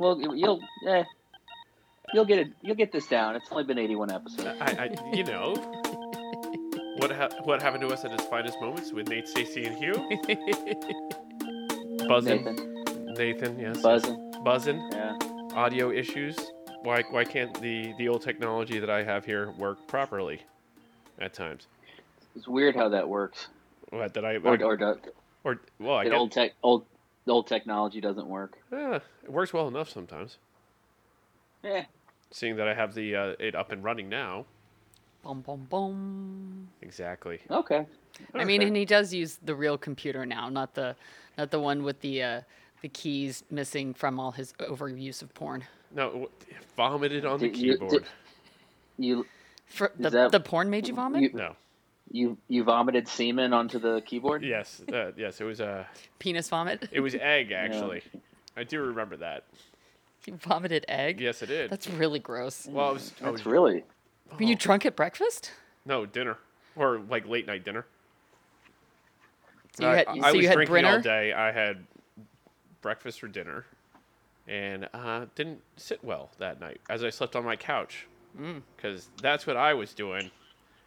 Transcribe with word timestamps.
Well, 0.00 0.18
you'll 0.34 0.60
eh, 0.88 1.04
you'll 2.14 2.24
get 2.24 2.38
it. 2.38 2.52
You'll 2.62 2.76
get 2.76 2.90
this 2.90 3.06
down. 3.06 3.36
It's 3.36 3.46
only 3.50 3.64
been 3.64 3.78
81 3.78 4.10
episodes. 4.10 4.58
I, 4.60 4.84
I 4.84 5.14
you 5.14 5.24
know. 5.24 5.54
What 6.96 7.12
ha- 7.12 7.28
what 7.44 7.62
happened 7.62 7.82
to 7.82 7.88
us 7.88 8.04
at 8.04 8.12
its 8.12 8.24
finest 8.24 8.60
moments 8.60 8.92
with 8.92 9.08
Nate, 9.08 9.28
Stacy, 9.28 9.64
and 9.64 9.76
Hugh? 9.76 9.94
Buzzing. 12.08 12.44
Nathan, 12.44 13.14
Nathan, 13.14 13.58
yes. 13.58 13.80
buzzing. 13.80 14.32
Buzzing. 14.42 14.88
Yeah. 14.92 15.16
Audio 15.54 15.90
issues. 15.90 16.36
Why 16.82 17.02
why 17.10 17.24
can't 17.24 17.58
the 17.60 17.92
the 17.98 18.08
old 18.08 18.22
technology 18.22 18.78
that 18.78 18.90
I 18.90 19.02
have 19.02 19.24
here 19.24 19.50
work 19.52 19.86
properly? 19.86 20.42
At 21.18 21.34
times. 21.34 21.66
It's 22.34 22.48
weird 22.48 22.74
how 22.74 22.88
that 22.88 23.08
works. 23.08 23.48
What 23.90 24.14
did 24.14 24.24
I 24.24 24.36
Or 24.36 24.62
or, 24.62 24.76
the, 24.76 24.98
or 25.44 25.60
well 25.78 25.96
I 25.96 26.04
get 26.04 26.14
old 26.14 26.32
tech 26.32 26.52
old 26.62 26.86
the 27.30 27.34
old 27.34 27.46
technology 27.46 28.00
doesn't 28.00 28.26
work. 28.26 28.58
Yeah, 28.72 28.96
it 29.22 29.30
works 29.30 29.52
well 29.52 29.68
enough 29.68 29.88
sometimes. 29.88 30.38
Yeah. 31.62 31.84
Seeing 32.32 32.56
that 32.56 32.66
I 32.66 32.74
have 32.74 32.92
the 32.94 33.14
uh, 33.14 33.34
it 33.38 33.54
up 33.54 33.70
and 33.70 33.84
running 33.84 34.08
now. 34.08 34.46
Boom, 35.22 35.42
boom, 35.42 35.66
boom. 35.70 36.68
Exactly. 36.82 37.38
Okay. 37.48 37.86
I 38.34 38.44
mean, 38.44 38.62
and 38.62 38.74
he 38.74 38.84
does 38.84 39.14
use 39.14 39.38
the 39.44 39.54
real 39.54 39.78
computer 39.78 40.26
now, 40.26 40.48
not 40.48 40.74
the 40.74 40.96
not 41.38 41.52
the 41.52 41.60
one 41.60 41.84
with 41.84 42.00
the 42.00 42.20
uh, 42.20 42.40
the 42.82 42.88
keys 42.88 43.44
missing 43.48 43.94
from 43.94 44.18
all 44.18 44.32
his 44.32 44.52
overuse 44.54 45.22
of 45.22 45.32
porn. 45.34 45.62
No, 45.94 46.06
w- 46.08 46.28
vomited 46.76 47.24
on 47.24 47.38
the 47.38 47.46
Did 47.48 47.56
you- 47.58 47.72
keyboard. 47.74 47.92
did- 47.92 48.04
You 48.96 49.26
For, 49.66 49.92
the, 49.96 50.10
that- 50.10 50.32
the 50.32 50.40
porn 50.40 50.68
made 50.68 50.88
you 50.88 50.94
vomit? 50.94 51.22
you 51.22 51.30
no. 51.32 51.54
You 52.10 52.36
you 52.48 52.64
vomited 52.64 53.06
semen 53.08 53.52
onto 53.52 53.78
the 53.78 54.02
keyboard. 54.06 54.42
Yes. 54.42 54.82
Uh, 54.92 55.12
yes. 55.16 55.40
It 55.40 55.44
was 55.44 55.60
uh, 55.60 55.84
Penis 56.18 56.48
vomit? 56.48 56.88
It 56.92 57.00
was 57.00 57.14
egg 57.14 57.52
actually. 57.56 58.02
I 58.56 58.64
do 58.64 58.80
remember 58.80 59.16
that. 59.18 59.44
You 60.26 60.34
vomited 60.34 60.84
egg? 60.88 61.20
Yes, 61.20 61.40
it 61.42 61.46
did. 61.46 61.70
That's 61.70 61.88
really 61.88 62.18
gross. 62.18 62.66
well, 62.66 62.90
it 62.90 62.94
was. 62.94 63.10
That's 63.20 63.32
was 63.32 63.46
really. 63.46 63.84
Were 64.38 64.44
you 64.44 64.54
drunk 64.56 64.86
at 64.86 64.96
breakfast? 64.96 65.52
no 65.86 66.04
dinner 66.04 66.36
or 66.76 67.00
like 67.08 67.26
late 67.26 67.46
night 67.46 67.64
dinner. 67.64 67.86
So 69.76 69.84
you 69.84 69.88
I, 69.90 69.96
had, 69.96 70.08
I 70.08 70.14
so 70.14 70.20
was 70.20 70.34
you 70.34 70.48
had 70.48 70.54
drinking 70.56 70.84
all 70.84 71.00
day. 71.00 71.32
I 71.32 71.50
had 71.52 71.78
breakfast 72.82 73.20
for 73.20 73.28
dinner, 73.28 73.64
and 74.46 74.88
uh, 74.92 75.24
didn't 75.36 75.60
sit 75.76 76.04
well 76.04 76.30
that 76.38 76.60
night 76.60 76.80
as 76.90 77.02
I 77.02 77.10
slept 77.10 77.34
on 77.36 77.44
my 77.44 77.56
couch 77.56 78.06
Mm. 78.40 78.62
because 78.76 79.08
that's 79.20 79.44
what 79.44 79.56
I 79.56 79.74
was 79.74 79.92
doing 79.92 80.30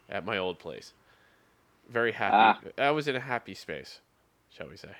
at 0.08 0.24
my 0.24 0.38
old 0.38 0.58
place. 0.58 0.94
Very 1.90 2.12
happy. 2.12 2.70
I 2.78 2.90
was 2.90 3.08
in 3.08 3.16
a 3.16 3.20
happy 3.20 3.54
space, 3.54 4.00
shall 4.50 4.68
we 4.68 4.76
say? 4.76 4.90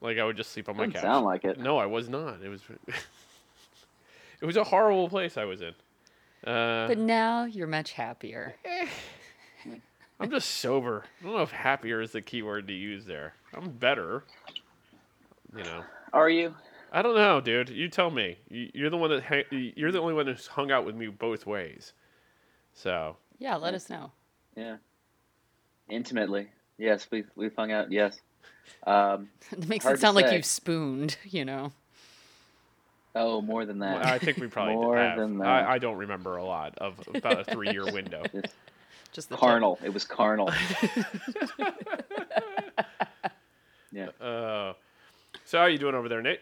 Like 0.00 0.18
I 0.18 0.24
would 0.24 0.36
just 0.36 0.52
sleep 0.52 0.68
on 0.68 0.76
my 0.76 0.84
Doesn't 0.86 0.94
couch. 0.94 1.02
sound 1.02 1.24
like 1.24 1.44
it. 1.44 1.58
No, 1.58 1.78
I 1.78 1.86
was 1.86 2.08
not. 2.08 2.40
It 2.42 2.48
was. 2.48 2.62
it 4.40 4.46
was 4.46 4.56
a 4.56 4.64
horrible 4.64 5.08
place 5.08 5.36
I 5.36 5.44
was 5.44 5.60
in. 5.60 5.74
Uh, 6.48 6.86
But 6.88 6.98
now 6.98 7.44
you're 7.44 7.66
much 7.66 7.92
happier. 7.92 8.54
I'm 10.20 10.30
just 10.30 10.48
sober. 10.56 11.04
I 11.20 11.24
don't 11.24 11.34
know 11.36 11.42
if 11.42 11.50
happier 11.52 12.00
is 12.00 12.12
the 12.12 12.20
key 12.22 12.42
word 12.42 12.66
to 12.68 12.72
use 12.74 13.04
there. 13.04 13.34
I'm 13.54 13.70
better. 13.70 14.24
You 15.56 15.64
know. 15.64 15.84
Are 16.12 16.28
you? 16.30 16.54
I 16.92 17.02
don't 17.02 17.14
know, 17.16 17.40
dude. 17.40 17.68
You 17.68 17.88
tell 17.88 18.10
me. 18.10 18.38
You- 18.48 18.70
You're 18.74 18.90
the 18.90 18.96
one 18.96 19.10
that 19.10 19.22
ha- 19.24 19.46
you're 19.50 19.92
the 19.92 20.00
only 20.00 20.14
one 20.14 20.26
who's 20.26 20.46
hung 20.46 20.70
out 20.70 20.84
with 20.84 20.94
me 20.96 21.06
both 21.08 21.46
ways. 21.46 21.92
So 22.72 23.16
Yeah, 23.38 23.56
let 23.56 23.74
us 23.74 23.88
know. 23.90 24.10
Yeah. 24.56 24.76
Intimately. 25.88 26.48
Yes, 26.78 27.06
we've 27.10 27.28
we've 27.36 27.54
hung 27.56 27.72
out. 27.72 27.90
Yes. 27.90 28.20
Um, 28.86 29.28
It 29.52 29.66
makes 29.68 29.84
it 29.86 29.98
sound 29.98 30.14
like 30.16 30.30
you've 30.32 30.44
spooned, 30.44 31.16
you 31.24 31.44
know. 31.44 31.72
oh, 33.14 33.40
more 33.40 33.64
than 33.64 33.78
that. 33.80 34.04
I 34.06 34.18
think 34.18 34.36
we 34.38 34.46
probably 34.46 34.74
More 34.74 34.96
have. 34.98 35.18
than 35.18 35.38
that. 35.38 35.46
I, 35.48 35.74
I 35.74 35.78
don't 35.78 35.96
remember 35.96 36.36
a 36.36 36.44
lot 36.44 36.76
of 36.78 37.00
about 37.14 37.40
a 37.40 37.44
three 37.44 37.70
year 37.70 37.84
window. 37.92 38.22
Just 39.12 39.30
the 39.30 39.36
tip. 39.36 39.40
carnal. 39.40 39.78
It 39.82 39.92
was 39.94 40.04
carnal. 40.04 40.50
yeah. 43.92 44.08
Uh, 44.20 44.74
so 45.44 45.58
how 45.58 45.64
are 45.64 45.70
you 45.70 45.78
doing 45.78 45.94
over 45.94 46.08
there, 46.08 46.22
Nate? 46.22 46.40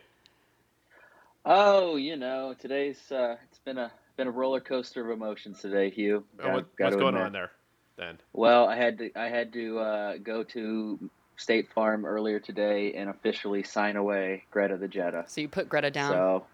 Oh, 1.45 1.95
you 1.97 2.17
know, 2.17 2.55
today's 2.59 3.01
uh, 3.13 3.37
it's 3.49 3.59
been 3.61 3.79
a 3.79 3.91
been 4.17 4.27
a 4.27 4.31
roller 4.33 4.61
coaster 4.61 5.05
of 5.05 5.11
emotions 5.17 5.61
today, 5.61 5.91
Hugh. 5.91 6.25
Got- 6.37 6.53
what, 6.53 6.67
what's 6.79 6.97
going 6.97 7.09
admit. 7.15 7.23
on 7.27 7.33
there? 7.33 7.51
Then 7.97 8.19
Well, 8.33 8.67
I 8.69 8.77
had 8.77 8.99
to 8.99 9.11
I 9.17 9.29
had 9.29 9.53
to 9.55 9.79
uh, 9.79 10.17
go 10.19 10.43
to 10.45 11.11
State 11.37 11.73
Farm 11.73 12.05
earlier 12.05 12.39
today 12.39 12.95
and 12.95 13.11
officially 13.11 13.63
sign 13.63 13.97
away 13.97 14.45
Greta 14.51 14.77
the 14.77 14.89
Jetta. 14.89 15.25
So 15.29 15.41
you 15.41 15.49
put 15.49 15.69
Greta 15.69 15.91
down. 15.91 16.13
So 16.13 16.47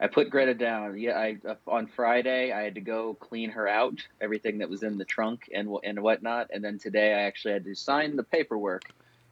I 0.00 0.06
put 0.06 0.30
Greta 0.30 0.54
down. 0.54 0.98
Yeah, 0.98 1.18
I 1.18 1.36
uh, 1.48 1.54
on 1.66 1.86
Friday 1.86 2.52
I 2.52 2.62
had 2.62 2.74
to 2.74 2.80
go 2.80 3.14
clean 3.14 3.50
her 3.50 3.68
out, 3.68 4.06
everything 4.20 4.58
that 4.58 4.68
was 4.68 4.82
in 4.82 4.98
the 4.98 5.04
trunk 5.04 5.50
and 5.54 5.76
and 5.84 6.02
whatnot, 6.02 6.50
and 6.52 6.64
then 6.64 6.78
today 6.78 7.14
I 7.14 7.22
actually 7.22 7.54
had 7.54 7.64
to 7.64 7.74
sign 7.74 8.16
the 8.16 8.24
paperwork 8.24 8.84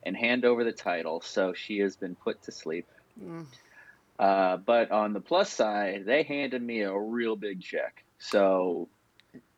and 0.02 0.16
hand 0.16 0.44
over 0.44 0.64
the 0.64 0.72
title. 0.72 1.20
So 1.20 1.52
she 1.52 1.78
has 1.78 1.96
been 1.96 2.14
put 2.14 2.42
to 2.44 2.52
sleep. 2.52 2.86
Mm. 3.22 3.46
Uh, 4.18 4.58
but 4.58 4.90
on 4.90 5.14
the 5.14 5.20
plus 5.20 5.50
side, 5.50 6.04
they 6.04 6.22
handed 6.22 6.62
me 6.62 6.82
a 6.82 6.96
real 6.96 7.36
big 7.36 7.62
check. 7.62 8.04
So 8.18 8.88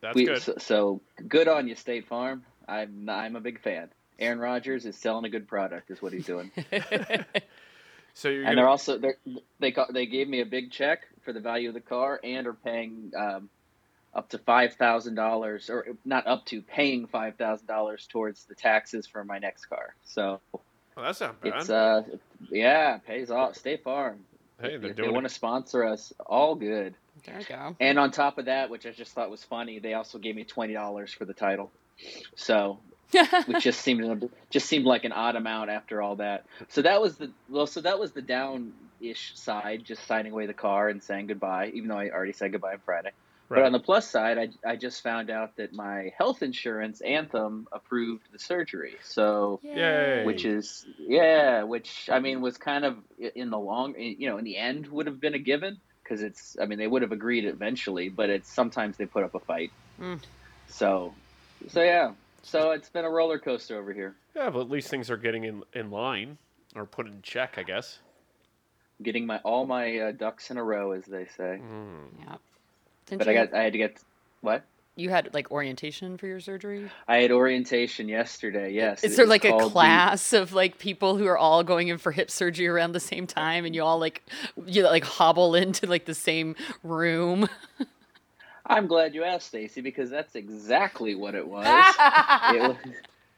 that's 0.03 0.15
we, 0.15 0.25
good. 0.25 0.41
So, 0.41 0.53
so 0.59 1.01
good 1.27 1.47
on 1.47 1.67
you, 1.67 1.75
State 1.75 2.07
Farm. 2.07 2.43
I'm 2.67 3.09
I'm 3.09 3.35
a 3.35 3.41
big 3.41 3.61
fan. 3.61 3.89
Aaron 4.19 4.37
Rodgers 4.37 4.85
is 4.85 4.95
selling 4.95 5.25
a 5.25 5.29
good 5.29 5.47
product, 5.47 5.89
is 5.89 6.01
what 6.01 6.13
he's 6.13 6.25
doing. 6.25 6.51
So 8.13 8.29
you're 8.29 8.41
and 8.41 8.45
gonna, 8.45 8.55
they're 8.57 8.69
also 8.69 8.97
they're, 8.97 9.17
they 9.59 9.75
they 9.91 10.05
gave 10.05 10.27
me 10.27 10.41
a 10.41 10.45
big 10.45 10.71
check 10.71 11.07
for 11.23 11.33
the 11.33 11.39
value 11.39 11.69
of 11.69 11.73
the 11.73 11.81
car 11.81 12.19
and 12.23 12.45
are 12.45 12.53
paying 12.53 13.11
um, 13.17 13.49
up 14.13 14.29
to 14.29 14.37
five 14.37 14.75
thousand 14.75 15.15
dollars 15.15 15.69
or 15.69 15.87
not 16.05 16.27
up 16.27 16.45
to 16.47 16.61
paying 16.61 17.07
five 17.07 17.35
thousand 17.35 17.65
dollars 17.65 18.07
towards 18.07 18.43
the 18.45 18.55
taxes 18.55 19.07
for 19.07 19.23
my 19.23 19.39
next 19.39 19.65
car. 19.65 19.95
So 20.05 20.39
well, 20.95 21.05
that's 21.05 21.21
not 21.21 21.41
bad. 21.41 21.53
it's 21.55 21.69
uh 21.69 22.03
yeah 22.51 22.97
it 22.97 23.05
pays 23.05 23.31
off. 23.31 23.55
State 23.55 23.83
Farm. 23.83 24.19
hey, 24.61 24.77
they're 24.77 24.91
if 24.91 24.95
they 24.95 25.09
want 25.09 25.27
to 25.27 25.33
sponsor 25.33 25.83
us, 25.83 26.13
all 26.25 26.53
good. 26.53 26.93
There 27.25 27.39
you 27.39 27.45
go. 27.45 27.75
And 27.79 27.99
on 27.99 28.11
top 28.11 28.37
of 28.37 28.45
that, 28.45 28.69
which 28.69 28.85
I 28.85 28.91
just 28.91 29.13
thought 29.13 29.29
was 29.29 29.43
funny, 29.43 29.79
they 29.79 29.93
also 29.93 30.17
gave 30.17 30.35
me 30.35 30.43
twenty 30.43 30.73
dollars 30.73 31.13
for 31.13 31.25
the 31.25 31.33
title. 31.33 31.71
So 32.35 32.79
which 33.45 33.63
just 33.63 33.81
seemed 33.81 34.29
just 34.49 34.67
seemed 34.67 34.85
like 34.85 35.03
an 35.03 35.11
odd 35.11 35.35
amount 35.35 35.69
after 35.69 36.01
all 36.01 36.17
that. 36.17 36.45
So 36.69 36.81
that 36.81 37.01
was 37.01 37.17
the 37.17 37.31
well, 37.49 37.67
so 37.67 37.81
that 37.81 37.99
was 37.99 38.11
the 38.11 38.21
down-ish 38.21 39.33
side, 39.35 39.83
just 39.85 40.05
signing 40.07 40.31
away 40.31 40.45
the 40.47 40.53
car 40.53 40.89
and 40.89 41.01
saying 41.01 41.27
goodbye, 41.27 41.71
even 41.73 41.89
though 41.89 41.97
I 41.97 42.09
already 42.09 42.33
said 42.33 42.51
goodbye 42.51 42.73
on 42.73 42.79
Friday. 42.85 43.11
But 43.49 43.65
on 43.65 43.71
the 43.71 43.79
plus 43.79 44.09
side, 44.09 44.39
I 44.39 44.49
I 44.67 44.75
just 44.77 45.03
found 45.03 45.29
out 45.29 45.57
that 45.57 45.73
my 45.73 46.11
health 46.17 46.41
insurance 46.41 47.01
Anthem 47.01 47.67
approved 47.71 48.23
the 48.31 48.39
surgery. 48.39 48.95
So 49.03 49.59
Yay. 49.61 50.25
which 50.25 50.43
is 50.43 50.87
yeah, 50.97 51.61
which 51.63 52.09
I 52.11 52.19
mean 52.19 52.41
was 52.41 52.57
kind 52.57 52.83
of 52.83 52.97
in 53.35 53.51
the 53.51 53.59
long, 53.59 53.93
you 53.99 54.27
know, 54.27 54.37
in 54.39 54.43
the 54.43 54.57
end 54.57 54.87
would 54.87 55.05
have 55.05 55.19
been 55.19 55.35
a 55.35 55.39
given 55.39 55.79
because 56.13 56.23
it's 56.23 56.57
I 56.61 56.65
mean 56.65 56.77
they 56.77 56.87
would 56.87 57.01
have 57.01 57.11
agreed 57.11 57.45
eventually, 57.45 58.09
but 58.09 58.29
it's 58.29 58.51
sometimes 58.51 58.97
they 58.97 59.05
put 59.05 59.23
up 59.23 59.33
a 59.35 59.39
fight. 59.39 59.71
Mm. 59.99 60.19
So, 60.67 61.13
so 61.69 61.81
yeah, 61.81 62.11
so 62.43 62.71
it's 62.71 62.89
been 62.89 63.05
a 63.05 63.09
roller 63.09 63.39
coaster 63.39 63.77
over 63.77 63.93
here. 63.93 64.15
yeah, 64.35 64.49
but 64.49 64.61
at 64.61 64.69
least 64.69 64.89
things 64.89 65.09
are 65.09 65.17
getting 65.17 65.43
in 65.43 65.63
in 65.73 65.89
line 65.89 66.37
or 66.75 66.85
put 66.85 67.07
in 67.07 67.21
check, 67.23 67.55
I 67.57 67.63
guess. 67.63 67.99
Getting 69.01 69.25
my 69.25 69.39
all 69.39 69.65
my 69.65 69.97
uh, 69.97 70.11
ducks 70.11 70.51
in 70.51 70.57
a 70.57 70.63
row, 70.63 70.91
as 70.91 71.05
they 71.05 71.25
say. 71.37 71.59
Mm. 71.61 72.05
Yeah. 72.19 72.35
Didn't 73.07 73.19
But 73.19 73.27
you, 73.27 73.39
I 73.39 73.45
got 73.45 73.53
I 73.53 73.63
had 73.63 73.73
to 73.73 73.79
get 73.79 73.97
what 74.41 74.63
you 74.95 75.09
had 75.09 75.33
like 75.33 75.51
orientation 75.51 76.17
for 76.17 76.27
your 76.27 76.39
surgery? 76.39 76.89
I 77.07 77.17
had 77.17 77.31
orientation 77.31 78.07
yesterday. 78.07 78.71
Yes, 78.71 79.03
Is 79.03 79.15
there 79.17 79.25
like 79.25 79.43
a 79.45 79.49
called 79.49 79.63
the- 79.63 79.69
class 79.69 80.33
of 80.33 80.53
like 80.53 80.77
people 80.77 81.17
who 81.17 81.25
are 81.27 81.37
all 81.37 81.63
going 81.63 81.87
in 81.87 81.97
for 81.97 82.11
hip 82.11 82.29
surgery 82.29 82.67
around 82.67 82.91
the 82.91 82.99
same 82.99 83.25
time 83.27 83.65
and 83.65 83.73
you 83.73 83.83
all 83.83 83.99
like 83.99 84.23
you 84.65 84.83
like 84.83 85.03
hobble 85.03 85.55
into 85.63 85.87
like 85.87 86.05
the 86.05 86.13
same 86.13 86.55
room? 86.83 87.47
I'm 88.65 88.87
glad 88.87 89.13
you 89.13 89.23
asked, 89.23 89.47
Stacy, 89.47 89.81
because 89.81 90.09
that's 90.09 90.35
exactly 90.35 91.15
what 91.15 91.35
it 91.35 91.45
was. 91.47 91.65
it 92.53 92.61
was. 92.61 92.77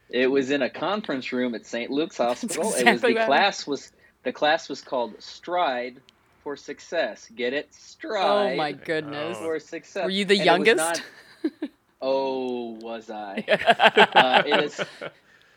It 0.08 0.26
was 0.28 0.50
in 0.52 0.62
a 0.62 0.70
conference 0.70 1.32
room 1.32 1.56
at 1.56 1.66
St. 1.66 1.90
Luke's 1.90 2.18
Hospital. 2.18 2.72
it 2.74 2.86
was 2.86 3.00
the 3.00 3.14
class 3.14 3.66
was 3.66 3.90
the 4.22 4.32
class 4.32 4.68
was 4.68 4.80
called 4.80 5.14
Stride 5.20 5.96
for 6.44 6.56
Success. 6.56 7.28
Get 7.34 7.52
it? 7.52 7.66
Oh, 7.72 7.74
Stride. 7.76 8.52
oh 8.52 8.56
my 8.56 8.70
goodness. 8.70 9.36
Oh. 9.40 9.44
For 9.46 9.58
success. 9.58 10.04
Were 10.04 10.10
you 10.10 10.24
the 10.24 10.36
And 10.36 10.44
youngest? 10.44 11.02
Oh, 12.00 12.72
was 12.80 13.10
I? 13.10 13.44
uh, 14.14 14.42
it 14.46 14.64
is. 14.64 14.80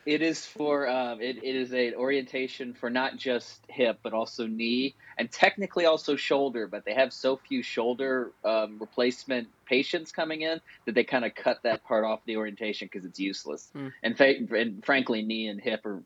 It 0.06 0.24
is 0.24 0.44
for 0.44 0.90
um, 0.90 1.22
it, 1.22 1.44
it 1.44 1.56
is 1.56 1.72
a 1.72 1.94
orientation 1.94 2.74
for 2.74 2.90
not 2.90 3.18
just 3.18 3.60
hip 3.68 4.00
but 4.02 4.12
also 4.12 4.48
knee 4.48 4.96
and 5.20 5.32
technically 5.32 5.86
also 5.86 6.16
shoulder. 6.16 6.66
But 6.66 6.84
they 6.84 6.96
have 6.96 7.14
so 7.14 7.38
few 7.38 7.62
shoulder 7.62 8.32
um, 8.44 8.78
replacement 8.80 9.50
patients 9.68 10.12
coming 10.12 10.42
in 10.42 10.62
that 10.86 10.96
they 10.96 11.04
kind 11.04 11.26
of 11.26 11.36
cut 11.36 11.60
that 11.62 11.84
part 11.84 12.06
off 12.06 12.22
the 12.26 12.38
orientation 12.38 12.90
because 12.92 13.06
it's 13.06 13.20
useless. 13.20 13.70
Hmm. 13.74 13.90
And, 14.02 14.18
fa- 14.18 14.34
and 14.58 14.84
frankly, 14.84 15.22
knee 15.22 15.48
and 15.48 15.62
hip 15.62 15.86
are 15.86 16.02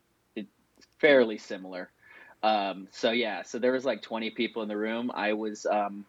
fairly 0.98 1.38
similar. 1.38 1.90
Um, 2.42 2.88
so 2.90 3.10
yeah, 3.10 3.42
so 3.42 3.58
there 3.58 3.72
was 3.72 3.84
like 3.84 4.02
20 4.02 4.30
people 4.30 4.62
in 4.62 4.68
the 4.68 4.76
room. 4.76 5.10
I 5.14 5.32
was 5.32 5.64
um, 5.66 6.04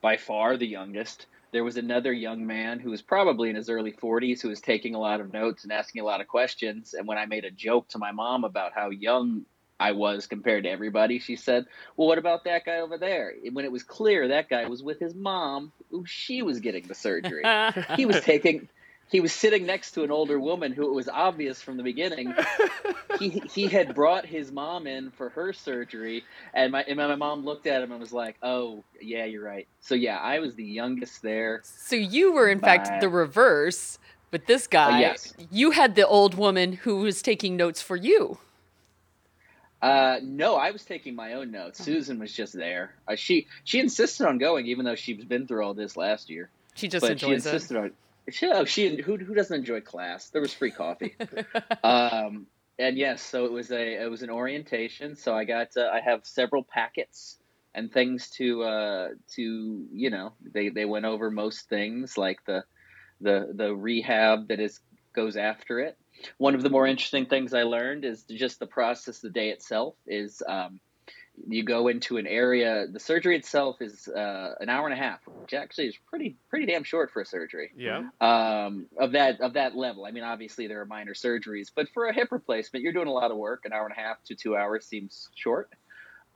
by 0.00 0.16
far 0.16 0.56
the 0.56 0.66
youngest. 0.66 1.26
There 1.54 1.62
was 1.62 1.76
another 1.76 2.12
young 2.12 2.44
man 2.48 2.80
who 2.80 2.90
was 2.90 3.00
probably 3.00 3.48
in 3.48 3.54
his 3.54 3.70
early 3.70 3.92
40s 3.92 4.42
who 4.42 4.48
was 4.48 4.60
taking 4.60 4.96
a 4.96 4.98
lot 4.98 5.20
of 5.20 5.32
notes 5.32 5.62
and 5.62 5.72
asking 5.72 6.02
a 6.02 6.04
lot 6.04 6.20
of 6.20 6.26
questions. 6.26 6.94
And 6.94 7.06
when 7.06 7.16
I 7.16 7.26
made 7.26 7.44
a 7.44 7.50
joke 7.52 7.86
to 7.90 7.98
my 7.98 8.10
mom 8.10 8.42
about 8.42 8.72
how 8.74 8.90
young 8.90 9.46
I 9.78 9.92
was 9.92 10.26
compared 10.26 10.64
to 10.64 10.70
everybody, 10.70 11.20
she 11.20 11.36
said, 11.36 11.66
Well, 11.96 12.08
what 12.08 12.18
about 12.18 12.42
that 12.42 12.64
guy 12.64 12.80
over 12.80 12.98
there? 12.98 13.34
When 13.52 13.64
it 13.64 13.70
was 13.70 13.84
clear 13.84 14.26
that 14.26 14.48
guy 14.48 14.66
was 14.66 14.82
with 14.82 14.98
his 14.98 15.14
mom, 15.14 15.70
who 15.92 16.04
she 16.04 16.42
was 16.42 16.58
getting 16.58 16.88
the 16.88 16.94
surgery. 16.96 17.44
he 17.96 18.04
was 18.04 18.20
taking 18.22 18.68
he 19.14 19.20
was 19.20 19.32
sitting 19.32 19.64
next 19.64 19.92
to 19.92 20.02
an 20.02 20.10
older 20.10 20.40
woman 20.40 20.72
who 20.72 20.88
it 20.88 20.92
was 20.92 21.08
obvious 21.08 21.62
from 21.62 21.76
the 21.76 21.84
beginning 21.84 22.34
he 23.20 23.28
he 23.28 23.68
had 23.68 23.94
brought 23.94 24.26
his 24.26 24.50
mom 24.50 24.88
in 24.88 25.12
for 25.12 25.28
her 25.28 25.52
surgery 25.52 26.24
and 26.52 26.72
my 26.72 26.82
and 26.82 26.96
my 26.96 27.14
mom 27.14 27.44
looked 27.44 27.68
at 27.68 27.80
him 27.80 27.92
and 27.92 28.00
was 28.00 28.12
like 28.12 28.34
oh 28.42 28.82
yeah 29.00 29.24
you're 29.24 29.44
right 29.44 29.68
so 29.80 29.94
yeah 29.94 30.18
i 30.18 30.40
was 30.40 30.56
the 30.56 30.64
youngest 30.64 31.22
there 31.22 31.60
so 31.62 31.94
you 31.94 32.32
were 32.32 32.48
in 32.48 32.58
fact 32.58 33.00
the 33.00 33.08
reverse 33.08 34.00
but 34.32 34.48
this 34.48 34.66
guy 34.66 34.96
uh, 34.96 34.98
yes. 34.98 35.32
you 35.48 35.70
had 35.70 35.94
the 35.94 36.04
old 36.04 36.34
woman 36.34 36.72
who 36.72 36.96
was 36.96 37.22
taking 37.22 37.56
notes 37.56 37.80
for 37.80 37.94
you 37.94 38.38
uh, 39.80 40.18
no, 40.22 40.56
I 40.56 40.70
was 40.70 40.82
taking 40.82 41.14
my 41.14 41.34
own 41.34 41.50
notes. 41.50 41.78
Uh-huh. 41.78 41.84
Susan 41.84 42.18
was 42.18 42.32
just 42.32 42.54
there. 42.54 42.94
Uh, 43.06 43.16
she 43.16 43.48
she 43.64 43.80
insisted 43.80 44.26
on 44.26 44.38
going, 44.38 44.66
even 44.68 44.86
though 44.86 44.94
she's 44.94 45.22
been 45.22 45.46
through 45.46 45.62
all 45.62 45.74
this 45.74 45.94
last 45.94 46.30
year. 46.30 46.48
She 46.74 46.88
just 46.88 47.02
but 47.02 47.12
enjoys 47.12 47.28
she 47.28 47.34
insisted 47.34 47.76
it. 47.76 47.80
On, 47.80 47.90
she, 48.30 48.46
oh, 48.46 48.64
she 48.64 49.00
who 49.02 49.16
who 49.16 49.34
doesn't 49.34 49.56
enjoy 49.56 49.80
class? 49.80 50.30
There 50.30 50.40
was 50.40 50.52
free 50.52 50.70
coffee. 50.70 51.16
um, 51.84 52.46
and 52.78 52.96
yes, 52.96 53.22
so 53.22 53.44
it 53.44 53.52
was 53.52 53.70
a 53.70 54.02
it 54.02 54.10
was 54.10 54.22
an 54.22 54.30
orientation. 54.30 55.16
So 55.16 55.34
I 55.36 55.44
got 55.44 55.76
uh, 55.76 55.88
I 55.92 56.00
have 56.00 56.24
several 56.24 56.64
packets 56.64 57.38
and 57.74 57.92
things 57.92 58.30
to 58.30 58.62
uh, 58.62 59.08
to 59.34 59.86
you 59.92 60.10
know 60.10 60.32
they 60.52 60.68
they 60.68 60.84
went 60.84 61.04
over 61.04 61.30
most 61.30 61.68
things 61.68 62.16
like 62.16 62.38
the 62.46 62.64
the 63.20 63.52
the 63.54 63.74
rehab 63.74 64.48
that 64.48 64.60
is 64.60 64.80
goes 65.14 65.36
after 65.36 65.80
it. 65.80 65.96
One 66.38 66.54
of 66.54 66.62
the 66.62 66.70
more 66.70 66.86
interesting 66.86 67.26
things 67.26 67.54
I 67.54 67.64
learned 67.64 68.04
is 68.04 68.22
just 68.22 68.58
the 68.58 68.66
process. 68.66 69.20
The 69.20 69.30
day 69.30 69.50
itself 69.50 69.94
is 70.06 70.42
um, 70.48 70.80
you 71.48 71.64
go 71.64 71.88
into 71.88 72.16
an 72.16 72.26
area. 72.26 72.86
The 72.90 73.00
surgery 73.00 73.36
itself 73.36 73.76
is 73.80 74.08
uh, 74.08 74.54
an 74.60 74.68
hour 74.68 74.86
and 74.86 74.98
a 74.98 75.02
half, 75.02 75.20
which 75.26 75.54
actually 75.54 75.88
is 75.88 75.96
pretty 76.08 76.36
pretty 76.48 76.66
damn 76.66 76.84
short 76.84 77.10
for 77.10 77.22
a 77.22 77.26
surgery. 77.26 77.70
Yeah. 77.76 78.04
Um, 78.20 78.86
of 78.98 79.12
that 79.12 79.40
of 79.40 79.54
that 79.54 79.76
level. 79.76 80.04
I 80.04 80.10
mean, 80.10 80.24
obviously 80.24 80.66
there 80.66 80.80
are 80.80 80.86
minor 80.86 81.14
surgeries, 81.14 81.68
but 81.74 81.88
for 81.92 82.06
a 82.06 82.14
hip 82.14 82.28
replacement, 82.30 82.82
you're 82.82 82.92
doing 82.92 83.08
a 83.08 83.12
lot 83.12 83.30
of 83.30 83.36
work. 83.36 83.62
An 83.64 83.72
hour 83.72 83.84
and 83.84 83.94
a 83.96 84.00
half 84.00 84.22
to 84.24 84.34
two 84.34 84.56
hours 84.56 84.86
seems 84.86 85.28
short. 85.34 85.70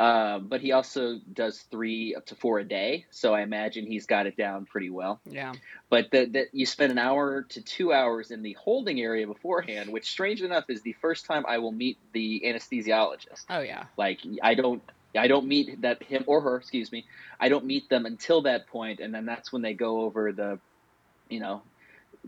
Um, 0.01 0.47
but 0.47 0.61
he 0.61 0.71
also 0.71 1.19
does 1.33 1.59
three 1.73 2.15
up 2.15 2.27
to 2.27 2.37
four 2.37 2.61
a 2.61 2.65
day, 2.65 3.07
so 3.11 3.35
I 3.35 3.41
imagine 3.41 3.85
he's 3.85 4.07
got 4.07 4.27
it 4.27 4.37
down 4.37 4.65
pretty 4.65 4.91
well. 4.91 5.21
Yeah. 5.29 5.55
But 5.91 6.13
that 6.13 6.35
that 6.35 6.47
you 6.53 6.67
spend 6.67 6.93
an 6.93 6.99
hour 6.99 7.43
to 7.43 7.63
two 7.63 7.93
hours 7.93 8.31
in 8.31 8.43
the 8.43 8.53
holding 8.53 9.01
area 9.01 9.27
beforehand, 9.27 9.91
which, 9.91 10.09
strange 10.09 10.41
enough, 10.41 10.71
is 10.71 10.83
the 10.83 10.93
first 11.01 11.27
time 11.27 11.45
I 11.49 11.59
will 11.59 11.73
meet 11.73 11.99
the 12.13 12.43
anesthesiologist. 12.47 13.47
Oh 13.51 13.59
yeah. 13.59 13.87
Like 13.97 14.21
I 14.41 14.55
don't 14.55 14.83
I 15.17 15.27
don't 15.27 15.47
meet 15.47 15.83
that 15.83 16.03
him 16.03 16.23
or 16.29 16.43
her, 16.43 16.57
excuse 16.57 16.93
me. 16.93 17.05
I 17.41 17.49
don't 17.49 17.65
meet 17.65 17.89
them 17.89 18.07
until 18.07 18.43
that 18.43 18.69
point, 18.69 19.01
and 19.01 19.13
then 19.13 19.27
that's 19.27 19.53
when 19.53 19.63
they 19.63 19.75
go 19.75 20.03
over 20.03 20.33
the, 20.33 20.61
you 21.29 21.41
know, 21.41 21.63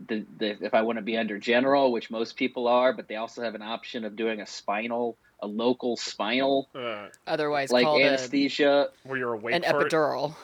the, 0.07 0.25
the 0.39 0.65
if 0.65 0.73
I 0.73 0.81
want 0.81 0.97
to 0.97 1.03
be 1.03 1.17
under 1.17 1.37
general, 1.37 1.91
which 1.91 2.09
most 2.09 2.35
people 2.35 2.67
are, 2.67 2.91
but 2.91 3.07
they 3.07 3.15
also 3.15 3.43
have 3.43 3.55
an 3.55 3.61
option 3.61 4.03
of 4.03 4.15
doing 4.15 4.41
a 4.41 4.47
spinal 4.47 5.15
a 5.41 5.47
local 5.47 5.97
spinal, 5.97 6.69
uh, 6.75 7.07
otherwise 7.25 7.71
like 7.71 7.87
anesthesia, 7.87 8.89
a, 8.89 9.07
where 9.07 9.17
you're 9.17 9.33
awake 9.33 9.55
an 9.55 9.63
epidural. 9.63 10.35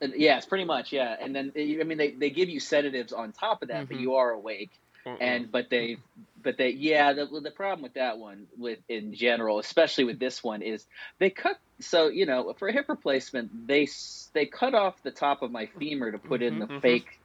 It. 0.00 0.16
Yes, 0.16 0.46
pretty 0.46 0.64
much. 0.64 0.92
Yeah, 0.92 1.16
and 1.18 1.34
then 1.34 1.52
I 1.56 1.82
mean 1.84 1.98
they, 1.98 2.10
they 2.12 2.30
give 2.30 2.48
you 2.48 2.60
sedatives 2.60 3.12
on 3.12 3.32
top 3.32 3.62
of 3.62 3.68
that, 3.68 3.84
mm-hmm. 3.84 3.94
but 3.94 4.00
you 4.00 4.14
are 4.14 4.30
awake. 4.30 4.70
Uh-uh. 5.06 5.16
And 5.20 5.50
but 5.50 5.70
they 5.70 5.96
but 6.42 6.56
they 6.56 6.70
yeah 6.70 7.12
the 7.12 7.26
the 7.40 7.50
problem 7.50 7.82
with 7.82 7.94
that 7.94 8.18
one 8.18 8.46
with 8.56 8.78
in 8.88 9.14
general, 9.14 9.58
especially 9.58 10.04
with 10.04 10.18
this 10.18 10.42
one, 10.42 10.62
is 10.62 10.84
they 11.18 11.30
cut 11.30 11.58
so 11.80 12.08
you 12.08 12.26
know 12.26 12.54
for 12.58 12.68
a 12.68 12.72
hip 12.72 12.88
replacement 12.88 13.66
they 13.66 13.88
they 14.32 14.46
cut 14.46 14.74
off 14.74 15.02
the 15.02 15.10
top 15.10 15.42
of 15.42 15.50
my 15.50 15.66
femur 15.78 16.12
to 16.12 16.18
put 16.18 16.40
mm-hmm, 16.40 16.54
in 16.54 16.58
the 16.60 16.66
mm-hmm. 16.66 16.80
fake 16.80 17.20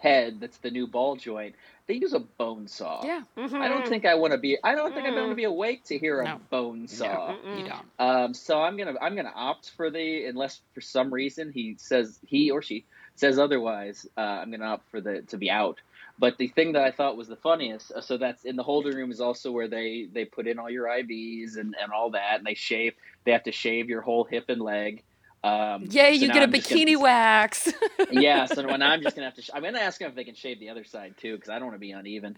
head 0.00 0.38
that's 0.40 0.58
the 0.58 0.70
new 0.70 0.86
ball 0.86 1.16
joint 1.16 1.56
they 1.88 1.94
use 1.94 2.12
a 2.12 2.20
bone 2.20 2.68
saw. 2.68 3.02
Yeah. 3.02 3.22
Mm-hmm. 3.36 3.56
I 3.56 3.66
don't 3.66 3.88
think 3.88 4.04
I 4.04 4.14
want 4.14 4.32
to 4.32 4.38
be. 4.38 4.58
I 4.62 4.74
don't 4.74 4.92
think 4.92 5.06
mm. 5.06 5.08
I'm 5.08 5.14
going 5.14 5.30
to 5.30 5.34
be 5.34 5.44
awake 5.44 5.84
to 5.84 5.98
hear 5.98 6.22
no. 6.22 6.34
a 6.34 6.38
bone 6.50 6.86
saw. 6.86 7.34
No, 7.42 7.56
you 7.56 7.66
don't. 7.66 7.86
Um, 7.98 8.34
so 8.34 8.60
I'm 8.60 8.76
gonna 8.76 8.94
I'm 9.00 9.16
gonna 9.16 9.32
opt 9.34 9.70
for 9.70 9.90
the 9.90 10.26
unless 10.26 10.60
for 10.74 10.82
some 10.82 11.12
reason 11.12 11.50
he 11.50 11.76
says 11.78 12.18
he 12.26 12.50
or 12.50 12.60
she 12.60 12.84
says 13.16 13.38
otherwise. 13.38 14.06
Uh, 14.16 14.20
I'm 14.20 14.50
gonna 14.50 14.66
opt 14.66 14.90
for 14.90 15.00
the 15.00 15.22
to 15.22 15.38
be 15.38 15.50
out. 15.50 15.80
But 16.18 16.36
the 16.36 16.48
thing 16.48 16.72
that 16.72 16.82
I 16.82 16.90
thought 16.90 17.16
was 17.16 17.28
the 17.28 17.36
funniest, 17.36 17.92
uh, 17.92 18.00
so 18.00 18.18
that's 18.18 18.44
in 18.44 18.56
the 18.56 18.62
holding 18.62 18.94
room 18.94 19.10
is 19.10 19.20
also 19.20 19.50
where 19.50 19.68
they 19.68 20.08
they 20.12 20.26
put 20.26 20.46
in 20.46 20.58
all 20.58 20.68
your 20.68 20.86
IVs 20.86 21.56
and 21.56 21.74
and 21.80 21.90
all 21.90 22.10
that, 22.10 22.38
and 22.38 22.46
they 22.46 22.54
shave. 22.54 22.94
They 23.24 23.32
have 23.32 23.44
to 23.44 23.52
shave 23.52 23.88
your 23.88 24.02
whole 24.02 24.24
hip 24.24 24.50
and 24.50 24.60
leg. 24.60 25.04
Um, 25.44 25.86
yeah, 25.88 26.08
you 26.08 26.26
so 26.26 26.32
get 26.32 26.42
a 26.42 26.48
bikini 26.48 26.94
gonna, 26.94 27.00
wax. 27.00 27.72
yeah, 28.10 28.46
so 28.46 28.66
when 28.66 28.82
I'm 28.82 29.02
just 29.02 29.14
gonna 29.14 29.26
have 29.26 29.36
to, 29.36 29.42
sh- 29.42 29.50
I'm 29.54 29.62
gonna 29.62 29.78
ask 29.78 30.00
them 30.00 30.08
if 30.08 30.16
they 30.16 30.24
can 30.24 30.34
shave 30.34 30.58
the 30.58 30.70
other 30.70 30.84
side 30.84 31.14
too, 31.16 31.36
because 31.36 31.48
I 31.48 31.54
don't 31.54 31.66
want 31.66 31.76
to 31.76 31.80
be 31.80 31.92
uneven. 31.92 32.36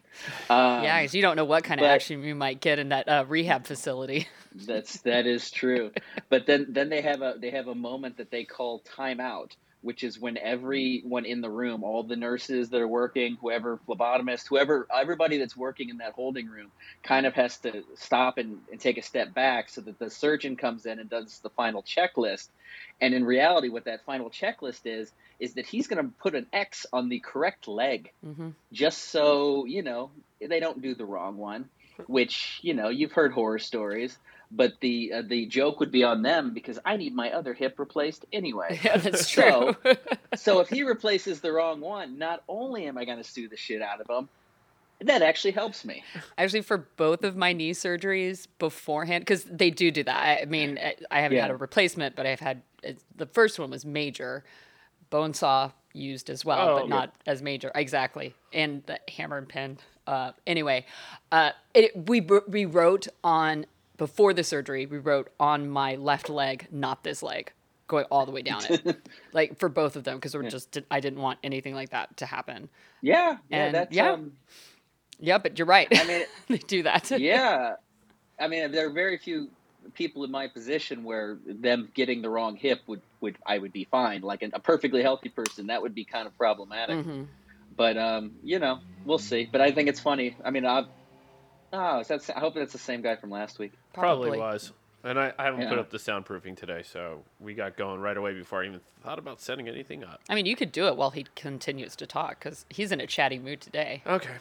Um, 0.50 0.84
yeah, 0.84 1.00
because 1.00 1.14
you 1.14 1.22
don't 1.22 1.36
know 1.36 1.46
what 1.46 1.64
kind 1.64 1.80
but, 1.80 1.86
of 1.86 1.92
action 1.92 2.22
you 2.22 2.34
might 2.34 2.60
get 2.60 2.78
in 2.78 2.90
that 2.90 3.08
uh, 3.08 3.24
rehab 3.26 3.66
facility. 3.66 4.28
that's 4.54 5.00
that 5.00 5.26
is 5.26 5.50
true. 5.50 5.90
But 6.28 6.46
then 6.46 6.66
then 6.68 6.90
they 6.90 7.00
have 7.00 7.22
a 7.22 7.34
they 7.38 7.50
have 7.50 7.68
a 7.68 7.74
moment 7.74 8.18
that 8.18 8.30
they 8.30 8.44
call 8.44 8.82
timeout, 8.82 9.52
which 9.82 10.04
is 10.04 10.18
when 10.18 10.36
everyone 10.36 11.24
in 11.24 11.40
the 11.40 11.50
room, 11.50 11.82
all 11.84 12.02
the 12.02 12.16
nurses 12.16 12.68
that 12.70 12.80
are 12.80 12.88
working, 12.88 13.36
whoever 13.40 13.78
phlebotomist, 13.88 14.46
whoever, 14.48 14.86
everybody 14.94 15.38
that's 15.38 15.56
working 15.56 15.88
in 15.88 15.98
that 15.98 16.12
holding 16.12 16.48
room, 16.48 16.70
kind 17.02 17.26
of 17.26 17.34
has 17.34 17.56
to 17.58 17.82
stop 17.96 18.36
and, 18.38 18.58
and 18.70 18.80
take 18.80 18.98
a 18.98 19.02
step 19.02 19.32
back 19.32 19.70
so 19.70 19.80
that 19.80 19.98
the 19.98 20.10
surgeon 20.10 20.56
comes 20.56 20.84
in 20.84 20.98
and 20.98 21.08
does 21.08 21.38
the 21.38 21.50
final 21.50 21.82
checklist. 21.82 22.48
And 23.00 23.14
in 23.14 23.24
reality, 23.24 23.68
what 23.68 23.84
that 23.84 24.04
final 24.04 24.30
checklist 24.30 24.82
is, 24.84 25.10
is 25.38 25.54
that 25.54 25.66
he's 25.66 25.86
going 25.86 26.04
to 26.04 26.12
put 26.20 26.34
an 26.34 26.46
X 26.52 26.84
on 26.92 27.08
the 27.08 27.20
correct 27.20 27.66
leg, 27.66 28.12
mm-hmm. 28.24 28.50
just 28.72 28.98
so, 29.10 29.64
you 29.64 29.82
know, 29.82 30.10
they 30.40 30.60
don't 30.60 30.82
do 30.82 30.94
the 30.94 31.06
wrong 31.06 31.38
one, 31.38 31.70
which, 32.06 32.58
you 32.60 32.74
know, 32.74 32.90
you've 32.90 33.12
heard 33.12 33.32
horror 33.32 33.58
stories 33.58 34.18
but 34.50 34.74
the 34.80 35.12
uh, 35.12 35.22
the 35.22 35.46
joke 35.46 35.80
would 35.80 35.92
be 35.92 36.02
on 36.02 36.22
them 36.22 36.52
because 36.52 36.78
I 36.84 36.96
need 36.96 37.14
my 37.14 37.30
other 37.30 37.54
hip 37.54 37.78
replaced 37.78 38.26
anyway. 38.32 38.80
Yeah, 38.84 38.96
that's 38.96 39.28
true. 39.28 39.76
So, 39.84 39.96
so 40.36 40.60
if 40.60 40.68
he 40.68 40.82
replaces 40.82 41.40
the 41.40 41.52
wrong 41.52 41.80
one, 41.80 42.18
not 42.18 42.42
only 42.48 42.86
am 42.86 42.96
I 42.96 43.04
going 43.04 43.18
to 43.18 43.24
sue 43.24 43.48
the 43.48 43.56
shit 43.56 43.82
out 43.82 44.00
of 44.00 44.08
him, 44.08 44.28
that 45.02 45.22
actually 45.22 45.52
helps 45.52 45.84
me. 45.84 46.02
Actually, 46.38 46.62
for 46.62 46.78
both 46.96 47.24
of 47.24 47.36
my 47.36 47.52
knee 47.52 47.72
surgeries 47.72 48.46
beforehand, 48.58 49.22
because 49.22 49.44
they 49.44 49.70
do 49.70 49.90
do 49.90 50.02
that. 50.04 50.40
I 50.42 50.44
mean, 50.46 50.78
I 51.10 51.20
haven't 51.20 51.36
yeah. 51.36 51.42
had 51.42 51.50
a 51.50 51.56
replacement, 51.56 52.16
but 52.16 52.26
I've 52.26 52.40
had 52.40 52.62
the 53.16 53.26
first 53.26 53.58
one 53.58 53.70
was 53.70 53.84
major, 53.84 54.44
bone 55.10 55.34
saw 55.34 55.70
used 55.92 56.30
as 56.30 56.44
well, 56.44 56.68
oh, 56.68 56.80
but 56.80 56.88
not 56.88 57.12
yeah. 57.26 57.32
as 57.32 57.42
major. 57.42 57.70
Exactly, 57.74 58.34
and 58.52 58.82
the 58.86 58.98
hammer 59.08 59.38
and 59.38 59.48
pin. 59.48 59.78
Uh, 60.06 60.32
anyway, 60.46 60.86
uh, 61.32 61.50
it, 61.74 62.08
we 62.08 62.20
we 62.48 62.64
wrote 62.64 63.08
on 63.22 63.66
before 64.00 64.32
the 64.32 64.42
surgery, 64.42 64.86
we 64.86 64.96
wrote 64.96 65.30
on 65.38 65.68
my 65.68 65.94
left 65.94 66.30
leg, 66.30 66.66
not 66.70 67.04
this 67.04 67.22
leg, 67.22 67.52
going 67.86 68.06
all 68.10 68.24
the 68.24 68.32
way 68.32 68.40
down 68.40 68.62
it, 68.64 69.06
like 69.34 69.58
for 69.58 69.68
both 69.68 69.94
of 69.94 70.04
them, 70.04 70.16
because 70.16 70.34
we're 70.34 70.44
yeah. 70.44 70.48
just 70.48 70.78
I 70.90 71.00
didn't 71.00 71.20
want 71.20 71.38
anything 71.44 71.74
like 71.74 71.90
that 71.90 72.16
to 72.16 72.24
happen. 72.24 72.70
Yeah, 73.02 73.36
yeah, 73.50 73.64
and 73.64 73.74
that's, 73.74 73.94
yeah, 73.94 74.12
um, 74.12 74.32
yeah. 75.18 75.36
But 75.36 75.58
you're 75.58 75.66
right. 75.66 75.86
I 75.94 76.06
mean, 76.06 76.22
they 76.48 76.56
do 76.56 76.82
that. 76.84 77.10
yeah, 77.10 77.74
I 78.40 78.48
mean, 78.48 78.72
there 78.72 78.86
are 78.86 78.90
very 78.90 79.18
few 79.18 79.50
people 79.92 80.24
in 80.24 80.30
my 80.30 80.48
position 80.48 81.04
where 81.04 81.36
them 81.44 81.90
getting 81.92 82.22
the 82.22 82.30
wrong 82.30 82.56
hip 82.56 82.80
would 82.86 83.02
would 83.20 83.36
I 83.44 83.58
would 83.58 83.74
be 83.74 83.84
fine. 83.84 84.22
Like 84.22 84.42
a 84.42 84.60
perfectly 84.60 85.02
healthy 85.02 85.28
person, 85.28 85.66
that 85.66 85.82
would 85.82 85.94
be 85.94 86.06
kind 86.06 86.26
of 86.26 86.34
problematic. 86.38 87.00
Mm-hmm. 87.00 87.24
But 87.76 87.98
um, 87.98 88.32
you 88.42 88.60
know, 88.60 88.78
we'll 89.04 89.18
see. 89.18 89.46
But 89.52 89.60
I 89.60 89.72
think 89.72 89.90
it's 89.90 90.00
funny. 90.00 90.38
I 90.42 90.50
mean, 90.50 90.64
I've 90.64 90.86
Oh, 91.72 92.02
that, 92.02 92.30
I 92.34 92.40
hope 92.40 92.54
that's 92.54 92.72
the 92.72 92.78
same 92.78 93.02
guy 93.02 93.16
from 93.16 93.30
last 93.30 93.58
week. 93.58 93.72
Probably, 93.92 94.30
Probably 94.30 94.38
was. 94.38 94.72
And 95.02 95.18
I, 95.18 95.32
I 95.38 95.44
haven't 95.44 95.62
yeah. 95.62 95.70
put 95.70 95.78
up 95.78 95.90
the 95.90 95.98
soundproofing 95.98 96.56
today, 96.56 96.82
so 96.82 97.22
we 97.38 97.54
got 97.54 97.76
going 97.76 98.00
right 98.00 98.16
away 98.16 98.34
before 98.34 98.62
I 98.62 98.66
even 98.66 98.80
thought 99.02 99.18
about 99.18 99.40
setting 99.40 99.66
anything 99.66 100.04
up. 100.04 100.20
I 100.28 100.34
mean, 100.34 100.44
you 100.44 100.56
could 100.56 100.72
do 100.72 100.88
it 100.88 100.96
while 100.96 101.10
he 101.10 101.26
continues 101.36 101.96
to 101.96 102.06
talk 102.06 102.38
because 102.38 102.66
he's 102.68 102.92
in 102.92 103.00
a 103.00 103.06
chatty 103.06 103.38
mood 103.38 103.62
today. 103.62 104.02
Okay. 104.06 104.34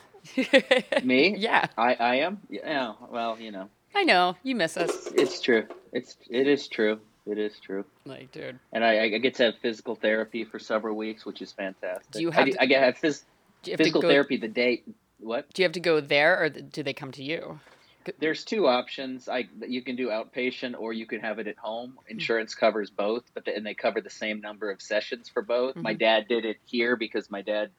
Me? 1.03 1.35
Yeah. 1.37 1.67
I, 1.77 1.93
I 1.95 2.15
am? 2.15 2.41
Yeah. 2.49 2.93
Well, 3.09 3.39
you 3.39 3.51
know. 3.51 3.69
I 3.95 4.03
know. 4.03 4.35
You 4.43 4.55
miss 4.55 4.75
us. 4.75 4.89
It's, 4.89 5.11
it's 5.13 5.41
true. 5.41 5.65
It's 5.93 6.17
it 6.29 6.47
is 6.47 6.67
true. 6.67 6.99
It 7.25 7.37
is 7.37 7.57
true. 7.59 7.85
Like, 8.05 8.31
dude. 8.31 8.59
And 8.73 8.83
I, 8.83 9.03
I 9.03 9.17
get 9.17 9.35
to 9.35 9.43
have 9.45 9.55
physical 9.61 9.95
therapy 9.95 10.43
for 10.43 10.59
several 10.59 10.95
weeks, 10.95 11.25
which 11.25 11.41
is 11.41 11.51
fantastic. 11.51 12.11
Do 12.11 12.21
you 12.21 12.31
have? 12.31 12.47
I, 12.47 12.51
to, 12.51 12.61
I 12.63 12.65
get 12.65 12.83
have 12.83 12.99
phys, 12.99 13.23
physical 13.63 14.01
therapy 14.01 14.37
the 14.37 14.47
day 14.47 14.83
what? 15.19 15.51
Do 15.53 15.61
you 15.61 15.65
have 15.65 15.73
to 15.73 15.79
go 15.79 16.01
there, 16.01 16.41
or 16.41 16.49
do 16.49 16.83
they 16.83 16.93
come 16.93 17.11
to 17.13 17.23
you? 17.23 17.59
there's 18.19 18.43
two 18.43 18.67
options. 18.67 19.29
I 19.29 19.47
you 19.67 19.81
can 19.81 19.95
do 19.95 20.07
outpatient 20.07 20.75
or 20.79 20.93
you 20.93 21.05
can 21.05 21.19
have 21.19 21.39
it 21.39 21.47
at 21.47 21.57
home. 21.57 21.91
Mm-hmm. 21.91 22.11
Insurance 22.11 22.53
mm-hmm. 22.53 22.65
covers 22.65 22.89
both, 22.89 23.23
but 23.33 23.45
the, 23.45 23.55
and 23.55 23.65
they 23.65 23.73
cover 23.73 24.01
the 24.01 24.09
same 24.09 24.41
number 24.41 24.71
of 24.71 24.81
sessions 24.81 25.29
for 25.29 25.41
both. 25.41 25.71
Mm-hmm. 25.71 25.83
My 25.83 25.93
dad 25.93 26.27
did 26.27 26.45
it 26.45 26.57
here 26.65 26.95
because 26.95 27.29
my 27.29 27.41
dad 27.41 27.69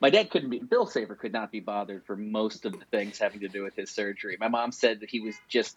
my 0.00 0.10
dad 0.10 0.30
couldn't 0.30 0.50
be 0.50 0.58
Bill 0.58 0.86
Saver 0.86 1.14
could 1.14 1.32
not 1.32 1.50
be 1.50 1.60
bothered 1.60 2.04
for 2.04 2.16
most 2.16 2.66
of 2.66 2.72
the 2.72 2.84
things 2.90 3.18
having 3.18 3.40
to 3.40 3.48
do 3.48 3.62
with 3.62 3.74
his 3.74 3.90
surgery. 3.90 4.36
My 4.38 4.48
mom 4.48 4.72
said 4.72 5.00
that 5.00 5.10
he 5.10 5.20
was 5.20 5.34
just 5.48 5.76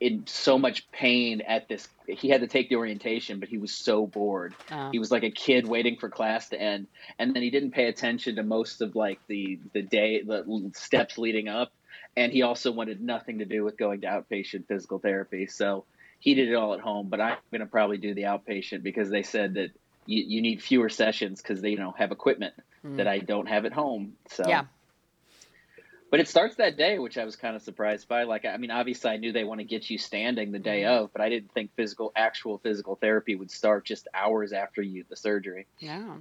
in 0.00 0.26
so 0.26 0.58
much 0.58 0.90
pain 0.90 1.40
at 1.42 1.68
this. 1.68 1.88
He 2.06 2.28
had 2.28 2.40
to 2.40 2.46
take 2.46 2.68
the 2.68 2.76
orientation, 2.76 3.40
but 3.40 3.48
he 3.48 3.58
was 3.58 3.72
so 3.72 4.06
bored. 4.06 4.54
Oh. 4.70 4.90
He 4.90 4.98
was 4.98 5.10
like 5.10 5.22
a 5.22 5.30
kid 5.30 5.66
waiting 5.66 5.96
for 5.96 6.08
class 6.08 6.48
to 6.50 6.60
end, 6.60 6.86
and 7.18 7.34
then 7.34 7.42
he 7.42 7.50
didn't 7.50 7.72
pay 7.72 7.86
attention 7.86 8.36
to 8.36 8.42
most 8.42 8.80
of 8.80 8.94
like 8.96 9.20
the 9.28 9.58
the 9.72 9.82
day 9.82 10.22
the 10.22 10.70
steps 10.74 11.18
leading 11.18 11.48
up, 11.48 11.72
and 12.16 12.32
he 12.32 12.42
also 12.42 12.72
wanted 12.72 13.00
nothing 13.00 13.38
to 13.38 13.44
do 13.44 13.64
with 13.64 13.76
going 13.76 14.02
to 14.02 14.06
outpatient 14.06 14.66
physical 14.66 14.98
therapy. 14.98 15.46
So 15.46 15.84
he 16.18 16.34
did 16.34 16.48
it 16.48 16.54
all 16.54 16.74
at 16.74 16.80
home. 16.80 17.08
But 17.08 17.20
I'm 17.20 17.38
going 17.50 17.60
to 17.60 17.66
probably 17.66 17.98
do 17.98 18.14
the 18.14 18.22
outpatient 18.22 18.82
because 18.82 19.10
they 19.10 19.22
said 19.22 19.54
that 19.54 19.70
you, 20.06 20.22
you 20.26 20.42
need 20.42 20.62
fewer 20.62 20.88
sessions 20.88 21.40
because 21.40 21.60
they 21.60 21.70
you 21.70 21.78
know 21.78 21.92
have 21.92 22.12
equipment 22.12 22.54
mm. 22.84 22.96
that 22.96 23.08
I 23.08 23.18
don't 23.18 23.48
have 23.48 23.64
at 23.64 23.72
home. 23.72 24.14
So 24.28 24.44
yeah 24.46 24.64
but 26.12 26.20
it 26.20 26.28
starts 26.28 26.56
that 26.56 26.76
day, 26.76 26.98
which 26.98 27.16
I 27.16 27.24
was 27.24 27.36
kind 27.36 27.56
of 27.56 27.62
surprised 27.62 28.06
by. 28.06 28.24
Like, 28.24 28.44
I 28.44 28.58
mean, 28.58 28.70
obviously, 28.70 29.10
I 29.10 29.16
knew 29.16 29.32
they 29.32 29.44
want 29.44 29.60
to 29.60 29.64
get 29.64 29.88
you 29.88 29.96
standing 29.96 30.52
the 30.52 30.58
day 30.58 30.82
mm-hmm. 30.82 31.04
of, 31.04 31.12
but 31.14 31.22
I 31.22 31.30
didn't 31.30 31.50
think 31.52 31.70
physical, 31.74 32.12
actual 32.14 32.58
physical 32.58 32.96
therapy 32.96 33.34
would 33.34 33.50
start 33.50 33.86
just 33.86 34.06
hours 34.12 34.52
after 34.52 34.82
you 34.82 35.06
the 35.08 35.16
surgery. 35.16 35.66
Yeah. 35.78 36.16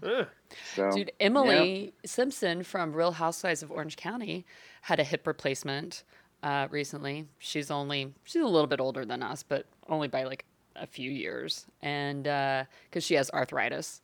So, 0.75 0.91
dude, 0.91 1.12
Emily 1.19 1.83
yeah. 1.83 1.91
Simpson 2.05 2.63
from 2.63 2.93
Real 2.93 3.12
Housewives 3.12 3.63
of 3.63 3.69
Orange 3.69 3.98
County 3.98 4.45
had 4.83 5.01
a 5.01 5.03
hip 5.03 5.27
replacement 5.27 6.05
uh, 6.41 6.69
recently. 6.71 7.27
She's 7.38 7.69
only 7.69 8.13
she's 8.24 8.41
a 8.41 8.48
little 8.48 8.67
bit 8.67 8.79
older 8.79 9.03
than 9.03 9.21
us, 9.21 9.43
but 9.43 9.65
only 9.89 10.07
by 10.07 10.24
like 10.24 10.45
a 10.77 10.88
few 10.88 11.12
years, 11.12 11.65
and 11.81 12.24
because 12.24 12.67
uh, 12.95 13.00
she 13.01 13.15
has 13.15 13.29
arthritis 13.31 14.01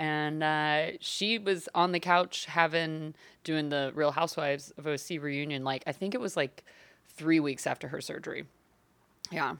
and 0.00 0.42
uh, 0.42 0.86
she 0.98 1.38
was 1.38 1.68
on 1.74 1.92
the 1.92 2.00
couch 2.00 2.46
having 2.46 3.14
doing 3.44 3.68
the 3.68 3.92
Real 3.94 4.12
Housewives 4.12 4.72
of 4.78 4.86
OC 4.86 5.20
reunion. 5.20 5.62
Like 5.62 5.84
I 5.86 5.92
think 5.92 6.14
it 6.14 6.20
was 6.20 6.38
like 6.38 6.64
three 7.06 7.38
weeks 7.38 7.66
after 7.66 7.88
her 7.88 8.00
surgery. 8.00 8.46
Yeah. 9.30 9.56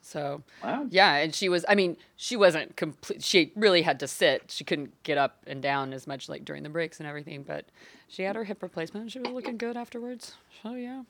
So 0.00 0.42
wow. 0.64 0.86
yeah, 0.90 1.16
and 1.16 1.34
she 1.34 1.50
was. 1.50 1.66
I 1.68 1.74
mean, 1.74 1.98
she 2.16 2.36
wasn't 2.36 2.74
complete. 2.74 3.22
She 3.22 3.52
really 3.54 3.82
had 3.82 4.00
to 4.00 4.08
sit. 4.08 4.50
She 4.50 4.64
couldn't 4.64 5.00
get 5.02 5.18
up 5.18 5.44
and 5.46 5.62
down 5.62 5.92
as 5.92 6.06
much 6.06 6.26
like 6.26 6.44
during 6.44 6.62
the 6.62 6.70
breaks 6.70 6.98
and 6.98 7.06
everything. 7.06 7.42
But 7.42 7.66
she 8.08 8.22
had 8.22 8.34
her 8.34 8.44
hip 8.44 8.62
replacement. 8.62 9.12
She 9.12 9.20
was 9.20 9.30
looking 9.30 9.58
good 9.58 9.76
afterwards. 9.76 10.34
So 10.62 10.72
yeah. 10.72 11.02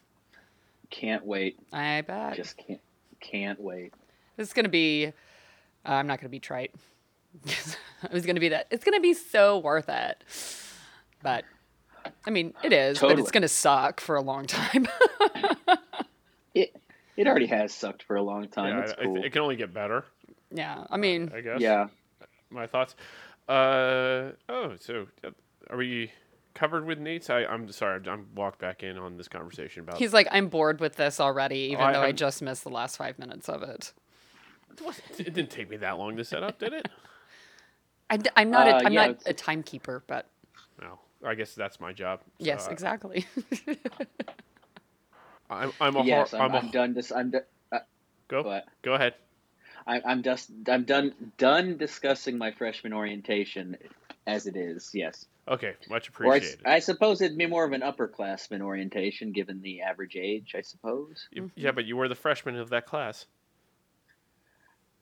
Can't 0.90 1.24
wait. 1.24 1.56
I 1.72 2.00
bet. 2.02 2.34
Just 2.34 2.58
can't. 2.58 2.80
Can't 3.20 3.60
wait. 3.60 3.94
This 4.36 4.48
is 4.48 4.52
gonna 4.52 4.68
be. 4.68 5.06
Uh, 5.86 5.92
I'm 5.92 6.08
not 6.08 6.20
gonna 6.20 6.28
be 6.28 6.40
trite. 6.40 6.74
it 7.44 8.12
was 8.12 8.24
going 8.24 8.36
to 8.36 8.40
be 8.40 8.50
that. 8.50 8.66
It's 8.70 8.84
going 8.84 8.96
to 8.96 9.00
be 9.00 9.14
so 9.14 9.58
worth 9.58 9.88
it. 9.88 10.22
But 11.22 11.44
I 12.26 12.30
mean, 12.30 12.54
it 12.62 12.72
is, 12.72 12.98
totally. 12.98 13.14
but 13.14 13.20
it's 13.22 13.30
going 13.30 13.42
to 13.42 13.48
suck 13.48 14.00
for 14.00 14.16
a 14.16 14.22
long 14.22 14.46
time. 14.46 14.88
it 16.54 16.76
it 17.16 17.26
already 17.26 17.46
has 17.46 17.72
sucked 17.72 18.02
for 18.02 18.16
a 18.16 18.22
long 18.22 18.48
time. 18.48 18.78
Yeah, 18.78 18.92
cool. 19.02 19.16
it, 19.18 19.26
it, 19.26 19.32
can 19.32 19.42
only 19.42 19.56
get 19.56 19.72
better. 19.72 20.04
Yeah, 20.50 20.84
I 20.90 20.96
mean, 20.96 21.30
uh, 21.32 21.36
I 21.36 21.40
guess. 21.40 21.60
Yeah. 21.60 21.88
My 22.50 22.66
thoughts. 22.66 22.94
Uh 23.48 24.32
oh, 24.48 24.76
so 24.78 25.06
are 25.70 25.76
we 25.76 26.12
covered 26.54 26.84
with 26.84 26.98
Nate's? 26.98 27.30
I, 27.30 27.44
I'm 27.44 27.70
sorry, 27.72 28.00
I'm 28.08 28.26
walked 28.34 28.60
back 28.60 28.82
in 28.82 28.98
on 28.98 29.16
this 29.16 29.28
conversation 29.28 29.82
about. 29.82 29.98
He's 29.98 30.12
like, 30.12 30.28
I'm 30.30 30.48
bored 30.48 30.80
with 30.80 30.96
this 30.96 31.18
already, 31.18 31.70
even 31.72 31.84
oh, 31.84 31.92
though 31.92 32.02
I, 32.02 32.06
I 32.06 32.12
just 32.12 32.42
missed 32.42 32.64
the 32.64 32.70
last 32.70 32.96
five 32.96 33.18
minutes 33.18 33.48
of 33.48 33.62
it. 33.62 33.92
It 35.18 35.34
didn't 35.34 35.50
take 35.50 35.68
me 35.68 35.76
that 35.78 35.98
long 35.98 36.16
to 36.16 36.24
set 36.24 36.42
up, 36.42 36.58
did 36.58 36.72
it? 36.72 36.88
I'm, 38.12 38.22
I'm 38.36 38.50
not. 38.50 38.68
A, 38.68 38.76
uh, 38.76 38.82
I'm 38.84 38.92
yeah, 38.92 39.06
not 39.06 39.22
a 39.24 39.32
timekeeper, 39.32 40.04
but. 40.06 40.26
No, 40.80 40.98
I 41.24 41.34
guess 41.34 41.54
that's 41.54 41.80
my 41.80 41.92
job. 41.94 42.20
So 42.20 42.44
yes, 42.44 42.68
exactly. 42.68 43.24
I'm. 45.50 45.72
I'm 45.80 45.96
a. 45.96 46.04
Yes, 46.04 46.34
I'm, 46.34 46.54
I'm, 46.54 46.70
done. 46.70 46.92
This. 46.92 47.10
I'm. 47.10 47.32
uh, 47.72 47.78
go. 48.28 48.42
What? 48.42 48.66
Go 48.82 48.92
ahead. 48.92 49.14
I, 49.86 50.02
I'm 50.04 50.22
just. 50.22 50.50
I'm 50.68 50.84
done. 50.84 51.14
Done 51.38 51.78
discussing 51.78 52.36
my 52.36 52.50
freshman 52.52 52.92
orientation, 52.92 53.78
as 54.26 54.46
it 54.46 54.56
is. 54.56 54.90
Yes. 54.92 55.24
Okay, 55.48 55.72
much 55.88 56.08
appreciated. 56.08 56.60
I, 56.66 56.74
I, 56.74 56.78
suppose 56.80 57.20
it'd 57.20 57.36
be 57.36 57.46
more 57.46 57.64
of 57.64 57.72
an 57.72 57.80
upperclassman 57.80 58.60
orientation, 58.60 59.32
given 59.32 59.62
the 59.62 59.80
average 59.80 60.16
age. 60.16 60.54
I 60.54 60.60
suppose. 60.60 61.28
Yeah, 61.56 61.72
but 61.72 61.86
you 61.86 61.96
were 61.96 62.08
the 62.08 62.14
freshman 62.14 62.56
of 62.56 62.68
that 62.70 62.84
class. 62.84 63.24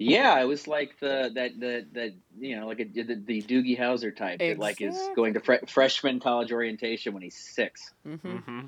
Yeah, 0.03 0.41
it 0.41 0.45
was 0.45 0.67
like 0.67 0.99
the 0.99 1.31
that 1.35 1.61
the 1.61 1.87
that 1.93 2.15
you 2.39 2.59
know 2.59 2.67
like 2.67 2.81
a, 2.81 2.85
the, 2.85 3.15
the 3.17 3.43
Doogie 3.43 3.79
Howser 3.79 4.17
type 4.17 4.41
exactly. 4.41 4.55
that 4.55 4.59
like 4.59 4.81
is 4.81 4.99
going 5.15 5.35
to 5.35 5.41
fre- 5.41 5.67
freshman 5.69 6.21
college 6.21 6.53
orientation 6.53 7.13
when 7.13 7.23
he's 7.23 7.37
6 7.37 7.93
mm-hmm. 8.07 8.29
mm-hmm. 8.29 8.61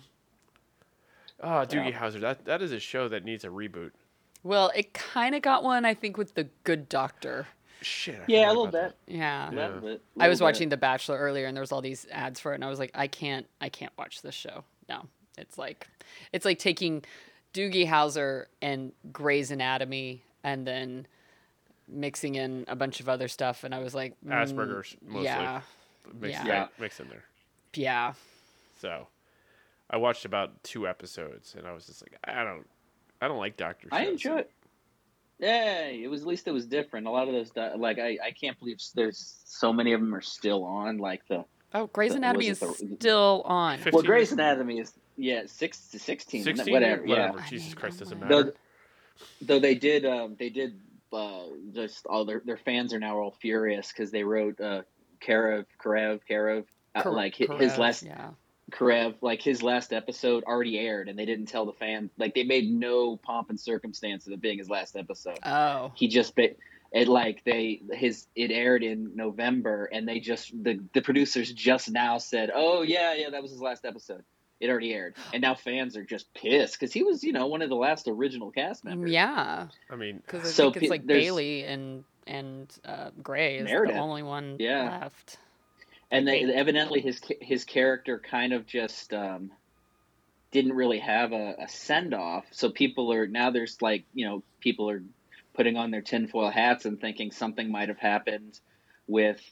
Oh, 1.42 1.46
Doogie 1.46 1.90
yeah. 1.90 1.98
Howser, 1.98 2.20
that 2.20 2.44
that 2.44 2.60
is 2.60 2.70
a 2.72 2.78
show 2.78 3.08
that 3.08 3.24
needs 3.24 3.44
a 3.44 3.48
reboot. 3.48 3.92
Well, 4.44 4.70
it 4.74 4.92
kind 4.92 5.34
of 5.34 5.42
got 5.42 5.64
one, 5.64 5.84
I 5.84 5.94
think, 5.94 6.16
with 6.16 6.34
the 6.34 6.48
Good 6.64 6.88
Doctor. 6.88 7.46
Shit. 7.80 8.20
I 8.20 8.24
yeah, 8.28 8.46
a 8.46 8.48
little 8.48 8.66
bit. 8.66 8.94
Yeah. 9.06 9.50
yeah. 9.52 9.68
Bit, 9.68 10.02
I 10.18 10.28
was 10.28 10.38
bit. 10.38 10.44
watching 10.44 10.68
The 10.68 10.76
Bachelor 10.76 11.18
earlier, 11.18 11.46
and 11.46 11.56
there 11.56 11.62
was 11.62 11.72
all 11.72 11.80
these 11.80 12.06
ads 12.12 12.40
for 12.40 12.52
it, 12.52 12.56
and 12.56 12.64
I 12.64 12.68
was 12.68 12.78
like, 12.78 12.90
I 12.94 13.06
can't, 13.06 13.46
I 13.60 13.68
can't 13.68 13.92
watch 13.96 14.22
this 14.22 14.34
show. 14.34 14.64
No, 14.88 15.06
it's 15.38 15.58
like, 15.58 15.88
it's 16.32 16.44
like 16.44 16.58
taking 16.58 17.04
Doogie 17.54 17.88
Howser 17.88 18.46
and 18.60 18.92
Grey's 19.12 19.50
Anatomy, 19.50 20.24
and 20.44 20.66
then 20.66 21.06
mixing 21.88 22.34
in 22.34 22.64
a 22.68 22.76
bunch 22.76 23.00
of 23.00 23.08
other 23.08 23.28
stuff, 23.28 23.64
and 23.64 23.74
I 23.74 23.78
was 23.80 23.94
like, 23.94 24.14
mm, 24.24 24.32
Asperger's 24.32 24.96
mostly. 25.04 25.24
Yeah, 25.24 25.60
mix, 26.14 26.32
yeah. 26.32 26.46
yeah, 26.46 26.66
mix 26.78 27.00
in 27.00 27.08
there. 27.08 27.24
Yeah. 27.74 28.14
So, 28.80 29.06
I 29.90 29.96
watched 29.96 30.24
about 30.24 30.62
two 30.64 30.88
episodes, 30.88 31.54
and 31.56 31.66
I 31.66 31.72
was 31.72 31.86
just 31.86 32.02
like, 32.02 32.18
I 32.24 32.44
don't, 32.44 32.66
I 33.20 33.28
don't 33.28 33.38
like 33.38 33.56
Doctor. 33.56 33.88
I 33.92 34.06
enjoy 34.06 34.38
it. 34.38 34.50
Yeah, 35.42 35.86
it 35.86 36.08
was 36.08 36.22
at 36.22 36.28
least 36.28 36.46
it 36.46 36.52
was 36.52 36.66
different. 36.66 37.08
A 37.08 37.10
lot 37.10 37.26
of 37.26 37.34
those, 37.34 37.50
like 37.76 37.98
I, 37.98 38.16
I 38.24 38.30
can't 38.30 38.56
believe 38.60 38.78
there's 38.94 39.42
so 39.44 39.72
many 39.72 39.92
of 39.92 40.00
them 40.00 40.14
are 40.14 40.20
still 40.20 40.62
on. 40.64 40.98
Like 40.98 41.26
the 41.26 41.44
oh, 41.74 41.88
Grey's 41.88 42.14
Anatomy 42.14 42.46
is 42.46 42.60
the, 42.60 42.72
still 42.96 43.42
on. 43.44 43.80
Well, 43.92 44.02
Grey's 44.02 44.30
Anatomy 44.30 44.78
is 44.78 44.92
yeah 45.16 45.42
six 45.46 45.88
to 45.88 45.98
sixteen, 45.98 46.44
16 46.44 46.72
whatever. 46.72 47.02
whatever. 47.02 47.38
Yeah, 47.38 47.46
Jesus 47.48 47.74
Christ, 47.74 47.98
doesn't 47.98 48.20
matter. 48.20 48.44
Though, 48.44 48.52
though 49.42 49.58
they 49.58 49.74
did, 49.74 50.06
um, 50.06 50.36
they 50.38 50.48
did 50.48 50.78
uh, 51.12 51.44
just 51.74 52.06
all 52.06 52.24
their 52.24 52.42
their 52.44 52.56
fans 52.56 52.92
are 52.92 53.00
now 53.00 53.18
all 53.18 53.36
furious 53.40 53.88
because 53.88 54.10
they 54.10 54.24
wrote 54.24 54.60
uh, 54.60 54.82
Karev 55.20 55.66
Karev 55.82 56.20
Karev 56.28 56.64
uh, 56.94 57.10
like 57.10 57.34
his, 57.34 57.48
Karev, 57.48 57.60
his 57.60 57.78
last 57.78 58.02
yeah. 58.02 58.30
Karev 58.70 59.14
like 59.20 59.42
his 59.42 59.62
last 59.62 59.92
episode 59.92 60.44
already 60.44 60.78
aired 60.78 61.08
and 61.08 61.18
they 61.18 61.26
didn't 61.26 61.46
tell 61.46 61.66
the 61.66 61.72
fan 61.72 62.10
like 62.18 62.34
they 62.34 62.44
made 62.44 62.70
no 62.70 63.16
pomp 63.16 63.50
and 63.50 63.60
circumstance 63.60 64.26
of 64.26 64.32
it 64.32 64.40
being 64.40 64.58
his 64.58 64.70
last 64.70 64.96
episode. 64.96 65.38
Oh, 65.44 65.92
he 65.94 66.08
just 66.08 66.34
it 66.92 67.08
like 67.08 67.42
they 67.44 67.82
his 67.92 68.26
it 68.34 68.50
aired 68.50 68.82
in 68.82 69.16
November 69.16 69.88
and 69.92 70.06
they 70.06 70.20
just 70.20 70.50
the 70.62 70.78
the 70.92 71.00
producers 71.00 71.50
just 71.52 71.90
now 71.90 72.18
said 72.18 72.50
oh 72.54 72.82
yeah 72.82 73.14
yeah 73.14 73.30
that 73.30 73.42
was 73.42 73.50
his 73.50 73.60
last 73.60 73.84
episode 73.84 74.22
it 74.62 74.70
already 74.70 74.94
aired, 74.94 75.14
and 75.32 75.42
now 75.42 75.54
fans 75.54 75.96
are 75.96 76.04
just 76.04 76.32
pissed 76.34 76.78
because 76.78 76.92
he 76.92 77.02
was, 77.02 77.24
you 77.24 77.32
know, 77.32 77.48
one 77.48 77.62
of 77.62 77.68
the 77.68 77.74
last 77.76 78.06
original 78.06 78.52
cast 78.52 78.84
members. 78.84 79.10
Yeah, 79.10 79.66
I 79.90 79.96
mean, 79.96 80.22
because 80.24 80.44
I 80.44 80.52
so 80.52 80.70
think 80.70 80.84
it's 80.84 80.90
like 80.90 81.04
Bailey 81.04 81.64
and 81.64 82.04
and 82.26 82.72
uh, 82.84 83.10
Grey 83.22 83.58
is 83.58 83.64
Meredith. 83.64 83.96
the 83.96 84.00
only 84.00 84.22
one 84.22 84.56
yeah. 84.60 85.00
left. 85.00 85.38
And 86.12 86.28
they, 86.28 86.44
evidently, 86.44 87.00
his 87.00 87.20
his 87.40 87.64
character 87.64 88.18
kind 88.18 88.52
of 88.52 88.66
just 88.66 89.12
um, 89.12 89.50
didn't 90.52 90.74
really 90.74 91.00
have 91.00 91.32
a, 91.32 91.56
a 91.58 91.68
send 91.68 92.14
off. 92.14 92.44
So 92.52 92.70
people 92.70 93.12
are 93.12 93.26
now 93.26 93.50
there's 93.50 93.82
like 93.82 94.04
you 94.14 94.26
know 94.26 94.42
people 94.60 94.88
are 94.90 95.02
putting 95.54 95.76
on 95.76 95.90
their 95.90 96.02
tinfoil 96.02 96.50
hats 96.50 96.84
and 96.84 97.00
thinking 97.00 97.32
something 97.32 97.70
might 97.70 97.88
have 97.88 97.98
happened 97.98 98.60
with 99.08 99.42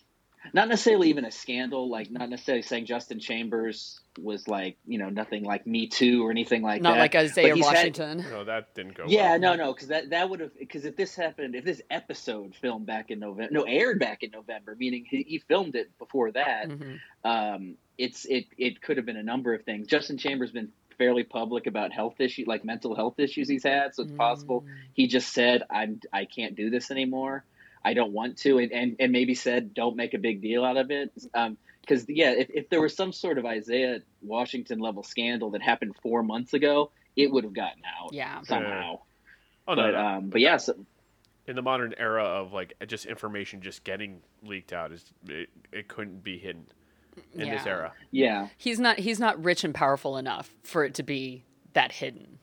not 0.55 0.69
necessarily 0.69 1.11
even 1.11 1.25
a 1.25 1.31
scandal, 1.31 1.91
like 1.91 2.11
not 2.11 2.31
necessarily 2.31 2.63
saying 2.63 2.87
Justin 2.87 3.21
Chambers 3.21 4.01
was 4.19 4.49
like, 4.49 4.77
you 4.87 4.99
know, 4.99 5.09
nothing 5.09 5.45
like 5.45 5.67
Me 5.67 5.87
Too 5.87 6.27
or 6.27 6.31
anything 6.31 6.63
like 6.63 6.83
not 6.83 6.91
that. 6.91 6.97
Not 6.97 7.01
like 7.03 7.15
Isaiah 7.15 7.57
Washington. 7.57 8.21
Had, 8.21 8.33
no, 8.33 8.45
that 8.45 8.75
didn't 8.75 8.95
go. 8.95 9.05
Yeah, 9.07 9.33
well. 9.33 9.39
no, 9.39 9.55
no, 9.57 9.73
because 9.75 9.89
that 9.89 10.11
that 10.11 10.31
would 10.31 10.41
have 10.41 10.59
because 10.59 10.85
if 10.85 10.97
this 10.97 11.15
happened, 11.15 11.55
if 11.55 11.65
this 11.65 11.83
episode 11.91 12.55
filmed 12.55 12.87
back 12.87 13.11
in 13.11 13.21
November, 13.21 13.53
no, 13.53 13.63
aired 13.63 13.99
back 13.99 14.23
in 14.23 14.31
November, 14.31 14.75
meaning 14.79 15.05
he, 15.09 15.25
he 15.29 15.39
filmed 15.39 15.75
it 15.75 15.97
before 15.99 16.33
that, 16.33 16.69
mm-hmm. 16.69 16.95
um, 17.31 17.75
it's 17.99 18.25
it 18.25 18.47
it 18.57 18.81
could 18.81 18.97
have 18.97 19.07
been 19.07 19.19
a 19.19 19.23
number 19.23 19.55
of 19.55 19.65
things. 19.65 19.87
Justin 19.87 20.17
Chambers 20.17 20.53
been 20.53 20.71
fairly 20.97 21.23
public 21.23 21.67
about 21.67 21.93
health 21.93 22.21
issues, 22.21 22.47
like 22.47 22.65
mental 22.65 22.95
health 22.97 23.19
issues 23.19 23.49
he's 23.49 23.65
had, 23.65 23.95
so 23.95 24.03
it's 24.03 24.13
mm. 24.13 24.17
possible 24.17 24.65
he 24.95 25.07
just 25.07 25.33
said, 25.33 25.63
"I'm 25.71 26.01
I 26.13 26.25
can't 26.25 26.57
do 26.57 26.71
this 26.71 26.91
anymore." 26.91 27.45
I 27.85 27.95
don't 27.95 28.13
want 28.13 28.37
to, 28.39 28.59
and, 28.59 28.73
and, 28.73 28.97
and 29.01 29.13
maybe 29.13 29.35
said, 29.35 29.73
don't 29.75 29.97
make 29.97 30.15
a 30.15 30.19
big 30.19 30.43
deal 30.43 30.65
out 30.65 30.77
of 30.77 30.91
it. 30.91 31.13
Because, 31.15 31.31
um, 31.35 31.57
yeah, 32.09 32.33
if, 32.33 32.49
if 32.51 32.69
there 32.69 32.81
was 32.81 32.95
some 32.95 33.13
sort 33.13 33.39
of 33.39 33.47
Isaiah 33.47 34.01
Washington 34.23 34.79
level 34.81 35.03
scandal 35.03 35.51
that 35.53 35.63
happened 35.63 35.95
four 36.03 36.23
months 36.23 36.53
ago, 36.53 36.91
it 37.17 37.31
would 37.31 37.45
have 37.45 37.55
gotten 37.55 37.83
out. 38.01 38.13
Yeah. 38.13 38.43
Somehow. 38.43 38.99
Oh 39.69 39.75
but 39.75 39.77
no, 39.77 39.91
no. 39.93 39.99
um, 39.99 40.29
but 40.31 40.41
yeah, 40.41 40.57
so, 40.57 40.75
in 41.47 41.57
the 41.57 41.63
modern 41.63 41.95
era 41.99 42.25
of 42.25 42.53
like 42.53 42.75
just 42.87 43.07
information 43.07 43.61
just 43.61 43.83
getting 43.85 44.21
leaked 44.43 44.73
out 44.73 44.93
is 44.93 45.05
it, 45.29 45.49
it 45.73 45.89
couldn't 45.89 46.23
be 46.23 46.39
hidden 46.39 46.67
in 47.35 47.49
this 47.51 47.67
era. 47.67 47.93
yeah. 48.11 48.49
He's 48.57 48.79
not 48.81 48.99
he's 48.99 49.19
not 49.21 49.43
rich 49.43 49.65
and 49.65 49.75
powerful 49.75 50.17
enough 50.17 50.51
for 50.63 50.85
it 50.85 50.95
to 50.95 51.03
be 51.03 51.45
that 51.73 51.93
hidden. 51.93 52.39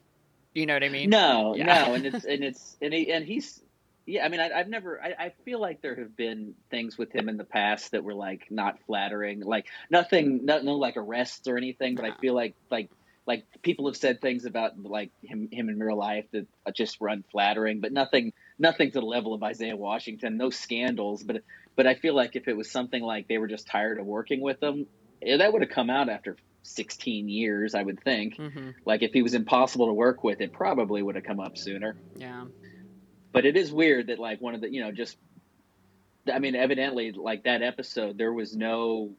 You 0.54 0.66
know 0.66 0.74
what 0.74 0.84
I 0.84 0.90
mean? 0.90 1.10
No, 1.10 1.56
Yeah. 1.56 1.66
no, 1.66 1.94
and 1.96 2.06
it's 2.06 2.26
and 2.26 2.44
it's 2.44 2.78
and 2.82 2.94
he 2.94 3.12
and 3.12 3.26
he's 3.26 3.62
yeah. 4.08 4.26
I 4.26 4.30
mean, 4.30 4.40
I, 4.40 4.50
I've 4.52 4.68
never. 4.70 5.02
I, 5.02 5.26
I 5.26 5.34
feel 5.46 5.62
like 5.62 5.82
there 5.82 5.96
have 5.98 6.16
been 6.16 6.56
things 6.72 6.98
with 6.98 7.14
him 7.14 7.30
in 7.30 7.38
the 7.38 7.44
past 7.44 7.92
that 7.92 8.04
were 8.04 8.16
like 8.16 8.48
not 8.50 8.80
flattering, 8.88 9.42
like 9.42 9.68
nothing, 9.92 10.46
no, 10.46 10.60
no 10.62 10.76
like 10.76 10.98
arrests 10.98 11.48
or 11.48 11.58
anything. 11.58 11.96
But 11.96 12.06
I 12.06 12.12
feel 12.20 12.34
like 12.34 12.56
like 12.72 12.90
like 13.28 13.44
people 13.62 13.88
have 13.88 13.98
said 13.98 14.22
things 14.22 14.46
about 14.46 14.72
like 14.82 15.12
him 15.22 15.50
him 15.52 15.70
in 15.70 15.80
real 15.80 15.98
life 15.98 16.26
that 16.32 16.48
just 16.76 17.00
were 17.00 17.10
unflattering, 17.10 17.82
but 17.82 17.92
nothing 17.92 18.34
nothing 18.58 18.92
to 18.92 19.00
the 19.02 19.06
level 19.06 19.34
of 19.34 19.44
Isaiah 19.44 19.76
Washington. 19.76 20.38
No 20.38 20.50
scandals, 20.50 21.24
but 21.24 21.44
but 21.76 21.86
I 21.86 21.96
feel 21.96 22.16
like 22.16 22.36
if 22.36 22.48
it 22.48 22.58
was 22.58 22.72
something 22.72 23.04
like 23.04 23.28
they 23.28 23.38
were 23.38 23.48
just 23.48 23.68
tired 23.68 24.00
of 24.00 24.06
working 24.06 24.42
with 24.42 24.62
him, 24.64 24.88
eh, 25.22 25.38
that 25.38 25.54
would 25.54 25.62
have 25.62 25.72
come 25.72 25.90
out 25.90 26.10
after 26.10 26.38
16 26.64 27.30
years, 27.30 27.76
I 27.76 27.84
would 27.84 28.02
think. 28.04 28.36
hmm 28.38 28.70
Like 28.86 29.04
if 29.04 29.12
he 29.14 29.22
was 29.22 29.34
impossible 29.34 29.88
to 29.88 29.94
work 29.94 30.24
with, 30.24 30.42
it 30.42 30.54
probably 30.54 31.04
would 31.04 31.16
have 31.16 31.24
come 31.26 31.40
up 31.40 31.58
sooner. 31.58 31.98
Yeah. 32.16 32.46
But 33.38 33.46
it 33.46 33.56
is 33.56 33.72
weird 33.72 34.08
that 34.08 34.18
like 34.18 34.42
one 34.42 34.56
of 34.56 34.62
the 34.62 34.74
you 34.74 34.82
know 34.82 34.92
just 34.92 35.16
I 36.32 36.40
mean 36.40 36.56
evidently 36.56 37.12
like 37.12 37.44
that 37.44 37.62
episode 37.62 38.18
there 38.18 38.34
was 38.34 38.56
no 38.56 39.12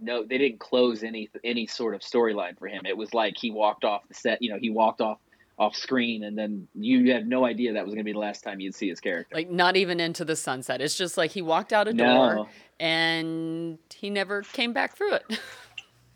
no 0.00 0.22
they 0.22 0.38
didn't 0.38 0.60
close 0.60 1.02
any 1.02 1.28
any 1.42 1.66
sort 1.66 1.96
of 1.96 2.00
storyline 2.00 2.56
for 2.56 2.68
him. 2.68 2.82
It 2.86 2.96
was 2.96 3.12
like 3.12 3.36
he 3.36 3.50
walked 3.50 3.84
off 3.84 4.06
the 4.06 4.14
set, 4.14 4.40
you 4.40 4.50
know, 4.50 4.58
he 4.60 4.70
walked 4.70 5.00
off 5.00 5.18
off 5.58 5.74
screen 5.74 6.22
and 6.22 6.38
then 6.38 6.68
you 6.76 7.12
had 7.12 7.26
no 7.26 7.44
idea 7.44 7.72
that 7.72 7.84
was 7.84 7.92
going 7.94 8.04
to 8.04 8.04
be 8.04 8.12
the 8.12 8.20
last 8.20 8.44
time 8.44 8.60
you'd 8.60 8.72
see 8.72 8.88
his 8.88 9.00
character. 9.00 9.34
Like 9.34 9.50
not 9.50 9.76
even 9.76 9.98
into 9.98 10.24
the 10.24 10.36
sunset. 10.36 10.80
It's 10.80 10.94
just 10.94 11.16
like 11.16 11.32
he 11.32 11.42
walked 11.42 11.72
out 11.72 11.88
a 11.88 11.92
no. 11.92 12.04
door 12.04 12.48
and 12.78 13.78
he 13.92 14.10
never 14.10 14.42
came 14.42 14.74
back 14.74 14.96
through 14.96 15.14
it. 15.14 15.40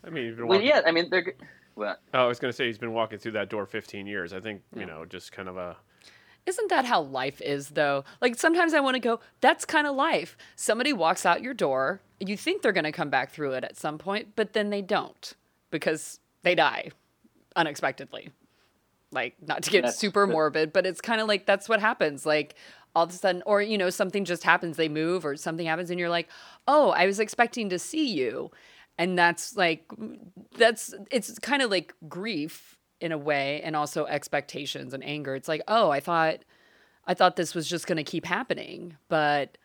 I 0.04 0.10
mean, 0.10 0.28
he's 0.28 0.40
Well, 0.40 0.60
yeah, 0.60 0.82
I 0.86 0.92
mean 0.92 1.10
they're 1.10 1.34
well, 1.74 1.96
oh, 2.14 2.18
I 2.20 2.26
was 2.26 2.38
gonna 2.38 2.52
say 2.52 2.66
he's 2.66 2.78
been 2.78 2.92
walking 2.92 3.18
through 3.18 3.32
that 3.32 3.48
door 3.48 3.66
15 3.66 4.06
years. 4.06 4.32
I 4.32 4.38
think 4.38 4.62
you 4.76 4.86
know, 4.86 5.04
just 5.04 5.32
kind 5.32 5.48
of 5.48 5.56
a 5.56 5.76
Isn't 6.50 6.68
that 6.70 6.84
how 6.84 7.00
life 7.02 7.40
is, 7.40 7.70
though? 7.70 8.02
Like 8.20 8.34
sometimes 8.36 8.74
I 8.74 8.80
want 8.80 8.96
to 8.96 9.00
go, 9.00 9.20
that's 9.40 9.64
kind 9.64 9.86
of 9.86 9.94
life. 9.94 10.36
Somebody 10.56 10.92
walks 10.92 11.24
out 11.24 11.42
your 11.42 11.54
door, 11.54 12.00
you 12.18 12.36
think 12.36 12.60
they're 12.62 12.72
going 12.72 12.84
to 12.84 12.92
come 12.92 13.08
back 13.08 13.30
through 13.30 13.52
it 13.52 13.62
at 13.62 13.76
some 13.76 13.98
point, 13.98 14.30
but 14.34 14.52
then 14.52 14.70
they 14.70 14.82
don't 14.82 15.34
because 15.70 16.18
they 16.42 16.56
die 16.56 16.90
unexpectedly. 17.54 18.30
Like, 19.12 19.36
not 19.40 19.62
to 19.62 19.70
get 19.70 19.82
That's- 19.82 19.98
super 19.98 20.26
that- 20.26 20.32
morbid, 20.32 20.72
but 20.72 20.86
it's 20.86 21.00
kind 21.00 21.20
of 21.20 21.28
like 21.28 21.46
that's 21.46 21.68
what 21.68 21.80
happens. 21.80 22.26
Like, 22.26 22.56
all 22.96 23.04
of 23.04 23.10
a 23.10 23.12
sudden, 23.12 23.42
or, 23.46 23.62
you 23.62 23.78
know, 23.78 23.90
something 23.90 24.24
just 24.24 24.42
happens, 24.42 24.76
they 24.76 24.88
move, 24.88 25.24
or 25.24 25.36
something 25.36 25.66
happens, 25.66 25.90
and 25.90 26.00
you're 26.00 26.10
like, 26.10 26.28
oh, 26.66 26.90
I 26.90 27.06
was 27.06 27.20
expecting 27.20 27.68
to 27.70 27.78
see 27.78 28.10
you. 28.12 28.50
And 28.98 29.16
that's 29.16 29.56
like, 29.56 29.84
that's, 30.58 30.92
it's 31.10 31.38
kind 31.38 31.62
of 31.62 31.70
like 31.70 31.94
grief 32.08 32.76
in 33.00 33.12
a 33.12 33.18
way, 33.18 33.60
and 33.62 33.74
also 33.76 34.06
expectations 34.06 34.94
and 34.94 35.04
anger. 35.04 35.34
It's 35.34 35.48
like, 35.48 35.62
oh, 35.68 35.90
I 35.90 36.00
thought, 36.00 36.40
I 37.06 37.14
thought 37.14 37.36
this 37.36 37.54
was 37.54 37.68
just 37.68 37.86
going 37.86 37.96
to 37.96 38.04
keep 38.04 38.26
happening, 38.26 38.96
but 39.08 39.56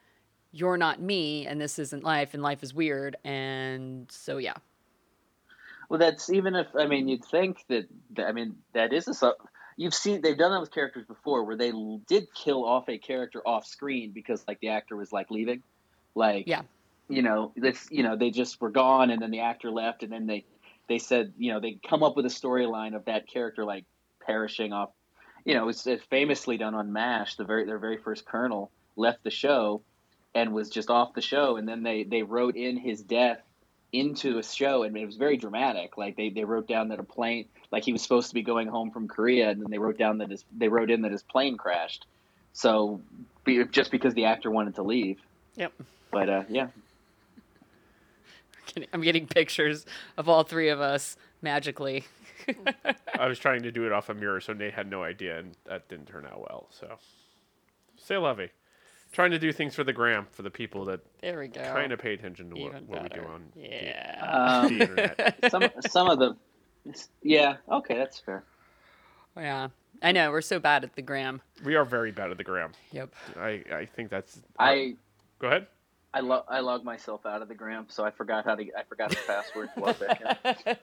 you're 0.51 0.77
not 0.77 1.01
me, 1.01 1.46
and 1.46 1.60
this 1.60 1.77
isn't 1.80 2.04
life, 2.04 2.34
and 2.34 2.42
life 2.42 2.63
is 2.63 2.74
weird. 2.74 3.18
And 3.25 4.10
so, 4.12 4.38
yeah. 4.38 4.54
Well, 5.89 6.00
that's 6.00 6.30
even 6.32 6.56
if 6.56 6.68
I 6.75 6.88
mean 6.88 7.08
you'd 7.08 7.24
think 7.25 7.63
that, 7.70 7.88
I 8.18 8.32
mean 8.32 8.56
that 8.74 8.92
is 8.92 9.08
a 9.22 9.34
you've 9.77 9.94
seen 9.94 10.22
they've 10.22 10.38
done 10.38 10.51
that 10.51 10.60
with 10.60 10.72
characters 10.72 11.06
before 11.06 11.44
where 11.44 11.56
they 11.56 11.72
did 12.08 12.27
kill 12.34 12.65
off 12.65 12.89
a 12.89 12.98
character 12.98 13.42
off 13.46 13.68
screen 13.68 14.12
because 14.12 14.44
like 14.48 14.59
the 14.62 14.70
actor 14.70 14.96
was 14.96 15.12
like 15.12 15.29
leaving, 15.29 15.62
like 16.16 16.48
Yeah. 16.48 16.64
you 17.07 17.22
know 17.22 17.51
this 17.55 17.88
you 17.92 18.01
know 18.01 18.16
they 18.16 18.31
just 18.31 18.59
were 18.59 18.72
gone 18.72 19.12
and 19.12 19.22
then 19.22 19.29
the 19.29 19.42
actor 19.42 19.70
left 19.70 20.01
and 20.01 20.12
then 20.12 20.25
they 20.25 20.46
they 20.87 21.00
said 21.00 21.33
you 21.37 21.53
know 21.53 21.59
they 21.59 21.77
come 21.87 22.03
up 22.03 22.15
with 22.15 22.25
a 22.25 22.29
storyline 22.29 22.95
of 22.95 23.05
that 23.05 23.27
character 23.27 23.65
like 23.65 23.85
perishing 24.19 24.74
off, 24.74 24.89
you 25.43 25.53
know 25.53 25.69
it's, 25.69 25.87
famously 26.09 26.57
done 26.57 26.75
on 26.75 26.91
Mash 26.91 27.35
the 27.35 27.43
very 27.43 27.65
their 27.65 27.79
very 27.79 27.98
first 27.98 28.25
Colonel 28.25 28.71
left 28.95 29.24
the 29.24 29.31
show 29.31 29.81
and 30.35 30.53
was 30.53 30.69
just 30.69 30.89
off 30.89 31.13
the 31.13 31.21
show. 31.21 31.55
And 31.55 31.67
then 31.67 31.81
they 31.81 32.03
they 32.03 32.21
wrote 32.21 32.55
in 32.55 32.77
his 32.77 33.01
death 33.01 33.39
into 33.91 34.37
a 34.37 34.43
show. 34.43 34.83
And 34.83 34.95
it 34.95 35.05
was 35.05 35.15
very 35.15 35.37
dramatic. 35.37 35.98
Like 35.98 36.17
they, 36.17 36.29
they 36.29 36.43
wrote 36.43 36.67
down 36.67 36.89
that 36.89 37.00
a 37.00 37.03
plane 37.03 37.45
like 37.71 37.85
he 37.85 37.93
was 37.93 38.03
supposed 38.03 38.27
to 38.27 38.33
be 38.33 38.43
going 38.43 38.67
home 38.67 38.91
from 38.91 39.07
korea. 39.07 39.50
And 39.50 39.61
then 39.61 39.71
they 39.71 39.79
wrote 39.79 39.98
down 39.98 40.19
that 40.19 40.29
his 40.29 40.45
they 40.55 40.67
wrote 40.67 40.91
in 40.91 41.01
that 41.03 41.11
his 41.11 41.24
plane 41.24 41.57
crashed. 41.57 42.05
So 42.53 43.01
be, 43.43 43.63
just 43.65 43.91
because 43.91 44.13
the 44.13 44.25
actor 44.25 44.51
wanted 44.51 44.75
to 44.75 44.83
leave. 44.83 45.19
Yep. 45.55 45.71
but 46.11 46.29
uh 46.29 46.43
yeah 46.50 46.67
Getting- 48.66 48.90
I'm 48.94 49.01
getting 49.01 49.28
pictures 49.28 49.86
of 50.18 50.28
all 50.30 50.44
three 50.44 50.70
of 50.70 50.80
us 50.82 51.18
magically. 51.42 52.06
I 53.20 53.28
was 53.28 53.40
trying 53.40 53.64
to 53.64 53.72
do 53.72 53.86
it 53.86 53.92
off 53.92 54.10
a 54.10 54.14
mirror, 54.14 54.40
so 54.42 54.54
Nate 54.54 54.74
had 54.74 54.90
no 54.90 55.04
idea, 55.04 55.40
and 55.40 55.56
that 55.66 55.88
didn't 55.90 56.06
turn 56.08 56.25
out 56.25 56.40
well. 56.40 56.68
So, 56.72 56.98
say 57.98 58.18
lovey. 58.18 58.50
Trying 59.12 59.32
to 59.32 59.40
do 59.40 59.51
things 59.54 59.74
for 59.75 59.84
the 59.84 59.94
gram 59.94 60.28
for 60.32 60.42
the 60.42 60.50
people 60.50 60.86
that 60.86 61.00
There 61.22 61.40
we 61.40 61.48
go. 61.48 61.62
kind 61.62 61.92
of 61.94 62.00
pay 62.00 62.14
attention 62.14 62.50
to 62.54 62.62
what, 62.62 62.84
what 62.84 63.04
we 63.04 63.10
do 63.10 63.16
better. 63.16 63.28
on 63.32 63.44
the- 63.56 63.62
Yeah. 63.62 64.62
um, 64.62 64.78
the 64.78 64.82
internet. 64.84 65.40
some 65.51 65.64
some 65.90 66.10
of 66.10 66.20
the 66.20 66.36
yeah 67.24 67.58
okay 67.72 67.96
that's 67.96 68.20
fair 68.20 68.44
yeah. 69.38 69.70
I 70.01 70.12
know. 70.12 70.32
We're 70.32 70.42
so 70.42 70.60
bad 70.60 70.84
at 70.84 70.96
the 70.96 71.01
gram. 71.01 71.42
We 71.64 71.75
are 71.75 71.86
very 71.86 72.12
bad 72.12 72.32
at 72.32 72.38
the 72.38 72.44
gram. 72.44 72.72
Yep. 72.92 73.14
I, 73.38 73.64
I 73.74 73.86
think 73.96 74.10
that's. 74.10 74.40
i 74.60 74.96
Go 75.40 75.48
ahead. 75.48 75.68
I 76.16 76.22
log 76.22 76.46
I 76.48 76.62
logged 76.62 76.86
myself 76.86 77.25
out 77.25 77.42
of 77.42 77.48
the 77.50 77.56
gram, 77.56 77.86
so 77.90 78.06
I 78.06 78.10
forgot 78.12 78.46
how 78.46 78.56
to 78.56 78.64
I 78.75 78.84
forgot 78.88 79.10
the 79.12 79.18
password. 79.28 79.70
to 79.75 79.80
log 79.82 80.00
back 80.00 80.22
in. 80.66 80.75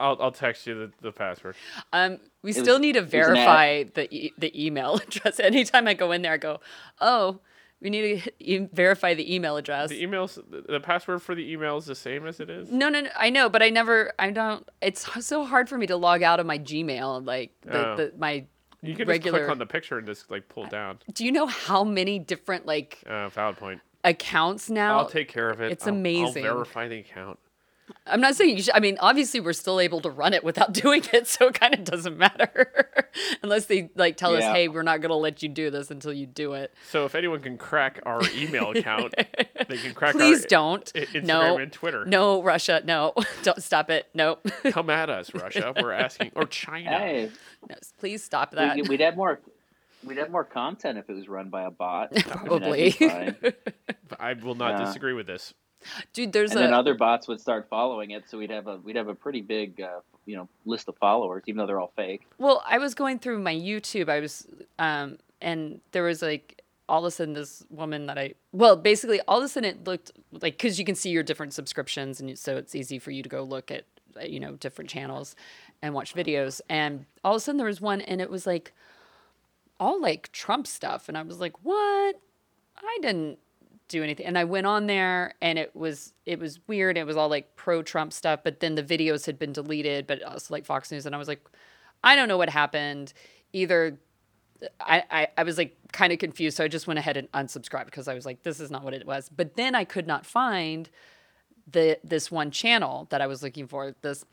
I'll, 0.00 0.16
I'll 0.20 0.32
text 0.32 0.66
you 0.66 0.74
the, 0.74 0.92
the 1.00 1.12
password. 1.12 1.54
Um, 1.92 2.18
we 2.42 2.50
It 2.50 2.54
still 2.54 2.74
was- 2.74 2.80
need 2.80 2.92
to 2.94 3.00
was 3.02 3.12
an 3.12 3.20
ad. 3.20 3.24
verify 3.34 3.82
the 3.84 4.14
e- 4.14 4.32
the 4.36 4.66
email 4.66 4.94
address. 5.06 5.38
Anytime 5.40 5.86
I 5.88 5.94
go 5.94 6.12
in 6.12 6.22
there, 6.22 6.32
I 6.32 6.36
go, 6.38 6.60
oh, 7.00 7.38
we 7.80 7.90
need 7.90 8.22
to 8.24 8.32
e- 8.40 8.68
verify 8.72 9.14
the 9.14 9.32
email 9.32 9.56
address. 9.56 9.90
The 9.90 10.02
emails, 10.02 10.34
the, 10.50 10.62
the 10.72 10.80
password 10.80 11.22
for 11.22 11.34
the 11.36 11.48
email 11.52 11.76
is 11.76 11.86
the 11.86 11.94
same 11.94 12.26
as 12.26 12.40
it 12.40 12.50
is. 12.50 12.70
no, 12.70 12.88
no, 12.88 13.00
no, 13.02 13.10
I 13.16 13.30
know, 13.30 13.48
but 13.48 13.62
I 13.62 13.70
never, 13.70 14.12
I 14.18 14.30
don't. 14.30 14.68
It's 14.82 15.06
so 15.24 15.44
hard 15.44 15.68
for 15.68 15.78
me 15.78 15.86
to 15.86 15.96
log 15.96 16.22
out 16.24 16.40
of 16.40 16.46
my 16.46 16.58
Gmail, 16.58 17.24
like 17.24 17.52
the, 17.62 17.88
Oh. 17.92 17.96
the 17.96 18.12
my 18.18 18.44
You 18.82 18.96
can 18.96 19.06
regular. 19.06 19.38
just 19.38 19.46
click 19.46 19.50
on 19.52 19.58
the 19.58 19.66
picture 19.66 19.98
and 19.98 20.06
just 20.06 20.30
like 20.30 20.48
pull 20.48 20.66
down. 20.66 20.98
Do 21.12 21.24
you 21.24 21.30
know 21.32 21.46
how 21.46 21.84
many 21.84 22.18
different 22.18 22.66
like 22.66 23.02
Uh, 23.06 23.28
valid 23.28 23.56
point. 23.56 23.80
Accounts 24.04 24.70
now? 24.70 24.98
I'll 24.98 25.08
take 25.08 25.28
care 25.28 25.50
of 25.50 25.60
it. 25.60 25.72
it's 25.72 25.86
I'll- 25.86 25.94
amazing. 25.94 26.44
I'll 26.46 26.54
verify 26.54 26.88
the 26.88 26.98
account. 26.98 27.38
I'm 28.06 28.20
not 28.20 28.34
saying 28.36 28.54
you 28.58 28.62
should. 28.62 28.74
I 28.74 28.80
mean, 28.80 28.98
obviously, 29.00 29.40
we're 29.40 29.54
still 29.54 29.80
able 29.80 30.02
to 30.02 30.10
run 30.10 30.34
it 30.34 30.44
without 30.44 30.72
doing 30.84 31.02
it, 31.14 31.26
so 31.26 31.48
it 31.48 31.54
kind 31.58 31.72
of 31.72 31.84
doesn't 31.84 32.18
matter 32.18 32.86
unless 33.42 33.64
they 33.64 33.88
like 33.96 34.18
tell 34.18 34.36
us, 34.36 34.42
"Hey, 34.42 34.68
we're 34.68 34.82
not 34.82 35.00
going 35.00 35.08
to 35.08 35.14
let 35.16 35.42
you 35.42 35.48
do 35.48 35.70
this 35.70 35.90
until 35.90 36.12
you 36.12 36.26
do 36.26 36.52
it." 36.52 36.74
So 36.90 37.06
if 37.06 37.14
anyone 37.14 37.40
can 37.40 37.56
crack 37.56 38.00
our 38.04 38.20
email 38.36 38.72
account, 38.72 39.14
they 39.68 39.78
can 39.78 39.94
crack 39.94 40.12
Please 40.14 40.42
our 40.42 40.48
don't. 40.48 40.92
I- 40.94 40.98
Instagram 41.00 41.24
no, 41.24 41.56
and 41.56 41.72
Twitter. 41.72 42.04
no, 42.04 42.42
Russia, 42.42 42.82
no, 42.84 43.14
don't 43.42 43.62
stop 43.62 43.88
it. 43.88 44.06
No, 44.12 44.36
Come 44.70 44.90
at 44.90 45.08
us, 45.08 45.32
Russia. 45.32 45.72
We're 45.80 45.92
asking, 45.92 46.32
or 46.36 46.44
China. 46.44 46.90
Hey, 46.90 47.30
No, 47.70 47.74
please 47.98 48.22
stop 48.22 48.50
that. 48.50 48.86
we'd 48.86 49.00
have 49.00 49.16
more. 49.16 49.40
We'd 50.04 50.18
have 50.18 50.30
more 50.30 50.44
content 50.44 50.98
if 50.98 51.08
it 51.10 51.14
was 51.14 51.28
run 51.28 51.48
by 51.50 51.62
a 51.64 51.70
bot. 51.70 52.10
I 52.12 52.14
mean, 52.14 52.46
Probably. 52.46 52.96
I 54.20 54.32
will 54.34 54.54
not 54.54 54.78
Yeah. 54.78 54.84
disagree 54.86 55.12
with 55.12 55.26
this. 55.26 55.54
dude. 56.12 56.32
There's 56.32 56.52
and 56.52 56.60
a 56.60 56.62
then 56.64 56.72
other 56.74 56.94
bots 56.94 57.28
would 57.28 57.40
start 57.40 57.66
following 57.68 58.10
it, 58.12 58.28
so 58.28 58.38
we'd 58.38 58.50
have 58.50 58.66
a 58.66 58.76
we'd 58.78 58.96
have 58.96 59.08
a 59.08 59.14
pretty 59.14 59.42
big 59.42 59.80
uh, 59.80 60.00
you 60.26 60.36
know 60.36 60.48
list 60.64 60.88
of 60.88 60.96
followers, 60.98 61.42
even 61.46 61.58
though 61.58 61.66
they're 61.66 61.80
all 61.80 61.92
fake. 61.96 62.26
Well, 62.38 62.62
I 62.66 62.78
was 62.78 62.94
going 62.94 63.18
through 63.18 63.38
my 63.40 63.54
YouTube. 63.54 64.08
I 64.08 64.20
was, 64.20 64.46
um, 64.78 65.18
and 65.40 65.80
there 65.92 66.02
was 66.04 66.22
like 66.22 66.62
all 66.88 67.00
of 67.00 67.04
a 67.04 67.10
sudden 67.10 67.34
this 67.34 67.64
woman 67.70 68.06
that 68.06 68.18
I, 68.18 68.34
well, 68.52 68.74
basically 68.76 69.20
all 69.28 69.38
of 69.38 69.44
a 69.44 69.48
sudden 69.48 69.68
it 69.70 69.84
looked 69.84 70.10
like 70.32 70.54
because 70.56 70.78
you 70.78 70.84
can 70.84 70.94
see 70.94 71.10
your 71.10 71.22
different 71.22 71.52
subscriptions, 71.52 72.20
and 72.20 72.38
so 72.38 72.56
it's 72.56 72.74
easy 72.74 72.98
for 72.98 73.10
you 73.10 73.22
to 73.22 73.28
go 73.28 73.42
look 73.42 73.70
at, 73.70 73.84
uh, 74.16 74.24
you 74.24 74.40
know, 74.40 74.52
different 74.52 74.88
channels 74.90 75.36
and 75.82 75.92
watch 75.94 76.14
videos. 76.14 76.60
And 76.68 77.04
all 77.22 77.34
of 77.34 77.36
a 77.36 77.40
sudden 77.40 77.58
there 77.58 77.66
was 77.66 77.80
one, 77.80 78.00
and 78.00 78.20
it 78.20 78.30
was 78.30 78.46
like 78.46 78.72
all 79.80 80.00
like 80.00 80.32
Trump 80.32 80.66
stuff, 80.66 81.08
and 81.08 81.16
I 81.16 81.22
was 81.22 81.40
like, 81.40 81.64
what? 81.64 82.16
I 82.76 82.98
didn't 83.02 83.38
do 83.88 84.02
anything. 84.02 84.26
And 84.26 84.38
i 84.38 84.44
went 84.44 84.66
on 84.66 84.86
there 84.86 85.34
and 85.40 85.58
it 85.58 85.74
was 85.74 86.12
it 86.26 86.38
was 86.38 86.60
weird. 86.66 86.96
It 86.96 87.04
was 87.04 87.16
all 87.16 87.28
like 87.28 87.56
pro 87.56 87.82
trump 87.82 88.12
stuff 88.12 88.40
but 88.44 88.60
then 88.60 88.74
the 88.74 88.82
videos 88.82 89.26
had 89.26 89.38
been 89.38 89.52
deleted 89.52 90.06
but 90.06 90.22
also 90.22 90.54
like 90.54 90.64
fox 90.64 90.92
news 90.92 91.06
and 91.06 91.14
i 91.14 91.18
was 91.18 91.28
like 91.28 91.42
i 92.04 92.14
don't 92.14 92.28
know 92.28 92.36
what 92.36 92.50
happened. 92.50 93.12
Either 93.52 93.98
i 94.80 95.02
i, 95.10 95.28
I 95.38 95.42
was 95.42 95.58
like 95.58 95.76
kind 95.92 96.12
of 96.12 96.18
confused 96.18 96.58
so 96.58 96.64
i 96.64 96.68
just 96.68 96.86
went 96.86 96.98
ahead 96.98 97.16
and 97.16 97.30
unsubscribed 97.32 97.86
because 97.86 98.08
i 98.08 98.14
was 98.14 98.26
like 98.26 98.42
this 98.42 98.60
is 98.60 98.70
not 98.70 98.84
what 98.84 98.94
it 98.94 99.06
was. 99.06 99.28
But 99.34 99.56
then 99.56 99.74
i 99.74 99.84
could 99.84 100.06
not 100.06 100.26
find 100.26 100.90
the 101.70 101.98
this 102.02 102.30
one 102.30 102.50
channel 102.50 103.06
that 103.10 103.20
I 103.20 103.26
was 103.26 103.42
looking 103.42 103.66
for 103.66 103.94
this 104.02 104.24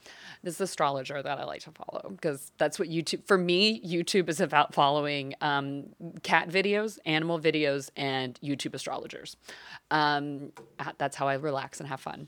this 0.43 0.59
astrologer 0.59 1.21
that 1.21 1.39
I 1.39 1.43
like 1.43 1.61
to 1.61 1.71
follow 1.71 2.09
because 2.11 2.51
that's 2.57 2.79
what 2.79 2.89
YouTube 2.89 3.25
for 3.25 3.37
me 3.37 3.81
YouTube 3.81 4.29
is 4.29 4.39
about 4.39 4.73
following 4.73 5.33
um, 5.41 5.87
cat 6.23 6.49
videos, 6.49 6.97
animal 7.05 7.39
videos, 7.39 7.89
and 7.95 8.39
YouTube 8.41 8.73
astrologers. 8.73 9.35
Um, 9.91 10.51
that's 10.97 11.15
how 11.15 11.27
I 11.27 11.35
relax 11.35 11.79
and 11.79 11.89
have 11.89 11.99
fun. 11.99 12.27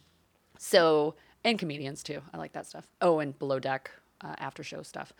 So 0.57 1.15
and 1.43 1.57
comedians 1.57 2.03
too. 2.03 2.21
I 2.33 2.37
like 2.37 2.53
that 2.53 2.67
stuff. 2.67 2.87
Oh, 3.01 3.19
and 3.19 3.37
below 3.37 3.59
deck 3.59 3.91
uh, 4.21 4.35
after 4.39 4.63
show 4.63 4.81
stuff. 4.81 5.13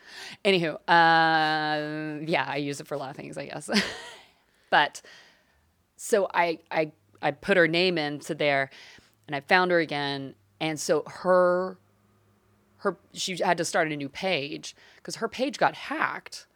Anywho, 0.44 0.74
uh, 0.88 2.24
yeah, 2.26 2.44
I 2.46 2.56
use 2.56 2.80
it 2.80 2.86
for 2.86 2.94
a 2.94 2.98
lot 2.98 3.10
of 3.10 3.16
things, 3.16 3.38
I 3.38 3.46
guess. 3.46 3.70
but 4.70 5.00
so 5.96 6.28
I 6.34 6.58
I 6.70 6.92
I 7.22 7.30
put 7.30 7.56
her 7.56 7.68
name 7.68 7.98
into 7.98 8.34
there 8.34 8.70
and 9.28 9.36
I 9.36 9.40
found 9.40 9.70
her 9.70 9.78
again. 9.78 10.34
And 10.60 10.80
so 10.80 11.04
her, 11.06 11.78
her, 12.78 12.96
she 13.12 13.36
had 13.36 13.58
to 13.58 13.64
start 13.64 13.92
a 13.92 13.96
new 13.96 14.08
page 14.08 14.74
because 14.96 15.16
her 15.16 15.28
page 15.28 15.58
got 15.58 15.74
hacked. 15.76 16.46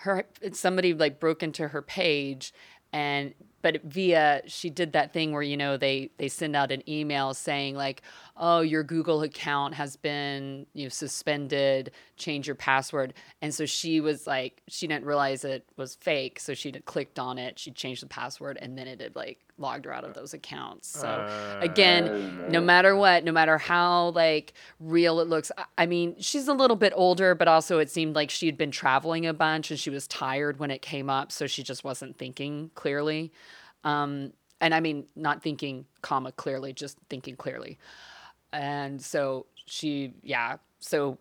Her, 0.00 0.26
somebody 0.52 0.92
like 0.92 1.18
broke 1.18 1.42
into 1.42 1.68
her 1.68 1.80
page 1.80 2.52
and 2.92 3.34
but 3.60 3.82
via 3.82 4.42
she 4.46 4.70
did 4.70 4.92
that 4.92 5.12
thing 5.12 5.32
where 5.32 5.42
you 5.42 5.56
know 5.56 5.76
they 5.76 6.10
they 6.16 6.28
send 6.28 6.56
out 6.56 6.72
an 6.72 6.88
email 6.88 7.34
saying 7.34 7.74
like 7.74 8.02
oh 8.38 8.60
your 8.60 8.82
google 8.82 9.22
account 9.22 9.74
has 9.74 9.96
been 9.96 10.66
you 10.74 10.84
know 10.84 10.88
suspended 10.88 11.90
change 12.16 12.46
your 12.46 12.56
password. 12.56 13.14
And 13.40 13.54
so 13.54 13.64
she 13.64 14.00
was 14.00 14.26
like 14.26 14.60
she 14.68 14.86
didn't 14.86 15.04
realize 15.04 15.44
it 15.44 15.64
was 15.76 15.94
fake. 15.94 16.40
So 16.40 16.52
she 16.52 16.72
clicked 16.72 17.18
on 17.18 17.38
it. 17.38 17.58
She 17.58 17.70
changed 17.70 18.02
the 18.02 18.06
password 18.06 18.58
and 18.60 18.76
then 18.76 18.88
it 18.88 19.00
had 19.00 19.14
like 19.14 19.38
logged 19.56 19.84
her 19.86 19.92
out 19.92 20.04
of 20.04 20.14
those 20.14 20.34
accounts. 20.34 20.88
So 20.88 21.06
uh, 21.08 21.58
again 21.60 22.50
no 22.50 22.60
matter 22.60 22.96
what 22.96 23.24
no 23.24 23.32
matter 23.32 23.58
how 23.58 24.10
like 24.10 24.52
real 24.80 25.20
it 25.20 25.28
looks 25.28 25.50
i 25.76 25.86
mean 25.86 26.14
she's 26.18 26.48
a 26.48 26.52
little 26.52 26.76
bit 26.76 26.92
older 26.94 27.34
but 27.34 27.48
also 27.48 27.78
it 27.78 27.90
seemed 27.90 28.14
like 28.14 28.30
she 28.30 28.46
had 28.46 28.56
been 28.56 28.70
traveling 28.70 29.26
a 29.26 29.34
bunch 29.34 29.70
and 29.70 29.78
she 29.78 29.90
was 29.90 30.06
tired 30.06 30.58
when 30.58 30.70
it 30.70 30.82
came 30.82 31.08
up. 31.08 31.32
So 31.32 31.46
she 31.46 31.62
just 31.62 31.84
wasn't 31.84 32.18
thinking 32.18 32.70
clearly. 32.74 33.32
Um, 33.84 34.32
and 34.60 34.74
I 34.74 34.80
mean, 34.80 35.06
not 35.14 35.42
thinking, 35.42 35.84
comma, 36.02 36.32
clearly, 36.32 36.72
just 36.72 36.98
thinking 37.08 37.36
clearly. 37.36 37.78
And 38.52 39.00
so 39.02 39.46
she, 39.66 40.14
yeah, 40.22 40.56
so 40.80 41.18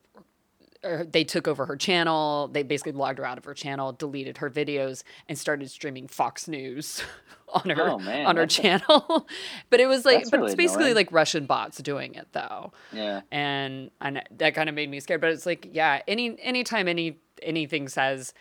er, 0.84 1.06
they 1.10 1.24
took 1.24 1.48
over 1.48 1.66
her 1.66 1.76
channel. 1.76 2.48
They 2.48 2.64
basically 2.64 2.94
logged 2.94 3.20
her 3.20 3.26
out 3.26 3.38
of 3.38 3.46
her 3.46 3.54
channel, 3.54 3.92
deleted 3.92 4.38
her 4.38 4.50
videos, 4.50 5.04
and 5.28 5.38
started 5.38 5.70
streaming 5.70 6.08
Fox 6.08 6.48
News 6.48 7.04
on 7.50 7.70
her 7.70 7.90
oh, 7.90 8.00
man, 8.00 8.26
on 8.26 8.36
her 8.38 8.48
channel. 8.48 9.28
but 9.70 9.80
it 9.80 9.88
was 9.88 10.06
like, 10.06 10.30
but 10.30 10.38
really 10.38 10.48
it's 10.48 10.56
basically 10.56 10.86
annoying. 10.86 10.96
like 10.96 11.12
Russian 11.12 11.46
bots 11.46 11.78
doing 11.80 12.16
it 12.16 12.28
though. 12.32 12.72
Yeah. 12.92 13.22
And 13.32 13.92
and 14.02 14.24
that 14.38 14.56
kind 14.56 14.70
of 14.70 14.76
made 14.76 14.90
me 14.90 15.00
scared. 15.00 15.22
But 15.22 15.32
it's 15.32 15.46
like, 15.46 15.70
yeah, 15.72 16.02
any 16.08 16.40
anytime 16.42 16.88
any 16.88 17.20
anything 17.42 17.88
says, 17.90 18.34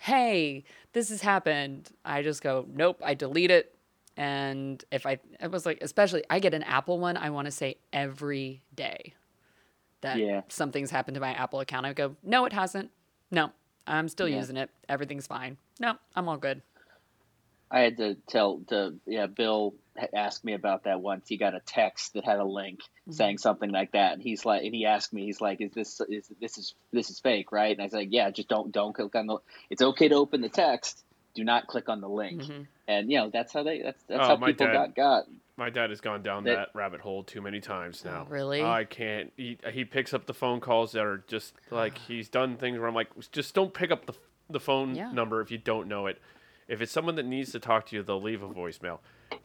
"Hey, 0.00 0.64
this 0.96 1.10
has 1.10 1.20
happened, 1.20 1.90
I 2.06 2.22
just 2.22 2.42
go, 2.42 2.64
nope, 2.72 3.02
I 3.04 3.12
delete 3.12 3.50
it. 3.50 3.75
And 4.16 4.82
if 4.90 5.04
I, 5.04 5.18
it 5.40 5.50
was 5.50 5.66
like, 5.66 5.78
especially, 5.82 6.24
I 6.30 6.38
get 6.38 6.54
an 6.54 6.62
Apple 6.62 6.98
one, 6.98 7.16
I 7.16 7.30
want 7.30 7.46
to 7.46 7.50
say 7.50 7.76
every 7.92 8.62
day 8.74 9.14
that 10.00 10.18
yeah. 10.18 10.42
something's 10.48 10.90
happened 10.90 11.16
to 11.16 11.20
my 11.20 11.32
Apple 11.32 11.60
account. 11.60 11.84
I 11.84 11.92
go, 11.92 12.16
no, 12.22 12.44
it 12.46 12.52
hasn't. 12.52 12.90
No, 13.30 13.50
I'm 13.86 14.08
still 14.08 14.28
yeah. 14.28 14.36
using 14.36 14.56
it. 14.56 14.70
Everything's 14.88 15.26
fine. 15.26 15.58
No, 15.78 15.96
I'm 16.14 16.28
all 16.28 16.38
good. 16.38 16.62
I 17.70 17.80
had 17.80 17.96
to 17.96 18.16
tell 18.28 18.60
to 18.68 18.94
yeah, 19.06 19.26
Bill 19.26 19.74
asked 20.14 20.44
me 20.44 20.52
about 20.52 20.84
that 20.84 21.00
once. 21.00 21.28
He 21.28 21.36
got 21.36 21.54
a 21.54 21.60
text 21.60 22.14
that 22.14 22.24
had 22.24 22.38
a 22.38 22.44
link 22.44 22.80
mm-hmm. 22.80 23.12
saying 23.12 23.38
something 23.38 23.70
like 23.70 23.92
that, 23.92 24.12
and 24.12 24.22
he's 24.22 24.44
like, 24.44 24.62
and 24.62 24.74
he 24.74 24.86
asked 24.86 25.12
me, 25.12 25.24
he's 25.24 25.40
like, 25.40 25.60
"Is 25.60 25.72
this 25.72 26.00
is 26.08 26.30
this 26.40 26.58
is 26.58 26.74
this 26.92 27.10
is 27.10 27.18
fake, 27.18 27.50
right?" 27.50 27.72
And 27.72 27.80
I 27.80 27.84
was 27.84 27.92
like, 27.92 28.08
"Yeah, 28.12 28.30
just 28.30 28.48
don't 28.48 28.70
don't 28.70 28.94
click 28.94 29.14
on 29.16 29.26
the. 29.26 29.38
It's 29.68 29.82
okay 29.82 30.08
to 30.08 30.14
open 30.14 30.42
the 30.42 30.48
text. 30.48 31.02
Do 31.34 31.42
not 31.42 31.66
click 31.66 31.88
on 31.88 32.00
the 32.00 32.08
link." 32.08 32.42
Mm-hmm. 32.42 32.62
And 32.88 33.10
you 33.10 33.18
know 33.18 33.30
that's 33.30 33.52
how 33.52 33.62
they 33.62 33.82
that's 33.82 34.02
that's 34.04 34.20
oh, 34.22 34.26
how 34.28 34.36
people 34.36 34.66
dad, 34.66 34.72
got 34.72 34.94
got. 34.94 35.24
My 35.56 35.70
dad 35.70 35.90
has 35.90 36.00
gone 36.00 36.22
down 36.22 36.44
that, 36.44 36.54
that 36.54 36.68
rabbit 36.74 37.00
hole 37.00 37.24
too 37.24 37.40
many 37.40 37.60
times 37.60 38.04
now. 38.04 38.26
Really? 38.28 38.62
I 38.62 38.84
can't. 38.84 39.32
He 39.36 39.58
he 39.72 39.84
picks 39.84 40.14
up 40.14 40.26
the 40.26 40.34
phone 40.34 40.60
calls 40.60 40.92
that 40.92 41.04
are 41.04 41.24
just 41.26 41.54
like 41.70 41.98
he's 42.08 42.28
done 42.28 42.56
things 42.56 42.78
where 42.78 42.88
I'm 42.88 42.94
like, 42.94 43.08
just 43.32 43.54
don't 43.54 43.74
pick 43.74 43.90
up 43.90 44.06
the 44.06 44.14
the 44.48 44.60
phone 44.60 44.94
yeah. 44.94 45.10
number 45.10 45.40
if 45.40 45.50
you 45.50 45.58
don't 45.58 45.88
know 45.88 46.06
it. 46.06 46.20
If 46.68 46.80
it's 46.80 46.92
someone 46.92 47.14
that 47.16 47.26
needs 47.26 47.52
to 47.52 47.60
talk 47.60 47.86
to 47.86 47.96
you, 47.96 48.02
they'll 48.02 48.20
leave 48.20 48.42
a 48.42 48.48
voicemail. 48.48 48.98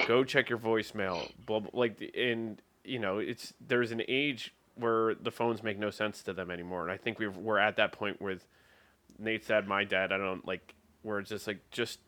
Go 0.07 0.23
check 0.23 0.49
your 0.49 0.57
voicemail. 0.57 1.31
Blah, 1.45 1.59
blah, 1.59 1.69
like, 1.73 2.11
and 2.15 2.61
you 2.83 2.99
know, 2.99 3.19
it's 3.19 3.53
there's 3.65 3.91
an 3.91 4.01
age 4.07 4.53
where 4.75 5.15
the 5.15 5.31
phones 5.31 5.61
make 5.61 5.77
no 5.77 5.91
sense 5.91 6.23
to 6.23 6.33
them 6.33 6.49
anymore, 6.49 6.83
and 6.83 6.91
I 6.91 6.97
think 6.97 7.19
we're 7.19 7.31
we're 7.31 7.59
at 7.59 7.77
that 7.77 7.91
point 7.91 8.21
with 8.21 8.47
Nate's 9.19 9.47
dad, 9.47 9.67
my 9.67 9.83
dad. 9.83 10.11
I 10.11 10.17
don't 10.17 10.45
like 10.47 10.73
where 11.03 11.19
it's 11.19 11.29
just 11.29 11.47
like 11.47 11.59
just 11.71 11.99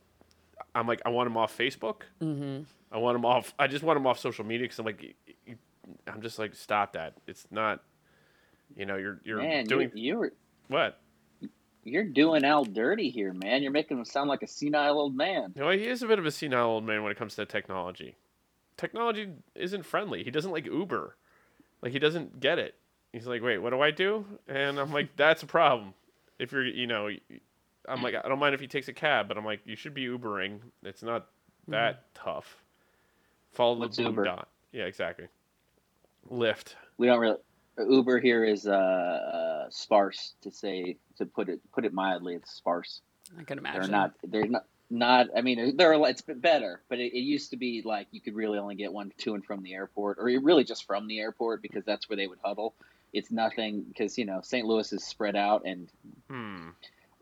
I'm 0.76 0.88
like 0.88 1.02
I 1.06 1.10
want 1.10 1.28
him 1.28 1.38
off 1.38 1.58
Facebook. 1.58 2.02
Mm-hmm. 2.22 2.64
I 2.92 2.98
want 2.98 3.16
him 3.16 3.26
off. 3.26 3.54
I 3.58 3.68
just 3.68 3.84
want 3.84 3.98
him 3.98 4.08
off 4.08 4.20
social 4.20 4.46
media 4.46 4.66
because 4.66 4.80
I'm 4.80 4.86
like 4.86 5.16
I'm 6.08 6.22
just 6.22 6.40
like 6.40 6.56
stop 6.56 6.94
that. 6.94 7.16
It's 7.28 7.48
not. 7.52 7.82
You 8.76 8.86
know, 8.86 8.96
you're 8.96 9.20
you're 9.24 9.42
Man, 9.42 9.66
doing 9.66 9.92
you, 9.94 10.24
you 10.24 10.32
what 10.68 11.00
you're 11.84 12.04
doing 12.04 12.46
Al 12.46 12.64
dirty 12.64 13.10
here, 13.10 13.34
man. 13.34 13.62
You're 13.62 13.72
making 13.72 13.98
him 13.98 14.06
sound 14.06 14.30
like 14.30 14.42
a 14.42 14.48
senile 14.48 15.00
old 15.00 15.16
man. 15.16 15.54
No, 15.56 15.70
he 15.70 15.86
is 15.86 16.02
a 16.02 16.08
bit 16.08 16.20
of 16.20 16.26
a 16.26 16.32
senile 16.32 16.70
old 16.70 16.86
man 16.86 17.04
when 17.04 17.12
it 17.12 17.18
comes 17.18 17.36
to 17.36 17.46
technology. 17.46 18.16
Technology 18.78 19.30
isn't 19.56 19.86
friendly. 19.86 20.24
He 20.24 20.32
doesn't 20.32 20.52
like 20.52 20.66
Uber. 20.66 21.16
Like 21.82 21.92
he 21.92 22.00
doesn't 22.00 22.40
get 22.40 22.60
it. 22.60 22.76
He's 23.12 23.28
like, 23.28 23.44
"Wait, 23.44 23.60
what 23.60 23.72
do 23.72 23.82
I 23.82 23.92
do?" 23.92 24.26
And 24.48 24.80
I'm 24.80 24.92
like, 24.92 25.16
"That's 25.16 25.44
a 25.44 25.46
problem. 25.46 25.94
If 26.40 26.52
you're, 26.52 26.66
you 26.66 26.88
know, 26.88 27.10
I'm 27.88 28.02
like, 28.02 28.16
I 28.16 28.28
don't 28.28 28.40
mind 28.40 28.56
if 28.56 28.62
he 28.62 28.68
takes 28.68 28.88
a 28.88 28.94
cab, 28.94 29.28
but 29.28 29.38
I'm 29.38 29.46
like, 29.46 29.62
you 29.66 29.76
should 29.76 29.94
be 29.94 30.06
Ubering. 30.06 30.60
It's 30.84 31.04
not 31.04 31.28
that 31.68 31.96
mm-hmm. 31.96 32.30
tough. 32.30 32.58
Follow 33.52 33.80
What's 33.80 33.98
the 33.98 34.04
boom 34.04 34.14
Uber? 34.14 34.24
dot. 34.26 34.48
Yeah, 34.72 34.86
exactly. 34.86 35.28
Lyft. 36.32 36.76
We 36.98 37.08
don't 37.08 37.20
really. 37.20 37.38
Uber 37.78 38.20
here 38.20 38.44
is 38.46 38.68
uh, 38.68 38.72
uh, 38.72 39.70
sparse 39.70 40.34
to 40.42 40.52
say 40.52 40.98
to 41.18 41.26
put 41.26 41.50
it 41.50 41.60
put 41.72 41.86
it 41.86 41.94
mildly. 41.94 42.36
It's 42.36 42.52
sparse. 42.52 43.02
I 43.40 43.44
can 43.44 43.58
imagine. 43.58 43.82
They're 43.82 43.90
not. 43.90 44.14
They're 44.24 44.48
not. 44.48 44.66
Not. 44.90 45.28
I 45.36 45.42
mean, 45.42 45.76
they're. 45.76 45.94
It's 46.08 46.22
better, 46.22 46.82
but 46.88 47.00
it, 47.00 47.14
it 47.14 47.22
used 47.22 47.52
to 47.52 47.58
be 47.58 47.82
like 47.84 48.08
you 48.12 48.22
could 48.22 48.36
really 48.36 48.60
only 48.60 48.76
get 48.76 48.94
one 48.94 49.12
to 49.20 49.34
and 49.34 49.44
from 49.44 49.64
the 49.64 49.74
airport, 49.74 50.20
or 50.20 50.26
really 50.26 50.64
just 50.64 50.86
from 50.86 51.08
the 51.08 51.20
airport 51.20 51.62
because 51.62 51.84
that's 51.84 52.08
where 52.08 52.16
they 52.18 52.28
would 52.28 52.40
huddle. 52.44 52.76
It's 53.12 53.32
nothing 53.32 53.82
because 53.88 54.18
you 54.18 54.26
know 54.26 54.42
St. 54.44 54.66
Louis 54.66 54.92
is 54.94 55.04
spread 55.04 55.36
out, 55.36 55.66
and 55.66 55.90
hmm. 56.30 56.70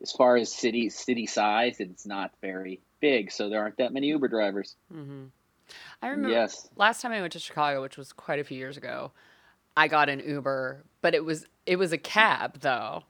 As 0.02 0.12
far 0.12 0.36
as 0.36 0.52
city 0.52 0.88
city 0.90 1.26
size, 1.26 1.76
it's 1.78 2.06
not 2.06 2.32
very 2.40 2.80
big, 3.00 3.30
so 3.30 3.48
there 3.48 3.60
aren't 3.60 3.76
that 3.78 3.92
many 3.92 4.08
Uber 4.08 4.28
drivers. 4.28 4.76
Mm-hmm. 4.92 5.24
I 6.02 6.08
remember 6.08 6.30
yes. 6.30 6.68
last 6.76 7.00
time 7.00 7.12
I 7.12 7.20
went 7.20 7.32
to 7.34 7.38
Chicago, 7.38 7.82
which 7.82 7.96
was 7.96 8.12
quite 8.12 8.38
a 8.38 8.44
few 8.44 8.58
years 8.58 8.76
ago. 8.76 9.12
I 9.76 9.88
got 9.88 10.08
an 10.08 10.20
Uber, 10.20 10.84
but 11.00 11.14
it 11.14 11.24
was 11.24 11.46
it 11.66 11.76
was 11.76 11.92
a 11.92 11.98
cab 11.98 12.60
though. 12.60 13.04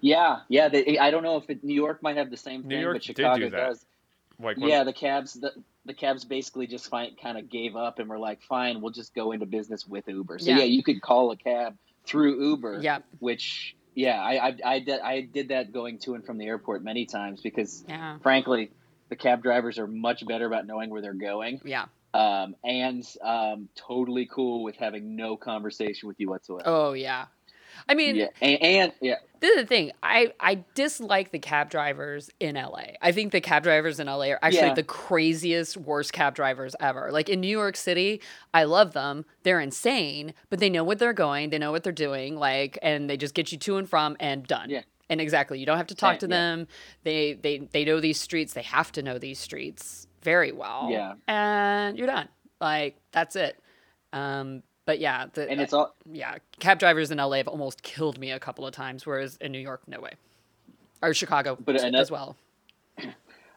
Yeah, 0.00 0.40
yeah. 0.48 0.68
They, 0.68 0.98
I 0.98 1.10
don't 1.10 1.22
know 1.22 1.36
if 1.36 1.48
it, 1.48 1.62
New 1.64 1.74
York 1.74 2.02
might 2.02 2.16
have 2.16 2.30
the 2.30 2.36
same 2.36 2.64
thing, 2.64 2.84
but 2.92 3.02
Chicago 3.02 3.48
do 3.48 3.50
does. 3.50 3.84
Like 4.40 4.56
yeah, 4.58 4.84
the 4.84 4.92
cabs 4.92 5.34
the, 5.34 5.52
the 5.84 5.94
cabs 5.94 6.24
basically 6.24 6.66
just 6.66 6.88
find, 6.88 7.18
kind 7.20 7.38
of 7.38 7.48
gave 7.48 7.74
up 7.74 7.98
and 7.98 8.08
were 8.08 8.18
like, 8.18 8.42
fine, 8.42 8.80
we'll 8.80 8.92
just 8.92 9.14
go 9.14 9.32
into 9.32 9.46
business 9.46 9.86
with 9.86 10.06
Uber. 10.06 10.38
So 10.38 10.50
yeah, 10.50 10.58
yeah 10.58 10.64
you 10.64 10.82
could 10.82 11.00
call 11.00 11.32
a 11.32 11.36
cab 11.36 11.76
through 12.04 12.44
Uber. 12.50 12.80
Yeah. 12.80 12.98
Which 13.18 13.74
yeah, 13.98 14.20
I, 14.20 14.48
I, 14.48 14.56
I 14.64 14.78
did 14.80 15.00
I 15.00 15.20
did 15.20 15.48
that 15.48 15.72
going 15.72 15.98
to 16.00 16.14
and 16.14 16.24
from 16.24 16.38
the 16.38 16.46
airport 16.46 16.82
many 16.82 17.06
times 17.06 17.40
because 17.40 17.84
yeah. 17.88 18.18
frankly, 18.22 18.70
the 19.08 19.16
cab 19.16 19.42
drivers 19.42 19.78
are 19.78 19.86
much 19.86 20.26
better 20.26 20.46
about 20.46 20.66
knowing 20.66 20.90
where 20.90 21.02
they're 21.02 21.14
going. 21.14 21.60
Yeah 21.64 21.86
um, 22.14 22.56
and 22.64 23.04
um, 23.22 23.68
totally 23.76 24.28
cool 24.32 24.62
with 24.62 24.76
having 24.76 25.16
no 25.16 25.36
conversation 25.36 26.08
with 26.08 26.18
you 26.18 26.28
whatsoever. 26.28 26.62
Oh 26.66 26.92
yeah, 26.92 27.26
I 27.88 27.94
mean, 27.94 28.16
yeah, 28.16 28.28
and, 28.40 28.62
and, 28.62 28.92
yeah. 29.00 29.16
This 29.40 29.50
is 29.56 29.62
the 29.62 29.66
thing. 29.66 29.92
I 30.02 30.32
I 30.40 30.64
dislike 30.74 31.30
the 31.30 31.38
cab 31.38 31.70
drivers 31.70 32.30
in 32.40 32.56
LA. 32.56 32.94
I 33.00 33.12
think 33.12 33.32
the 33.32 33.40
cab 33.40 33.62
drivers 33.62 34.00
in 34.00 34.06
LA 34.06 34.30
are 34.30 34.38
actually 34.42 34.68
yeah. 34.68 34.74
the 34.74 34.82
craziest, 34.82 35.76
worst 35.76 36.12
cab 36.12 36.34
drivers 36.34 36.74
ever. 36.80 37.10
Like 37.12 37.28
in 37.28 37.40
New 37.40 37.48
York 37.48 37.76
City, 37.76 38.20
I 38.52 38.64
love 38.64 38.92
them. 38.92 39.24
They're 39.44 39.60
insane, 39.60 40.34
but 40.50 40.58
they 40.58 40.70
know 40.70 40.82
what 40.82 40.98
they're 40.98 41.12
going. 41.12 41.50
They 41.50 41.58
know 41.58 41.70
what 41.70 41.84
they're 41.84 41.92
doing. 41.92 42.36
Like, 42.36 42.78
and 42.82 43.08
they 43.08 43.16
just 43.16 43.34
get 43.34 43.52
you 43.52 43.58
to 43.58 43.76
and 43.76 43.88
from 43.88 44.16
and 44.18 44.44
done. 44.46 44.70
Yeah. 44.70 44.82
And 45.10 45.20
exactly, 45.20 45.58
you 45.58 45.66
don't 45.66 45.78
have 45.78 45.86
to 45.86 45.94
talk 45.94 46.18
to 46.18 46.26
them. 46.26 46.66
They 47.04 47.34
they 47.34 47.58
they 47.58 47.84
know 47.84 48.00
these 48.00 48.20
streets. 48.20 48.54
They 48.54 48.62
have 48.62 48.92
to 48.92 49.02
know 49.02 49.18
these 49.18 49.38
streets 49.38 50.06
very 50.22 50.52
well. 50.52 50.88
Yeah. 50.90 51.14
And 51.28 51.96
you're 51.96 52.08
done. 52.08 52.28
Like 52.60 52.96
that's 53.12 53.36
it. 53.36 53.58
Um, 54.12 54.62
but 54.88 55.00
yeah, 55.00 55.26
the, 55.34 55.50
and 55.50 55.60
it's 55.60 55.74
all 55.74 55.94
yeah. 56.10 56.36
Cab 56.60 56.78
drivers 56.78 57.10
in 57.10 57.18
LA 57.18 57.36
have 57.36 57.48
almost 57.48 57.82
killed 57.82 58.18
me 58.18 58.30
a 58.30 58.40
couple 58.40 58.66
of 58.66 58.72
times, 58.72 59.04
whereas 59.04 59.36
in 59.36 59.52
New 59.52 59.58
York, 59.58 59.82
no 59.86 60.00
way, 60.00 60.12
or 61.02 61.12
Chicago, 61.12 61.58
but 61.62 61.76
another, 61.76 61.98
as 61.98 62.10
well. 62.10 62.36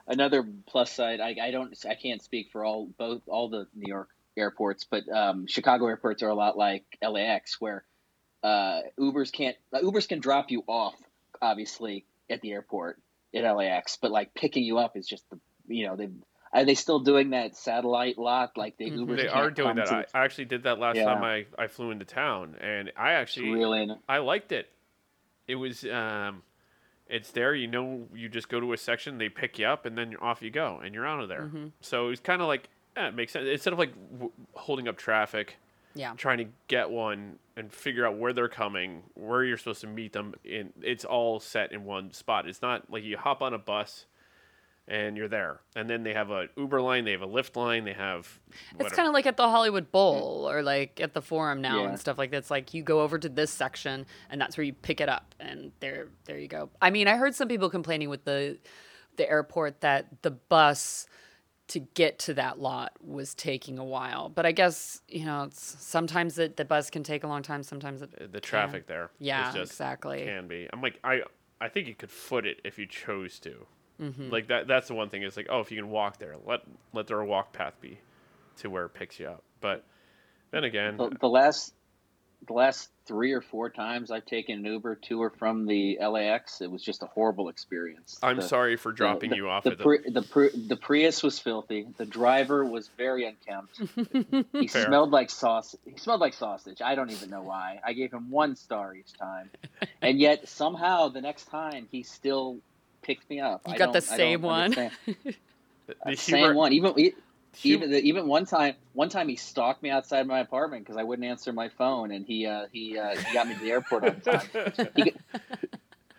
Another 0.07 0.45
plus 0.65 0.91
side, 0.91 1.21
I, 1.21 1.37
I 1.41 1.51
don't, 1.51 1.73
I 1.89 1.95
can't 1.95 2.21
speak 2.21 2.49
for 2.51 2.65
all 2.65 2.89
both 2.97 3.21
all 3.27 3.47
the 3.47 3.65
New 3.73 3.87
York 3.87 4.09
airports, 4.35 4.83
but 4.83 5.07
um, 5.07 5.47
Chicago 5.47 5.87
airports 5.87 6.21
are 6.21 6.27
a 6.27 6.35
lot 6.35 6.57
like 6.57 6.83
LAX, 7.01 7.61
where 7.61 7.85
uh, 8.43 8.81
Ubers 8.99 9.31
can't 9.31 9.55
uh, 9.71 9.79
Ubers 9.79 10.09
can 10.09 10.19
drop 10.19 10.51
you 10.51 10.65
off, 10.67 10.95
obviously, 11.41 12.03
at 12.29 12.41
the 12.41 12.51
airport 12.51 12.99
at 13.33 13.49
LAX, 13.49 13.97
but 14.01 14.11
like 14.11 14.33
picking 14.33 14.65
you 14.65 14.79
up 14.79 14.97
is 14.97 15.07
just 15.07 15.23
the 15.29 15.39
you 15.69 15.87
know 15.87 15.95
they 15.95 16.09
are 16.53 16.65
they 16.65 16.75
still 16.75 16.99
doing 16.99 17.29
that 17.29 17.55
satellite 17.55 18.17
lot 18.17 18.57
like 18.57 18.77
they 18.77 18.89
mm-hmm. 18.89 19.15
They 19.15 19.27
are 19.27 19.49
doing 19.49 19.77
that. 19.77 19.91
I, 19.91 20.05
I, 20.13 20.25
actually 20.25 20.45
did 20.45 20.63
that 20.63 20.79
last 20.79 20.97
yeah. 20.97 21.05
time 21.05 21.23
I, 21.23 21.45
I 21.57 21.67
flew 21.67 21.91
into 21.91 22.05
town, 22.05 22.55
and 22.59 22.91
I 22.97 23.13
actually 23.13 23.51
really 23.51 23.89
I 24.07 24.17
liked 24.17 24.51
it. 24.51 24.69
It 25.47 25.55
was 25.55 25.85
um, 25.85 26.43
it's 27.07 27.31
there. 27.31 27.55
You 27.55 27.67
know, 27.67 28.07
you 28.13 28.27
just 28.27 28.49
go 28.49 28.59
to 28.59 28.73
a 28.73 28.77
section, 28.77 29.17
they 29.17 29.29
pick 29.29 29.59
you 29.59 29.65
up, 29.65 29.85
and 29.85 29.97
then 29.97 30.15
off 30.21 30.41
you 30.41 30.51
go, 30.51 30.81
and 30.83 30.93
you're 30.93 31.07
out 31.07 31.21
of 31.21 31.29
there. 31.29 31.43
Mm-hmm. 31.43 31.67
So 31.79 32.09
it's 32.09 32.21
kind 32.21 32.41
of 32.41 32.47
like 32.47 32.69
yeah, 32.97 33.07
it 33.07 33.15
makes 33.15 33.31
sense 33.31 33.47
instead 33.49 33.71
of 33.73 33.79
like 33.79 33.93
w- 34.13 34.31
holding 34.53 34.87
up 34.87 34.97
traffic. 34.97 35.57
Yeah. 35.93 36.13
Trying 36.15 36.37
to 36.37 36.45
get 36.69 36.89
one 36.89 37.37
and 37.57 37.71
figure 37.71 38.07
out 38.07 38.17
where 38.17 38.31
they're 38.31 38.47
coming, 38.47 39.03
where 39.13 39.43
you're 39.43 39.57
supposed 39.57 39.81
to 39.81 39.87
meet 39.87 40.13
them. 40.13 40.35
In 40.45 40.71
it's 40.81 41.03
all 41.03 41.39
set 41.39 41.73
in 41.73 41.83
one 41.85 42.13
spot. 42.13 42.47
It's 42.47 42.61
not 42.61 42.89
like 42.89 43.03
you 43.03 43.17
hop 43.17 43.41
on 43.41 43.53
a 43.53 43.57
bus 43.57 44.05
and 44.91 45.15
you're 45.15 45.29
there. 45.29 45.61
And 45.73 45.89
then 45.89 46.03
they 46.03 46.13
have 46.13 46.31
a 46.31 46.49
Uber 46.57 46.81
line, 46.81 47.05
they 47.05 47.13
have 47.13 47.21
a 47.21 47.27
Lyft 47.27 47.55
line, 47.55 47.85
they 47.85 47.93
have. 47.93 48.39
Whatever. 48.73 48.87
It's 48.87 48.95
kind 48.95 49.07
of 49.07 49.13
like 49.13 49.25
at 49.25 49.37
the 49.37 49.49
Hollywood 49.49 49.89
Bowl 49.89 50.49
or 50.49 50.61
like 50.61 50.99
at 50.99 51.13
the 51.13 51.21
Forum 51.21 51.61
now 51.61 51.81
yeah. 51.81 51.89
and 51.89 51.99
stuff 51.99 52.17
like 52.17 52.31
that. 52.31 52.37
It's 52.37 52.51
like 52.51 52.73
you 52.73 52.83
go 52.83 52.99
over 52.99 53.17
to 53.17 53.29
this 53.29 53.51
section 53.51 54.05
and 54.29 54.39
that's 54.39 54.57
where 54.57 54.65
you 54.65 54.73
pick 54.73 54.99
it 54.99 55.07
up, 55.07 55.33
and 55.39 55.71
there, 55.79 56.09
there 56.25 56.37
you 56.37 56.49
go. 56.49 56.69
I 56.81 56.89
mean, 56.89 57.07
I 57.07 57.15
heard 57.15 57.33
some 57.33 57.47
people 57.47 57.69
complaining 57.69 58.09
with 58.09 58.25
the, 58.25 58.57
the 59.15 59.29
airport 59.29 59.79
that 59.79 60.21
the 60.23 60.31
bus 60.31 61.07
to 61.69 61.79
get 61.79 62.19
to 62.19 62.33
that 62.33 62.59
lot 62.59 62.91
was 63.01 63.33
taking 63.33 63.79
a 63.79 63.85
while. 63.85 64.27
But 64.27 64.45
I 64.45 64.51
guess 64.51 65.01
you 65.07 65.23
know 65.23 65.47
sometimes 65.53 66.35
the, 66.35 66.51
the 66.53 66.65
bus 66.65 66.89
can 66.89 67.03
take 67.03 67.23
a 67.23 67.27
long 67.27 67.43
time. 67.43 67.63
Sometimes 67.63 68.01
it, 68.01 68.33
the 68.33 68.41
traffic 68.41 68.83
yeah. 68.87 68.93
there, 68.93 69.11
yeah, 69.19 69.55
exactly, 69.55 70.25
can 70.25 70.49
be. 70.49 70.67
I'm 70.73 70.81
like 70.81 70.99
I 71.01 71.21
I 71.61 71.69
think 71.69 71.87
you 71.87 71.95
could 71.95 72.11
foot 72.11 72.45
it 72.45 72.59
if 72.65 72.77
you 72.77 72.85
chose 72.85 73.39
to. 73.39 73.67
Mm-hmm. 74.01 74.29
Like 74.29 74.47
that. 74.47 74.67
That's 74.67 74.87
the 74.87 74.95
one 74.95 75.09
thing. 75.09 75.23
Is 75.23 75.37
like, 75.37 75.47
oh, 75.49 75.59
if 75.59 75.71
you 75.71 75.77
can 75.77 75.89
walk 75.89 76.17
there, 76.17 76.35
let 76.45 76.61
let 76.93 77.07
there 77.07 77.19
a 77.19 77.25
walk 77.25 77.53
path 77.53 77.79
be 77.79 77.99
to 78.57 78.69
where 78.69 78.85
it 78.85 78.93
picks 78.93 79.19
you 79.19 79.27
up. 79.27 79.43
But 79.59 79.83
then 80.51 80.63
again, 80.63 80.97
the, 80.97 81.15
the 81.19 81.27
last 81.27 81.73
the 82.47 82.53
last 82.53 82.89
three 83.05 83.33
or 83.33 83.41
four 83.41 83.69
times 83.69 84.09
I've 84.09 84.25
taken 84.25 84.59
an 84.59 84.65
Uber 84.65 84.95
to 84.95 85.21
or 85.21 85.29
from 85.29 85.65
the 85.65 85.97
LAX, 86.01 86.61
it 86.61 86.71
was 86.71 86.81
just 86.81 87.03
a 87.03 87.05
horrible 87.05 87.49
experience. 87.49 88.17
I'm 88.23 88.37
the, 88.37 88.41
sorry 88.41 88.77
for 88.77 88.91
dropping 88.91 89.31
the, 89.31 89.35
you 89.35 89.49
off. 89.49 89.63
The, 89.63 89.75
pri- 89.75 90.09
the, 90.09 90.21
pri- 90.21 90.49
the 90.55 90.75
Prius 90.75 91.21
was 91.21 91.37
filthy. 91.37 91.87
The 91.97 92.05
driver 92.05 92.65
was 92.65 92.89
very 92.97 93.25
unkempt. 93.25 93.81
he 94.53 94.67
Fair. 94.67 94.85
smelled 94.85 95.11
like 95.11 95.29
sauce. 95.29 95.75
He 95.85 95.97
smelled 95.97 96.21
like 96.21 96.33
sausage. 96.33 96.81
I 96.81 96.95
don't 96.95 97.11
even 97.11 97.29
know 97.29 97.43
why. 97.43 97.79
I 97.85 97.93
gave 97.93 98.11
him 98.11 98.31
one 98.31 98.55
star 98.55 98.95
each 98.95 99.13
time, 99.13 99.51
and 100.01 100.19
yet 100.19 100.47
somehow 100.47 101.09
the 101.09 101.21
next 101.21 101.45
time 101.45 101.87
he 101.91 102.03
still 102.03 102.59
picked 103.01 103.29
me 103.29 103.39
up. 103.39 103.61
You 103.67 103.73
I 103.73 103.77
got 103.77 103.93
the 103.93 104.01
same 104.01 104.41
one. 104.41 104.71
the, 104.71 104.91
the 106.05 106.15
same 106.15 106.55
one. 106.55 106.73
Even 106.73 106.93
even 107.63 107.93
even 107.93 108.27
one 108.27 108.45
time 108.45 108.75
one 108.93 109.09
time 109.09 109.27
he 109.27 109.35
stalked 109.35 109.83
me 109.83 109.89
outside 109.89 110.25
my 110.27 110.39
apartment 110.39 110.85
because 110.85 110.97
I 110.97 111.03
wouldn't 111.03 111.27
answer 111.27 111.51
my 111.51 111.69
phone, 111.69 112.11
and 112.11 112.25
he 112.25 112.45
uh, 112.45 112.67
he 112.71 112.97
uh, 112.97 113.15
he 113.15 113.33
got 113.33 113.47
me 113.47 113.55
to 113.55 113.59
the 113.59 113.71
airport 113.71 114.05
on 114.05 114.21
time. 114.21 114.41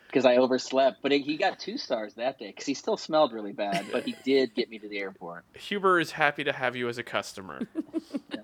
Because 0.06 0.26
I 0.26 0.36
overslept, 0.36 1.00
but 1.00 1.10
he 1.10 1.38
got 1.38 1.58
two 1.58 1.78
stars 1.78 2.12
that 2.16 2.38
day 2.38 2.48
because 2.48 2.66
he 2.66 2.74
still 2.74 2.98
smelled 2.98 3.32
really 3.32 3.52
bad, 3.52 3.86
but 3.90 4.04
he 4.04 4.14
did 4.24 4.54
get 4.54 4.68
me 4.68 4.78
to 4.78 4.86
the 4.86 4.98
airport. 4.98 5.42
Huber 5.54 5.98
is 6.00 6.10
happy 6.10 6.44
to 6.44 6.52
have 6.52 6.76
you 6.76 6.90
as 6.90 6.98
a 6.98 7.02
customer. 7.02 7.66
yeah. 8.34 8.40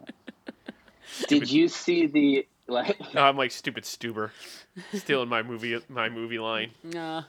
Did 1.27 1.51
you 1.51 1.69
see 1.69 2.07
the 2.07 2.47
like? 2.69 2.99
I'm 3.15 3.37
like 3.37 3.51
stupid 3.51 3.85
Stuber, 3.85 4.31
stealing 4.95 5.29
my 5.29 5.43
movie 5.43 5.79
my 5.91 6.09
movie 6.09 6.39
line. 6.39 6.71
Nah. 6.83 7.25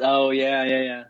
Oh 0.00 0.30
yeah, 0.30 0.64
yeah, 0.64 0.82
yeah. 0.82 1.04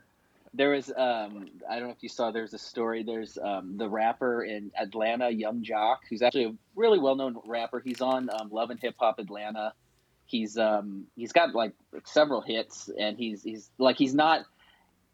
There 0.52 0.70
was 0.70 0.88
um, 0.88 1.48
I 1.68 1.78
don't 1.78 1.88
know 1.88 1.94
if 1.94 2.02
you 2.02 2.08
saw. 2.08 2.30
There's 2.30 2.54
a 2.54 2.58
story. 2.58 3.02
There's 3.02 3.36
um, 3.38 3.76
the 3.76 3.88
rapper 3.88 4.44
in 4.44 4.70
Atlanta, 4.78 5.30
Young 5.30 5.64
Joc, 5.64 5.98
who's 6.08 6.22
actually 6.22 6.44
a 6.44 6.54
really 6.76 6.98
well 6.98 7.16
known 7.16 7.36
rapper. 7.46 7.80
He's 7.80 8.00
on 8.00 8.30
um, 8.30 8.50
Love 8.50 8.70
and 8.70 8.80
Hip 8.80 8.94
Hop 8.98 9.18
Atlanta. 9.18 9.72
He's 10.26 10.56
um 10.56 11.06
he's 11.16 11.32
got 11.32 11.54
like 11.54 11.72
several 12.04 12.40
hits, 12.40 12.88
and 12.98 13.18
he's 13.18 13.42
he's 13.42 13.68
like 13.78 13.96
he's 13.96 14.14
not 14.14 14.44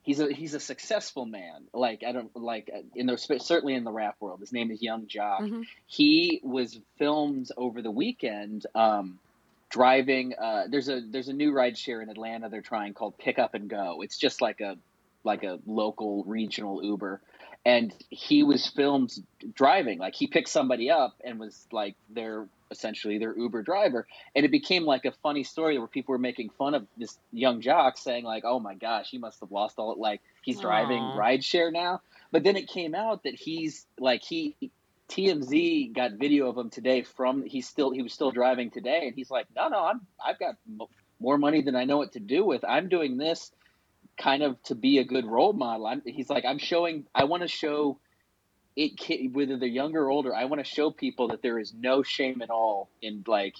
he's 0.02 0.20
a 0.20 0.32
he's 0.32 0.54
a 0.54 0.60
successful 0.60 1.26
man. 1.26 1.64
Like 1.72 2.02
I 2.06 2.12
don't 2.12 2.34
like 2.36 2.70
in 2.94 3.06
the 3.06 3.16
certainly 3.16 3.74
in 3.74 3.84
the 3.84 3.92
rap 3.92 4.16
world. 4.20 4.40
His 4.40 4.52
name 4.52 4.70
is 4.70 4.82
Young 4.82 5.06
Joc. 5.06 5.40
Mm-hmm. 5.40 5.62
He 5.86 6.40
was 6.42 6.78
filmed 6.98 7.48
over 7.56 7.82
the 7.82 7.90
weekend. 7.90 8.66
Um, 8.74 9.18
driving. 9.70 10.34
Uh, 10.38 10.64
there's 10.68 10.88
a 10.88 11.00
there's 11.00 11.28
a 11.28 11.32
new 11.32 11.52
ride 11.52 11.78
share 11.78 12.02
in 12.02 12.10
Atlanta 12.10 12.48
they're 12.48 12.60
trying 12.60 12.92
called 12.92 13.16
Pick 13.18 13.38
Up 13.38 13.54
and 13.54 13.70
Go. 13.70 14.02
It's 14.02 14.18
just 14.18 14.42
like 14.42 14.60
a 14.60 14.76
like 15.24 15.42
a 15.44 15.58
local 15.66 16.24
regional 16.24 16.82
Uber, 16.82 17.20
and 17.64 17.94
he 18.10 18.42
was 18.42 18.66
filmed 18.66 19.12
driving. 19.54 19.98
Like 19.98 20.14
he 20.14 20.26
picked 20.26 20.48
somebody 20.48 20.90
up 20.90 21.14
and 21.24 21.38
was 21.38 21.66
like 21.72 21.94
their 22.10 22.48
essentially 22.70 23.18
their 23.18 23.36
Uber 23.36 23.62
driver, 23.62 24.06
and 24.34 24.44
it 24.44 24.50
became 24.50 24.84
like 24.84 25.04
a 25.04 25.12
funny 25.22 25.44
story 25.44 25.78
where 25.78 25.88
people 25.88 26.12
were 26.12 26.18
making 26.18 26.50
fun 26.50 26.74
of 26.74 26.86
this 26.96 27.18
Young 27.32 27.62
Joc, 27.62 27.96
saying 27.96 28.24
like, 28.24 28.44
"Oh 28.44 28.60
my 28.60 28.74
gosh, 28.74 29.10
he 29.10 29.18
must 29.18 29.40
have 29.40 29.52
lost 29.52 29.78
all 29.78 29.92
it. 29.92 29.98
Like 29.98 30.20
he's 30.42 30.60
driving 30.60 31.00
rideshare 31.00 31.72
now." 31.72 32.02
But 32.32 32.44
then 32.44 32.56
it 32.56 32.68
came 32.68 32.94
out 32.94 33.24
that 33.24 33.34
he's 33.34 33.86
like 33.98 34.22
he 34.22 34.56
TMZ 35.10 35.92
got 35.92 36.12
video 36.12 36.48
of 36.48 36.56
him 36.56 36.70
today 36.70 37.02
from 37.02 37.42
he's 37.44 37.68
still 37.68 37.90
he 37.90 38.02
was 38.02 38.12
still 38.12 38.30
driving 38.30 38.70
today 38.70 39.02
and 39.06 39.14
he's 39.14 39.30
like 39.30 39.46
no 39.54 39.68
no 39.68 39.84
I'm 39.84 40.00
I've 40.24 40.38
got 40.38 40.54
more 41.18 41.36
money 41.36 41.62
than 41.62 41.74
I 41.76 41.84
know 41.84 41.98
what 41.98 42.12
to 42.12 42.20
do 42.20 42.44
with. 42.44 42.64
I'm 42.64 42.88
doing 42.88 43.18
this 43.18 43.50
kind 44.18 44.42
of 44.42 44.62
to 44.64 44.74
be 44.74 44.98
a 44.98 45.04
good 45.04 45.26
role 45.26 45.52
model. 45.52 45.86
I'm, 45.86 46.02
he's 46.06 46.30
like 46.30 46.44
I'm 46.44 46.58
showing 46.58 47.06
I 47.14 47.24
want 47.24 47.42
to 47.42 47.48
show 47.48 47.98
it 48.76 49.32
whether 49.32 49.58
they're 49.58 49.68
younger 49.68 50.04
or 50.04 50.10
older 50.10 50.34
I 50.34 50.44
want 50.44 50.64
to 50.64 50.70
show 50.70 50.90
people 50.90 51.28
that 51.28 51.42
there 51.42 51.58
is 51.58 51.74
no 51.74 52.02
shame 52.04 52.40
at 52.40 52.50
all 52.50 52.88
in 53.02 53.24
like 53.26 53.56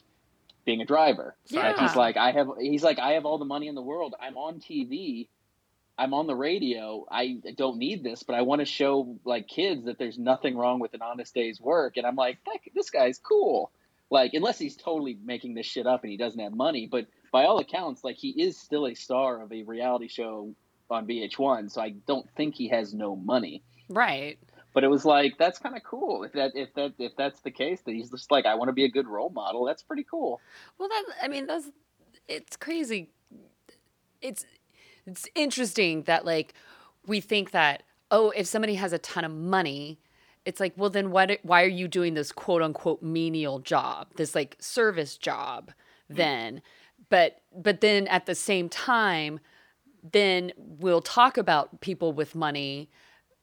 being 0.64 0.80
a 0.80 0.86
driver. 0.86 1.34
Yeah. 1.48 1.78
he's 1.80 1.96
like 1.96 2.16
I 2.16 2.30
have 2.30 2.48
he's 2.60 2.84
like 2.84 3.00
I 3.00 3.12
have 3.12 3.26
all 3.26 3.38
the 3.38 3.44
money 3.44 3.66
in 3.66 3.74
the 3.74 3.82
world. 3.82 4.14
I'm 4.20 4.36
on 4.36 4.60
TV 4.60 5.26
I'm 6.00 6.14
on 6.14 6.26
the 6.26 6.34
radio. 6.34 7.04
I 7.10 7.42
don't 7.58 7.76
need 7.76 8.02
this, 8.02 8.22
but 8.22 8.34
I 8.34 8.40
want 8.40 8.60
to 8.60 8.64
show 8.64 9.18
like 9.26 9.48
kids 9.48 9.84
that 9.84 9.98
there's 9.98 10.18
nothing 10.18 10.56
wrong 10.56 10.80
with 10.80 10.94
an 10.94 11.02
honest 11.02 11.34
day's 11.34 11.60
work. 11.60 11.98
And 11.98 12.06
I'm 12.06 12.16
like, 12.16 12.38
this 12.74 12.88
guy's 12.88 13.18
cool. 13.18 13.70
Like, 14.08 14.32
unless 14.32 14.58
he's 14.58 14.76
totally 14.76 15.18
making 15.22 15.54
this 15.54 15.66
shit 15.66 15.86
up 15.86 16.02
and 16.02 16.10
he 16.10 16.16
doesn't 16.16 16.40
have 16.40 16.54
money, 16.54 16.88
but 16.90 17.06
by 17.30 17.44
all 17.44 17.58
accounts, 17.58 18.02
like 18.02 18.16
he 18.16 18.30
is 18.30 18.58
still 18.58 18.86
a 18.86 18.94
star 18.94 19.42
of 19.42 19.52
a 19.52 19.62
reality 19.62 20.08
show 20.08 20.54
on 20.90 21.06
VH1. 21.06 21.70
So 21.70 21.82
I 21.82 21.90
don't 21.90 22.28
think 22.34 22.54
he 22.54 22.68
has 22.68 22.94
no 22.94 23.14
money. 23.14 23.62
Right. 23.90 24.38
But 24.72 24.84
it 24.84 24.88
was 24.88 25.04
like 25.04 25.36
that's 25.38 25.58
kind 25.58 25.76
of 25.76 25.82
cool. 25.82 26.24
If 26.24 26.32
that 26.32 26.52
if 26.54 26.72
that 26.74 26.94
if 26.98 27.12
that's 27.18 27.40
the 27.40 27.50
case, 27.50 27.82
that 27.82 27.92
he's 27.92 28.10
just 28.10 28.30
like 28.30 28.46
I 28.46 28.54
want 28.54 28.68
to 28.68 28.72
be 28.72 28.84
a 28.84 28.90
good 28.90 29.06
role 29.06 29.28
model. 29.28 29.66
That's 29.66 29.82
pretty 29.82 30.06
cool. 30.10 30.40
Well, 30.78 30.88
that 30.88 31.04
I 31.22 31.28
mean 31.28 31.46
that's 31.46 31.70
it's 32.26 32.56
crazy. 32.56 33.10
It's 34.22 34.46
it's 35.06 35.28
interesting 35.34 36.02
that 36.02 36.24
like 36.24 36.54
we 37.06 37.20
think 37.20 37.50
that 37.52 37.82
oh 38.10 38.30
if 38.30 38.46
somebody 38.46 38.74
has 38.74 38.92
a 38.92 38.98
ton 38.98 39.24
of 39.24 39.32
money 39.32 39.98
it's 40.44 40.60
like 40.60 40.72
well 40.76 40.90
then 40.90 41.10
what 41.10 41.38
why 41.42 41.62
are 41.62 41.68
you 41.68 41.88
doing 41.88 42.14
this 42.14 42.32
quote 42.32 42.62
unquote 42.62 43.02
menial 43.02 43.58
job 43.58 44.08
this 44.16 44.34
like 44.34 44.56
service 44.60 45.16
job 45.16 45.72
mm. 46.10 46.16
then? 46.16 46.62
But 47.08 47.40
but 47.54 47.80
then 47.80 48.06
at 48.08 48.26
the 48.26 48.34
same 48.34 48.68
time 48.68 49.40
then 50.02 50.52
we'll 50.56 51.02
talk 51.02 51.36
about 51.36 51.80
people 51.80 52.12
with 52.12 52.34
money 52.34 52.88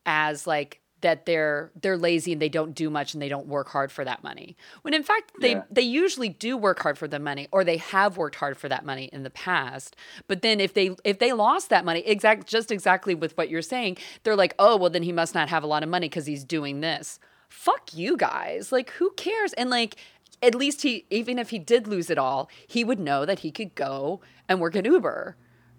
as 0.06 0.48
like 0.48 0.82
that 1.02 1.26
they're 1.26 1.72
they're 1.82 1.98
lazy 1.98 2.34
and 2.34 2.42
they 2.42 2.50
don't 2.50 2.74
do 2.74 2.90
much 2.90 3.14
and 3.14 3.22
they 3.22 3.30
don't 3.30 3.48
work 3.48 3.70
hard 3.70 3.92
for 3.92 4.04
that 4.04 4.24
money. 4.24 4.58
When 4.82 4.94
in 4.94 5.04
fact 5.04 5.32
they 5.40 5.52
yeah. 5.52 5.64
they 5.70 5.82
usually 5.82 6.30
do 6.30 6.58
work 6.58 6.80
hard 6.80 6.98
for 6.98 7.08
the 7.08 7.20
money 7.20 7.48
or 7.52 7.64
they 7.64 7.78
have 7.78 8.18
worked 8.18 8.36
hard 8.36 8.58
for 8.58 8.68
that 8.70 8.86
money 8.86 9.10
in 9.14 9.24
the 9.24 9.30
past. 9.30 9.96
But 10.28 10.42
then 10.42 10.60
if 10.60 10.74
they 10.74 10.96
if 11.04 11.20
they 11.20 11.34
lost 11.34 11.70
that 11.70 11.86
money, 11.86 12.00
exact 12.02 12.48
just 12.48 12.72
exactly 12.72 13.14
with 13.16 13.38
what 13.38 13.50
you're 13.50 13.62
saying, 13.62 13.98
they're 14.24 14.36
like, 14.36 14.56
"Oh, 14.58 14.78
well 14.78 14.90
then 14.90 15.04
he 15.04 15.12
must 15.12 15.36
not 15.36 15.50
have 15.50 15.64
a 15.64 15.68
lot 15.68 15.84
of 15.84 15.90
money 15.90 16.10
cuz 16.10 16.26
he's 16.26 16.44
doing 16.44 16.82
this." 16.82 17.20
Fuck 17.50 17.94
you 17.94 18.18
guys. 18.18 18.72
Like 18.72 18.90
who 18.92 19.12
cares? 19.12 19.54
And 19.54 19.70
like 19.70 19.96
at 20.42 20.56
least 20.56 20.82
he 20.82 21.06
even 21.10 21.38
if 21.40 21.52
he 21.52 21.60
did 21.60 21.88
lose 21.88 22.10
it 22.10 22.18
all, 22.18 22.50
he 22.68 22.84
would 22.84 23.00
know 23.00 23.26
that 23.26 23.40
he 23.40 23.52
could 23.52 23.76
go 23.76 24.22
and 24.50 24.60
work 24.60 24.76
at 24.76 24.86
Uber 24.86 25.36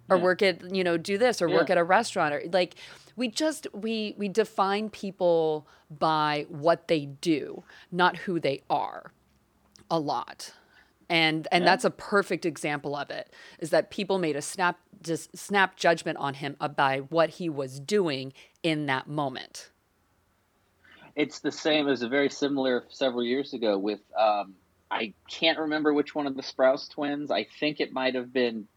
or 0.09 0.17
yeah. 0.17 0.23
work 0.23 0.43
at, 0.43 0.75
you 0.75 0.85
know, 0.85 0.97
do 0.97 1.19
this 1.19 1.41
or 1.43 1.49
yeah. 1.49 1.57
work 1.57 1.71
at 1.71 1.79
a 1.79 1.85
restaurant 1.85 2.35
or 2.35 2.43
like 2.53 2.77
we 3.17 3.29
just 3.29 3.67
we 3.73 4.15
we 4.17 4.29
define 4.29 4.91
people 4.91 5.67
by 5.91 6.47
what 6.49 6.89
they 6.89 7.07
do, 7.07 7.65
not 7.91 8.17
who 8.19 8.39
they 8.41 8.63
are. 8.71 9.13
A 9.91 9.99
lot. 9.99 10.53
And 11.09 11.49
and 11.51 11.65
yeah. 11.65 11.71
that's 11.71 11.85
a 11.85 11.91
perfect 11.91 12.45
example 12.45 12.95
of 12.95 13.11
it. 13.11 13.33
Is 13.59 13.71
that 13.71 13.91
people 13.91 14.19
made 14.19 14.37
a 14.37 14.43
snap 14.43 14.79
just 15.03 15.37
snap 15.37 15.77
judgment 15.77 16.19
on 16.19 16.35
him 16.35 16.57
by 16.77 16.99
what 16.99 17.31
he 17.31 17.49
was 17.49 17.81
doing 17.81 18.33
in 18.63 18.87
that 18.87 19.09
moment. 19.09 19.71
it's 21.17 21.41
the 21.41 21.53
same. 21.53 21.89
as 21.89 22.03
a 22.03 22.09
very 22.09 22.31
similar 22.31 22.85
several 22.89 23.25
years 23.25 23.53
ago 23.53 23.79
with 23.79 24.01
um, 24.19 24.55
I 24.91 25.15
can't 25.29 25.59
remember 25.59 25.93
which 25.93 26.15
one 26.15 26.27
of 26.27 26.37
the 26.37 26.43
Sprouse 26.43 26.89
twins. 26.89 27.31
I 27.31 27.47
think 27.59 27.81
it 27.81 27.93
might 27.93 28.15
have 28.15 28.33
been 28.33 28.69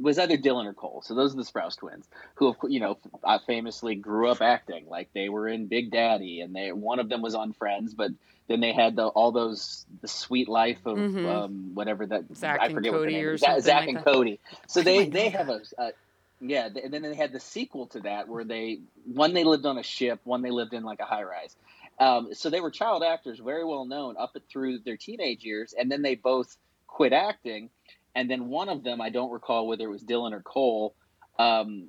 was 0.00 0.18
either 0.18 0.36
Dylan 0.36 0.66
or 0.66 0.74
Cole. 0.74 1.02
So 1.04 1.14
those 1.14 1.34
are 1.34 1.36
the 1.36 1.42
Sprouse 1.42 1.76
twins, 1.76 2.08
who 2.34 2.54
you 2.68 2.80
know 2.80 2.98
famously 3.46 3.94
grew 3.94 4.28
up 4.28 4.40
acting. 4.40 4.86
Like 4.88 5.10
they 5.14 5.28
were 5.28 5.48
in 5.48 5.66
Big 5.66 5.90
Daddy, 5.90 6.40
and 6.40 6.54
they 6.54 6.72
one 6.72 6.98
of 6.98 7.08
them 7.08 7.22
was 7.22 7.34
on 7.34 7.52
Friends, 7.52 7.94
but 7.94 8.10
then 8.48 8.60
they 8.60 8.72
had 8.72 8.96
the, 8.96 9.06
all 9.06 9.32
those 9.32 9.84
the 10.00 10.08
Suite 10.08 10.48
Life 10.48 10.86
of 10.86 10.96
mm-hmm. 10.96 11.26
um, 11.26 11.74
whatever 11.74 12.06
that 12.06 12.24
Zack 12.34 12.60
I 12.60 12.72
forget 12.72 12.92
what 12.92 13.02
the 13.02 13.06
name 13.08 13.26
or 13.26 13.36
Zack, 13.36 13.60
Zack 13.60 13.80
like 13.80 13.88
and 13.88 13.98
that. 13.98 14.04
Cody. 14.04 14.40
So 14.66 14.82
they 14.82 15.06
oh 15.06 15.10
they 15.10 15.28
have 15.30 15.48
a, 15.48 15.60
a 15.78 15.92
yeah, 16.40 16.68
and 16.82 16.92
then 16.92 17.02
they 17.02 17.14
had 17.14 17.32
the 17.32 17.40
sequel 17.40 17.86
to 17.88 18.00
that 18.00 18.28
where 18.28 18.44
they 18.44 18.80
one 19.12 19.34
they 19.34 19.44
lived 19.44 19.66
on 19.66 19.78
a 19.78 19.82
ship, 19.82 20.20
one 20.24 20.42
they 20.42 20.50
lived 20.50 20.72
in 20.72 20.84
like 20.84 21.00
a 21.00 21.04
high 21.04 21.24
rise. 21.24 21.56
Um, 22.00 22.32
so 22.32 22.48
they 22.48 22.60
were 22.60 22.70
child 22.70 23.02
actors, 23.02 23.40
very 23.40 23.64
well 23.64 23.84
known 23.84 24.14
up 24.16 24.36
through 24.48 24.78
their 24.80 24.96
teenage 24.96 25.44
years, 25.44 25.74
and 25.78 25.90
then 25.90 26.02
they 26.02 26.14
both 26.14 26.56
quit 26.86 27.12
acting. 27.12 27.70
And 28.14 28.30
then 28.30 28.48
one 28.48 28.68
of 28.68 28.82
them, 28.82 29.00
I 29.00 29.10
don't 29.10 29.30
recall 29.30 29.66
whether 29.66 29.84
it 29.84 29.90
was 29.90 30.02
Dylan 30.02 30.32
or 30.32 30.40
Cole, 30.40 30.94
um, 31.38 31.88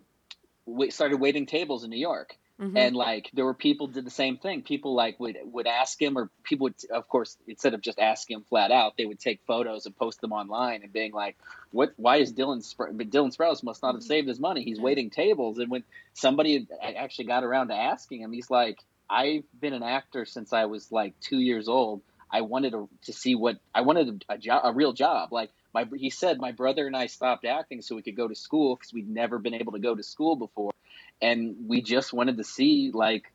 started 0.90 1.18
waiting 1.18 1.46
tables 1.46 1.84
in 1.84 1.90
New 1.90 2.00
York. 2.00 2.38
Mm-hmm. 2.60 2.76
And 2.76 2.96
like 2.96 3.30
there 3.34 3.46
were 3.46 3.54
people 3.54 3.88
did 3.88 4.06
the 4.06 4.12
same 4.12 4.36
thing. 4.36 4.64
People 4.64 4.94
like 4.94 5.18
would 5.18 5.38
would 5.46 5.66
ask 5.66 6.00
him, 6.02 6.18
or 6.18 6.30
people 6.44 6.66
would, 6.66 6.76
of 6.92 7.08
course, 7.08 7.38
instead 7.48 7.74
of 7.74 7.80
just 7.80 8.00
asking 8.00 8.38
him 8.38 8.44
flat 8.50 8.70
out, 8.70 8.98
they 8.98 9.06
would 9.06 9.20
take 9.20 9.40
photos 9.48 9.86
and 9.86 9.96
post 9.96 10.20
them 10.20 10.34
online 10.34 10.84
and 10.84 10.92
being 10.92 11.14
like, 11.14 11.38
"What? 11.72 11.94
Why 11.96 12.18
is 12.18 12.34
Dylan? 12.34 12.58
Spr- 12.58 12.92
Dylan 12.92 13.34
Sprouse 13.34 13.64
must 13.64 13.82
not 13.82 13.94
have 13.94 14.02
mm-hmm. 14.02 14.08
saved 14.08 14.28
his 14.28 14.42
money. 14.42 14.64
He's 14.64 14.80
waiting 14.80 15.10
tables." 15.10 15.58
And 15.58 15.72
when 15.72 15.86
somebody 16.14 16.68
actually 16.84 17.28
got 17.28 17.46
around 17.46 17.70
to 17.70 17.76
asking 17.76 18.20
him, 18.24 18.34
he's 18.34 18.52
like, 18.52 18.80
I've 19.10 19.46
been 19.60 19.74
an 19.74 19.84
actor 19.84 20.26
since 20.26 20.54
I 20.54 20.66
was 20.66 20.92
like 20.92 21.20
two 21.20 21.40
years 21.40 21.68
old. 21.68 22.02
I 22.32 22.42
wanted 22.42 22.72
to, 22.72 22.90
to 23.06 23.14
see 23.14 23.36
what 23.36 23.58
I 23.74 23.82
wanted 23.82 24.24
a, 24.30 24.34
a 24.34 24.38
job, 24.38 24.62
a 24.64 24.74
real 24.74 24.94
job. 24.94 25.32
Like 25.32 25.52
my, 25.74 25.86
he 25.96 26.10
said, 26.10 26.40
my 26.40 26.52
brother 26.52 26.86
and 26.88 26.96
I 26.96 27.08
stopped 27.08 27.46
acting 27.46 27.82
so 27.82 27.96
we 27.96 28.02
could 28.02 28.16
go 28.16 28.28
to 28.28 28.36
school 28.36 28.76
because 28.76 28.94
we'd 28.94 29.10
never 29.10 29.40
been 29.40 29.54
able 29.54 29.74
to 29.74 29.80
go 29.80 29.96
to 29.96 30.04
school 30.04 30.36
before, 30.36 30.74
and 31.22 31.56
we 31.68 31.82
just 31.82 32.14
wanted 32.14 32.38
to 32.38 32.44
see 32.44 32.92
like 32.94 33.32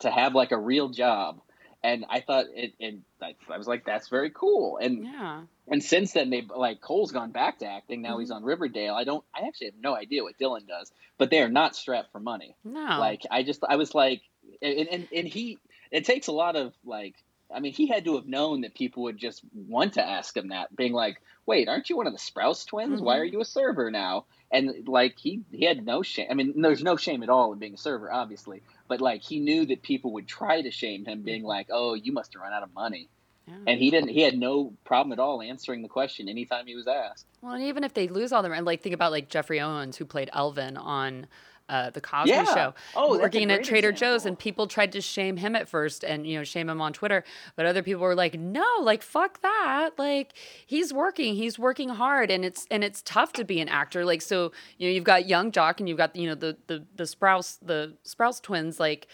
to 0.00 0.10
have 0.10 0.34
like 0.34 0.52
a 0.52 0.58
real 0.58 0.88
job. 0.88 1.40
And 1.82 2.06
I 2.08 2.20
thought 2.20 2.46
it, 2.54 2.72
it 2.78 3.00
I 3.20 3.58
was 3.58 3.66
like, 3.66 3.84
that's 3.84 4.08
very 4.08 4.30
cool. 4.30 4.78
And 4.78 5.04
yeah. 5.04 5.42
And 5.68 5.82
since 5.82 6.12
then, 6.12 6.30
they 6.30 6.42
like 6.42 6.80
Cole's 6.80 7.12
gone 7.12 7.30
back 7.30 7.58
to 7.58 7.66
acting. 7.66 8.02
Now 8.02 8.12
mm-hmm. 8.12 8.20
he's 8.20 8.30
on 8.30 8.42
Riverdale. 8.42 8.94
I 8.94 9.04
don't. 9.04 9.24
I 9.34 9.46
actually 9.46 9.68
have 9.68 9.80
no 9.80 9.94
idea 9.94 10.22
what 10.22 10.38
Dylan 10.38 10.66
does, 10.66 10.90
but 11.18 11.30
they 11.30 11.40
are 11.40 11.48
not 11.48 11.76
strapped 11.76 12.12
for 12.12 12.20
money. 12.20 12.56
No. 12.64 12.80
Like 12.80 13.22
I 13.30 13.42
just, 13.42 13.62
I 13.68 13.76
was 13.76 13.94
like, 13.94 14.22
and, 14.60 14.88
and, 14.88 15.08
and 15.14 15.28
he 15.28 15.58
it 15.90 16.04
takes 16.04 16.26
a 16.26 16.32
lot 16.32 16.56
of 16.56 16.74
like 16.84 17.14
I 17.54 17.60
mean, 17.60 17.72
he 17.72 17.86
had 17.86 18.04
to 18.04 18.16
have 18.16 18.26
known 18.26 18.62
that 18.62 18.74
people 18.74 19.04
would 19.04 19.18
just 19.18 19.42
want 19.54 19.94
to 19.94 20.06
ask 20.06 20.36
him 20.36 20.48
that, 20.48 20.74
being 20.74 20.92
like, 20.92 21.20
"Wait, 21.46 21.68
aren't 21.68 21.88
you 21.88 21.96
one 21.96 22.06
of 22.06 22.12
the 22.12 22.18
Sprouse 22.18 22.66
twins? 22.66 22.96
Mm-hmm. 22.96 23.04
Why 23.04 23.18
are 23.18 23.24
you 23.24 23.40
a 23.40 23.44
server 23.44 23.90
now?" 23.90 24.24
And 24.50 24.86
like 24.88 25.18
he 25.18 25.42
he 25.52 25.64
had 25.64 25.84
no 25.84 26.02
shame. 26.02 26.28
I 26.30 26.34
mean, 26.34 26.60
there's 26.60 26.82
no 26.82 26.96
shame 26.96 27.22
at 27.22 27.28
all 27.28 27.52
in 27.52 27.58
being 27.58 27.74
a 27.74 27.78
server, 27.78 28.12
obviously, 28.12 28.62
but 28.88 29.00
like 29.00 29.22
he 29.22 29.40
knew 29.40 29.66
that 29.66 29.82
people 29.82 30.12
would 30.12 30.28
try 30.28 30.62
to 30.62 30.70
shame 30.70 31.04
him, 31.04 31.22
being 31.22 31.42
mm-hmm. 31.42 31.48
like, 31.48 31.68
"Oh, 31.70 31.94
you 31.94 32.12
must 32.12 32.32
have 32.34 32.42
run 32.42 32.52
out 32.52 32.62
of 32.62 32.74
money." 32.74 33.08
Yeah. 33.46 33.54
And 33.66 33.80
he 33.80 33.90
didn't. 33.90 34.08
He 34.08 34.22
had 34.22 34.38
no 34.38 34.72
problem 34.84 35.12
at 35.12 35.18
all 35.18 35.42
answering 35.42 35.82
the 35.82 35.88
question 35.88 36.28
anytime 36.28 36.66
he 36.66 36.74
was 36.74 36.88
asked. 36.88 37.26
Well, 37.42 37.52
and 37.52 37.62
even 37.62 37.84
if 37.84 37.92
they 37.92 38.08
lose 38.08 38.32
all 38.32 38.42
their, 38.42 38.54
and 38.54 38.64
like 38.64 38.82
think 38.82 38.94
about 38.94 39.12
like 39.12 39.28
Geoffrey 39.28 39.60
Owens 39.60 39.96
who 39.96 40.04
played 40.04 40.30
Elvin 40.32 40.76
on 40.76 41.26
uh, 41.68 41.90
the 41.90 42.00
Cosby 42.00 42.30
yeah. 42.30 42.44
Show, 42.44 42.74
oh, 42.94 43.18
working 43.18 43.50
at 43.50 43.64
Trader 43.64 43.88
example. 43.88 44.18
Joe's, 44.18 44.26
and 44.26 44.38
people 44.38 44.66
tried 44.66 44.92
to 44.92 45.00
shame 45.00 45.36
him 45.38 45.56
at 45.56 45.68
first, 45.68 46.04
and 46.04 46.26
you 46.26 46.36
know, 46.36 46.44
shame 46.44 46.68
him 46.68 46.80
on 46.80 46.92
Twitter. 46.92 47.24
But 47.56 47.66
other 47.66 47.82
people 47.82 48.02
were 48.02 48.14
like, 48.14 48.38
"No, 48.38 48.66
like 48.82 49.02
fuck 49.02 49.40
that! 49.40 49.90
Like 49.96 50.34
he's 50.66 50.92
working, 50.92 51.34
he's 51.34 51.58
working 51.58 51.88
hard, 51.88 52.30
and 52.30 52.44
it's 52.44 52.66
and 52.70 52.84
it's 52.84 53.02
tough 53.02 53.32
to 53.34 53.44
be 53.44 53.60
an 53.60 53.68
actor. 53.68 54.04
Like 54.04 54.20
so, 54.20 54.52
you 54.76 54.88
know, 54.88 54.94
you've 54.94 55.04
got 55.04 55.26
Young 55.26 55.50
Joc, 55.50 55.78
and 55.78 55.88
you've 55.88 55.98
got 55.98 56.14
you 56.14 56.28
know 56.28 56.34
the 56.34 56.56
the 56.66 56.84
the 56.94 57.04
Sprouse 57.04 57.58
the 57.62 57.94
Sprouse 58.06 58.42
twins, 58.42 58.78
like 58.78 59.06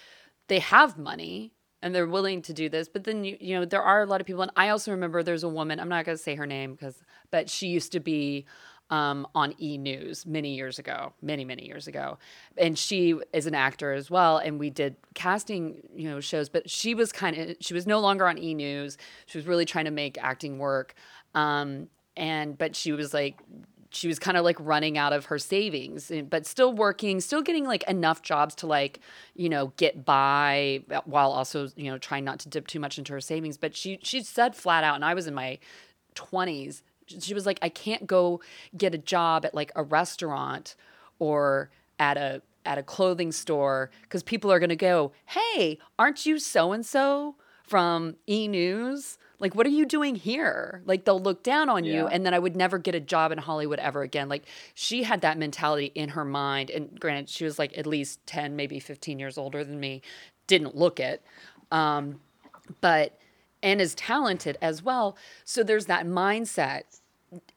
they 0.49 0.59
have 0.59 0.99
money." 0.99 1.53
And 1.83 1.95
they're 1.95 2.07
willing 2.07 2.43
to 2.43 2.53
do 2.53 2.69
this, 2.69 2.91
but 2.91 3.05
then 3.05 3.25
you 3.25 3.39
you 3.41 3.59
know 3.59 3.65
there 3.65 3.81
are 3.81 4.03
a 4.03 4.07
lot 4.07 4.21
of 4.21 4.27
people, 4.27 4.43
and 4.43 4.53
I 4.55 4.69
also 4.69 4.91
remember 4.91 5.23
there's 5.23 5.45
a 5.45 5.49
woman. 5.49 5.81
I'm 5.81 5.89
not 5.89 6.05
gonna 6.05 6.19
say 6.19 6.35
her 6.35 6.45
name 6.45 6.73
because, 6.73 7.03
but 7.31 7.49
she 7.49 7.69
used 7.69 7.93
to 7.93 8.01
be 8.01 8.45
um, 8.91 9.27
on 9.35 9.55
E 9.61 9.79
News 9.79 10.27
many 10.27 10.55
years 10.55 10.79
ago, 10.79 11.13
many 11.23 11.45
many 11.45 11.67
years 11.67 11.87
ago, 11.87 12.19
and 12.59 12.77
she 12.77 13.15
is 13.33 13.47
an 13.47 13.55
actor 13.55 13.93
as 13.93 14.11
well. 14.11 14.39
And 14.39 14.59
we 14.59 14.71
did 14.71 14.97
casting, 15.15 15.89
you 15.95 16.11
know, 16.11 16.21
shows. 16.21 16.49
But 16.49 16.69
she 16.69 16.95
was 16.95 17.13
kind 17.13 17.37
of 17.37 17.57
she 17.61 17.73
was 17.73 17.87
no 17.87 18.01
longer 18.01 18.27
on 18.27 18.37
E 18.39 18.55
News. 18.55 18.99
She 19.27 19.39
was 19.39 19.47
really 19.47 19.65
trying 19.65 19.85
to 19.87 19.91
make 19.91 20.19
acting 20.19 20.59
work, 20.59 20.95
um, 21.35 21.89
and 22.17 22.59
but 22.59 22.75
she 22.75 22.93
was 22.93 23.15
like 23.15 23.41
she 23.93 24.07
was 24.07 24.21
kind 24.21 24.37
of 24.37 24.45
like 24.45 24.57
running 24.61 24.97
out 24.97 25.13
of 25.13 25.27
her 25.27 25.39
savings 25.39 26.13
but 26.29 26.47
still 26.47 26.73
working 26.73 27.21
still 27.21 27.43
getting 27.43 27.65
like 27.67 27.83
enough 27.89 28.23
jobs 28.23 28.55
to 28.55 28.67
like 28.67 29.01
you 29.35 29.49
know 29.49 29.73
get 29.77 30.05
by 30.05 30.81
while 31.07 31.33
also 31.33 31.69
you 31.75 31.91
know 31.91 31.99
trying 31.99 32.25
not 32.25 32.39
to 32.39 32.49
dip 32.49 32.69
too 32.69 32.79
much 32.79 32.99
into 32.99 33.13
her 33.13 33.21
savings 33.21 33.59
but 33.59 33.75
she 33.75 33.99
she 34.03 34.23
said 34.23 34.55
flat 34.55 34.85
out 34.85 34.95
and 34.95 35.05
i 35.05 35.13
was 35.13 35.27
in 35.27 35.35
my 35.35 35.59
20s 36.15 36.83
she 37.19 37.35
was 37.35 37.47
like, 37.47 37.59
I 37.63 37.69
can't 37.69 38.07
go 38.07 38.41
get 38.77 38.95
a 38.95 38.99
job 38.99 39.45
at 39.45 39.55
like 39.55 39.73
a 39.75 39.83
restaurant 39.83 40.77
or 41.19 41.71
at 41.99 42.17
a 42.17 42.43
at 42.65 42.79
a 42.79 42.83
clothing 42.83 43.33
store 43.33 43.91
because 44.03 44.23
people 44.23 44.53
are 44.53 44.59
going 44.59 44.71
to 44.71 44.77
go, 44.77 45.13
"Hey, 45.27 45.79
aren't 45.99 46.27
you 46.27 46.39
so 46.39 46.73
and 46.73 46.85
so 46.85 47.37
from 47.63 48.17
E 48.29 48.49
News? 48.49 49.19
Like, 49.39 49.55
what 49.55 49.67
are 49.67 49.71
you 49.71 49.87
doing 49.87 50.17
here?" 50.17 50.83
Like, 50.85 51.05
they'll 51.05 51.21
look 51.21 51.43
down 51.43 51.69
on 51.69 51.85
yeah. 51.85 51.95
you, 51.95 52.07
and 52.07 52.25
then 52.27 52.35
I 52.35 52.39
would 52.39 52.57
never 52.57 52.79
get 52.79 52.95
a 52.95 53.01
job 53.01 53.33
in 53.33 53.39
Hollywood 53.39 53.79
ever 53.79 54.03
again. 54.03 54.29
Like, 54.29 54.45
she 54.75 55.05
had 55.05 55.23
that 55.23 55.39
mentality 55.39 55.93
in 55.95 56.11
her 56.11 56.25
mind, 56.25 56.71
and 56.71 56.99
granted, 57.01 57.29
she 57.29 57.45
was 57.45 57.59
like 57.59 57.77
at 57.79 57.87
least 57.87 58.25
ten, 58.27 58.57
maybe 58.57 58.79
fifteen 58.79 59.19
years 59.19 59.39
older 59.39 59.65
than 59.65 59.81
me. 59.81 60.03
Didn't 60.47 60.77
look 60.77 61.01
it, 61.01 61.23
um, 61.71 62.21
but 62.81 63.17
and 63.63 63.81
is 63.81 63.95
talented 63.95 64.57
as 64.63 64.83
well. 64.83 65.17
So 65.45 65.63
there's 65.63 65.87
that 65.87 66.07
mindset 66.07 67.00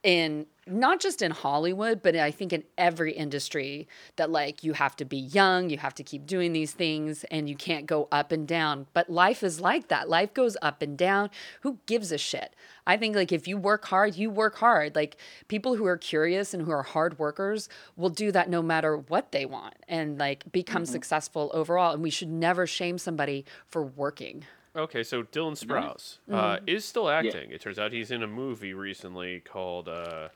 in 0.03 0.45
not 0.65 1.01
just 1.01 1.21
in 1.21 1.31
Hollywood, 1.31 2.01
but 2.01 2.15
I 2.15 2.31
think 2.31 2.53
in 2.53 2.63
every 2.77 3.11
industry 3.11 3.87
that 4.15 4.29
like 4.29 4.63
you 4.63 4.73
have 4.73 4.95
to 4.97 5.05
be 5.05 5.17
young, 5.17 5.69
you 5.69 5.77
have 5.77 5.95
to 5.95 6.03
keep 6.03 6.25
doing 6.25 6.53
these 6.53 6.71
things 6.71 7.25
and 7.25 7.49
you 7.49 7.55
can't 7.55 7.85
go 7.85 8.07
up 8.11 8.31
and 8.31 8.47
down. 8.47 8.87
But 8.93 9.09
life 9.09 9.43
is 9.43 9.59
like 9.59 9.89
that. 9.89 10.07
Life 10.07 10.33
goes 10.33 10.55
up 10.61 10.81
and 10.81 10.97
down. 10.97 11.31
Who 11.61 11.79
gives 11.85 12.11
a 12.11 12.17
shit? 12.17 12.55
I 12.87 12.95
think 12.95 13.15
like 13.15 13.31
if 13.31 13.47
you 13.47 13.57
work 13.57 13.85
hard, 13.85 14.15
you 14.15 14.29
work 14.29 14.55
hard. 14.57 14.95
Like 14.95 15.17
people 15.47 15.75
who 15.75 15.85
are 15.85 15.97
curious 15.97 16.53
and 16.53 16.63
who 16.63 16.71
are 16.71 16.83
hard 16.83 17.19
workers 17.19 17.67
will 17.97 18.09
do 18.09 18.31
that 18.31 18.49
no 18.49 18.61
matter 18.61 18.97
what 18.97 19.31
they 19.31 19.45
want 19.45 19.75
and 19.89 20.17
like 20.17 20.49
become 20.51 20.83
mm-hmm. 20.83 20.91
successful 20.91 21.51
overall. 21.53 21.93
And 21.93 22.03
we 22.03 22.09
should 22.09 22.29
never 22.29 22.65
shame 22.67 22.97
somebody 22.97 23.43
for 23.67 23.83
working. 23.83 24.45
Okay, 24.75 25.03
so 25.03 25.21
Dylan 25.23 25.53
Sprouse 25.53 26.17
uh, 26.31 26.55
mm-hmm. 26.55 26.65
is 26.67 26.83
still 26.83 27.09
acting. 27.09 27.49
Yeah. 27.49 27.55
It 27.55 27.61
turns 27.61 27.77
out 27.77 27.91
he's 27.91 28.09
in 28.09 28.23
a 28.23 28.27
movie 28.27 28.73
recently 28.73 29.39
called 29.41 29.87
uh, 29.87 30.29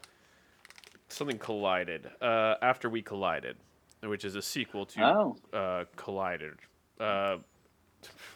something 1.10 1.40
Collided. 1.40 2.08
Uh, 2.22 2.56
After 2.62 2.90
We 2.90 3.02
Collided, 3.02 3.56
which 4.04 4.24
is 4.24 4.36
a 4.36 4.42
sequel 4.42 4.86
to 4.88 5.04
oh. 5.04 5.38
Uh, 5.52 5.86
Collided. 5.96 6.58
Uh, 7.00 7.38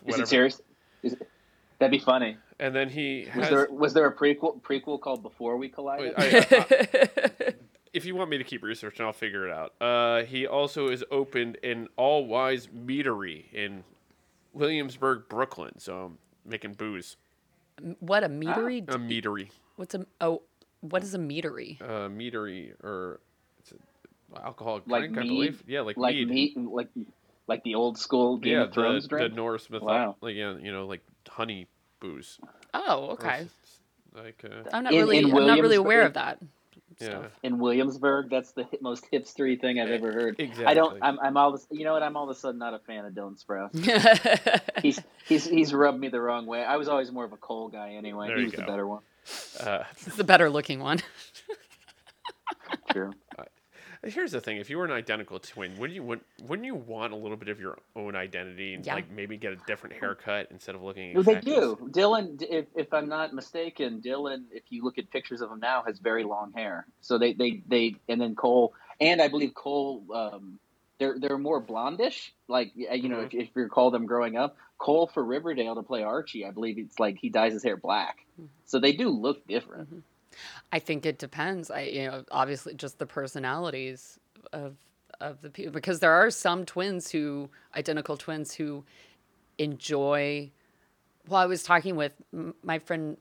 is 0.08 0.20
it 0.20 0.28
serious? 0.28 0.62
Is 1.04 1.14
it, 1.14 1.30
that'd 1.78 1.92
be 1.92 2.04
funny. 2.04 2.38
And 2.60 2.76
then 2.76 2.90
he 2.90 3.28
was 3.36 3.50
there 3.50 3.68
was 3.72 3.94
there 3.94 4.08
a 4.08 4.16
prequel 4.16 4.60
prequel 4.62 5.00
called 5.00 5.22
Before 5.22 5.58
We 5.58 5.70
Collided? 5.70 6.14
I, 6.18 6.48
I, 6.52 7.54
if 7.94 8.06
you 8.06 8.16
want 8.16 8.30
me 8.30 8.38
to 8.38 8.44
keep 8.44 8.64
researching, 8.64 9.06
I'll 9.06 9.14
figure 9.14 9.48
it 9.48 9.54
out. 9.54 9.74
Uh, 9.82 10.24
he 10.24 10.48
also 10.48 10.90
is 10.90 11.04
opened 11.12 11.58
an 11.64 11.88
all 11.96 12.26
wise 12.26 12.68
meadery 12.68 13.46
in 13.54 13.84
Williamsburg, 14.54 15.24
Brooklyn. 15.30 15.80
So 15.80 15.98
I'm 15.98 16.18
making 16.46 16.74
booze. 16.74 17.18
What 18.00 18.24
a 18.24 18.30
meadery? 18.30 18.86
Ah, 18.88 18.96
a 18.96 18.98
meadery. 18.98 19.50
What's 19.76 19.96
a 19.96 20.06
oh? 20.20 20.42
What 20.82 21.04
is 21.04 21.14
a 21.14 21.20
meadery? 21.20 21.80
A 21.82 22.10
meadery 22.10 22.74
or 22.84 23.20
it's 23.60 23.72
an 23.72 23.80
alcoholic 24.44 24.84
like 24.88 25.12
drink, 25.12 25.16
mead? 25.16 25.24
I 25.24 25.28
believe. 25.28 25.64
Yeah, 25.68 25.82
like, 25.82 25.98
like 25.98 26.16
mead. 26.16 26.30
mead, 26.30 26.54
like 26.58 26.90
like 27.48 27.64
the 27.64 27.76
old 27.76 27.98
school 27.98 28.38
Game 28.38 28.54
yeah, 28.54 28.64
of 28.64 28.74
Thrones 28.74 29.04
the, 29.04 29.10
drink. 29.10 29.32
the 29.32 29.36
Norse 29.36 29.70
mythology. 29.70 29.94
Wow. 29.94 30.16
Like 30.22 30.36
yeah, 30.36 30.58
you 30.58 30.72
know, 30.72 30.86
like 30.86 31.02
honey 31.28 31.68
booze. 32.00 32.40
Oh, 32.74 33.12
okay. 33.12 33.48
Like 34.14 34.44
uh, 34.44 34.70
I'm 34.74 34.84
not 34.84 34.94
in, 34.94 35.00
really, 35.00 35.20
in 35.20 35.26
I'm 35.36 35.48
not 35.48 35.60
really 35.60 35.76
aware 35.76 36.04
of 36.04 36.14
that 36.14 36.40
yeah. 37.02 37.28
in 37.44 37.60
Williamsburg. 37.60 38.30
That's 38.30 38.52
the 38.52 38.68
most 38.82 39.06
hipstery 39.12 39.60
thing 39.60 39.80
I've 39.80 39.90
ever 39.90 40.12
heard. 40.12 40.40
Exactly. 40.40 40.66
I 40.66 40.74
don't. 40.74 40.98
I'm. 41.02 41.20
I'm 41.20 41.38
all. 41.38 41.52
This, 41.54 41.68
you 41.72 41.84
know 41.84 41.94
what? 41.94 42.04
I'm 42.04 42.16
all 42.18 42.24
of 42.24 42.30
a 42.30 42.40
sudden 42.40 42.60
not 42.60 42.74
a 42.74 42.80
fan 42.80 43.06
of 43.06 43.14
Dylan 43.14 43.44
Sprouse. 43.44 44.62
he's 44.82 45.00
he's 45.26 45.46
he's 45.46 45.74
rubbed 45.74 46.00
me 46.00 46.10
the 46.10 46.22
wrong 46.22 46.46
way. 46.46 46.64
I 46.64 46.78
was 46.78 46.88
always 46.88 47.12
more 47.12 47.26
of 47.26 47.34
a 47.34 47.38
Cole 47.38 47.70
guy 47.70 47.94
anyway. 47.94 48.28
There 48.28 48.38
he 48.38 48.46
was 48.46 48.54
go. 48.54 48.62
the 48.62 48.68
better 48.68 48.88
one. 48.88 49.02
Uh, 49.60 49.84
the 50.16 50.24
better 50.24 50.50
looking 50.50 50.80
one. 50.80 51.00
True. 52.92 53.12
Here's 54.04 54.32
the 54.32 54.42
thing: 54.42 54.58
if 54.58 54.70
you 54.70 54.80
were 54.80 54.86
an 54.86 54.92
identical 54.92 55.40
twin, 55.40 55.78
wouldn't 55.78 55.96
you 55.96 56.02
wouldn't, 56.02 56.26
wouldn't 56.42 56.66
you 56.66 56.74
want 56.74 57.14
a 57.14 57.16
little 57.16 57.38
bit 57.38 57.50
of 57.50 57.60
your 57.60 57.78
own 57.96 58.16
identity 58.16 58.74
and 58.74 58.84
yeah. 58.84 58.96
like 58.96 59.12
maybe 59.12 59.38
get 59.38 59.54
a 59.54 59.58
different 59.68 59.96
haircut 59.96 60.48
instead 60.50 60.74
of 60.74 60.82
looking? 60.82 61.14
Well, 61.14 61.24
they 61.24 61.36
do. 61.36 61.78
Dylan, 61.92 62.44
if, 62.50 62.66
if 62.76 62.92
I'm 62.94 63.08
not 63.08 63.32
mistaken, 63.34 64.02
Dylan, 64.04 64.46
if 64.52 64.64
you 64.70 64.84
look 64.84 64.98
at 64.98 65.12
pictures 65.12 65.42
of 65.42 65.52
him 65.52 65.60
now, 65.60 65.84
has 65.86 66.00
very 66.00 66.24
long 66.24 66.52
hair. 66.54 66.88
So 67.02 67.20
they 67.20 67.34
they 67.34 67.62
they 67.68 67.96
and 68.10 68.20
then 68.20 68.34
Cole 68.34 68.74
and 69.00 69.22
I 69.22 69.28
believe 69.28 69.54
Cole. 69.54 70.04
Um, 70.14 70.60
they're 70.98 71.18
they're 71.20 71.38
more 71.38 71.62
blondish, 71.62 72.30
like 72.48 72.72
you 72.76 73.10
know, 73.10 73.18
mm-hmm. 73.18 73.38
if, 73.38 73.50
if 73.50 73.50
you 73.56 73.64
recall 73.64 73.92
them 73.92 74.06
growing 74.06 74.38
up. 74.38 74.56
Cole 74.78 75.08
for 75.08 75.24
Riverdale 75.24 75.76
to 75.76 75.84
play 75.84 76.02
Archie, 76.02 76.46
I 76.46 76.52
believe 76.52 76.80
it's 76.80 77.00
like 77.00 77.18
he 77.20 77.30
dyes 77.30 77.54
his 77.54 77.64
hair 77.64 77.78
black, 77.78 78.26
mm-hmm. 78.34 78.48
so 78.66 78.80
they 78.80 78.94
do 78.94 79.10
look 79.10 79.48
different. 79.48 79.90
Mm-hmm. 79.90 80.00
I 80.72 80.80
think 80.80 81.06
it 81.06 81.20
depends. 81.20 81.72
I 81.72 81.82
you 81.82 82.08
know 82.08 82.24
obviously 82.32 82.74
just 82.74 83.00
the 83.00 83.06
personalities 83.06 84.20
of 84.54 84.76
of 85.20 85.42
the 85.42 85.50
people 85.50 85.72
because 85.72 86.00
there 86.00 86.12
are 86.12 86.30
some 86.30 86.66
twins 86.66 87.12
who 87.12 87.50
identical 87.76 88.18
twins 88.18 88.54
who 88.54 88.84
enjoy. 89.58 90.52
Well, 91.28 91.42
I 91.42 91.46
was 91.46 91.64
talking 91.64 91.96
with 91.96 92.14
my 92.64 92.80
friend 92.80 93.18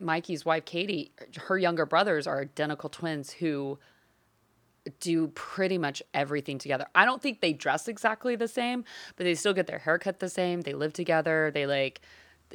Mikey's 0.00 0.44
wife 0.44 0.64
Katie. 0.64 1.12
Her 1.36 1.58
younger 1.58 1.86
brothers 1.86 2.26
are 2.26 2.40
identical 2.40 2.88
twins 2.88 3.30
who 3.32 3.78
do 5.00 5.28
pretty 5.28 5.78
much 5.78 6.02
everything 6.12 6.58
together. 6.58 6.86
I 6.94 7.04
don't 7.04 7.22
think 7.22 7.40
they 7.40 7.52
dress 7.52 7.88
exactly 7.88 8.36
the 8.36 8.48
same, 8.48 8.84
but 9.16 9.24
they 9.24 9.34
still 9.34 9.54
get 9.54 9.66
their 9.66 9.78
haircut 9.78 10.20
the 10.20 10.28
same. 10.28 10.60
They 10.60 10.74
live 10.74 10.92
together. 10.92 11.50
They 11.52 11.66
like 11.66 12.00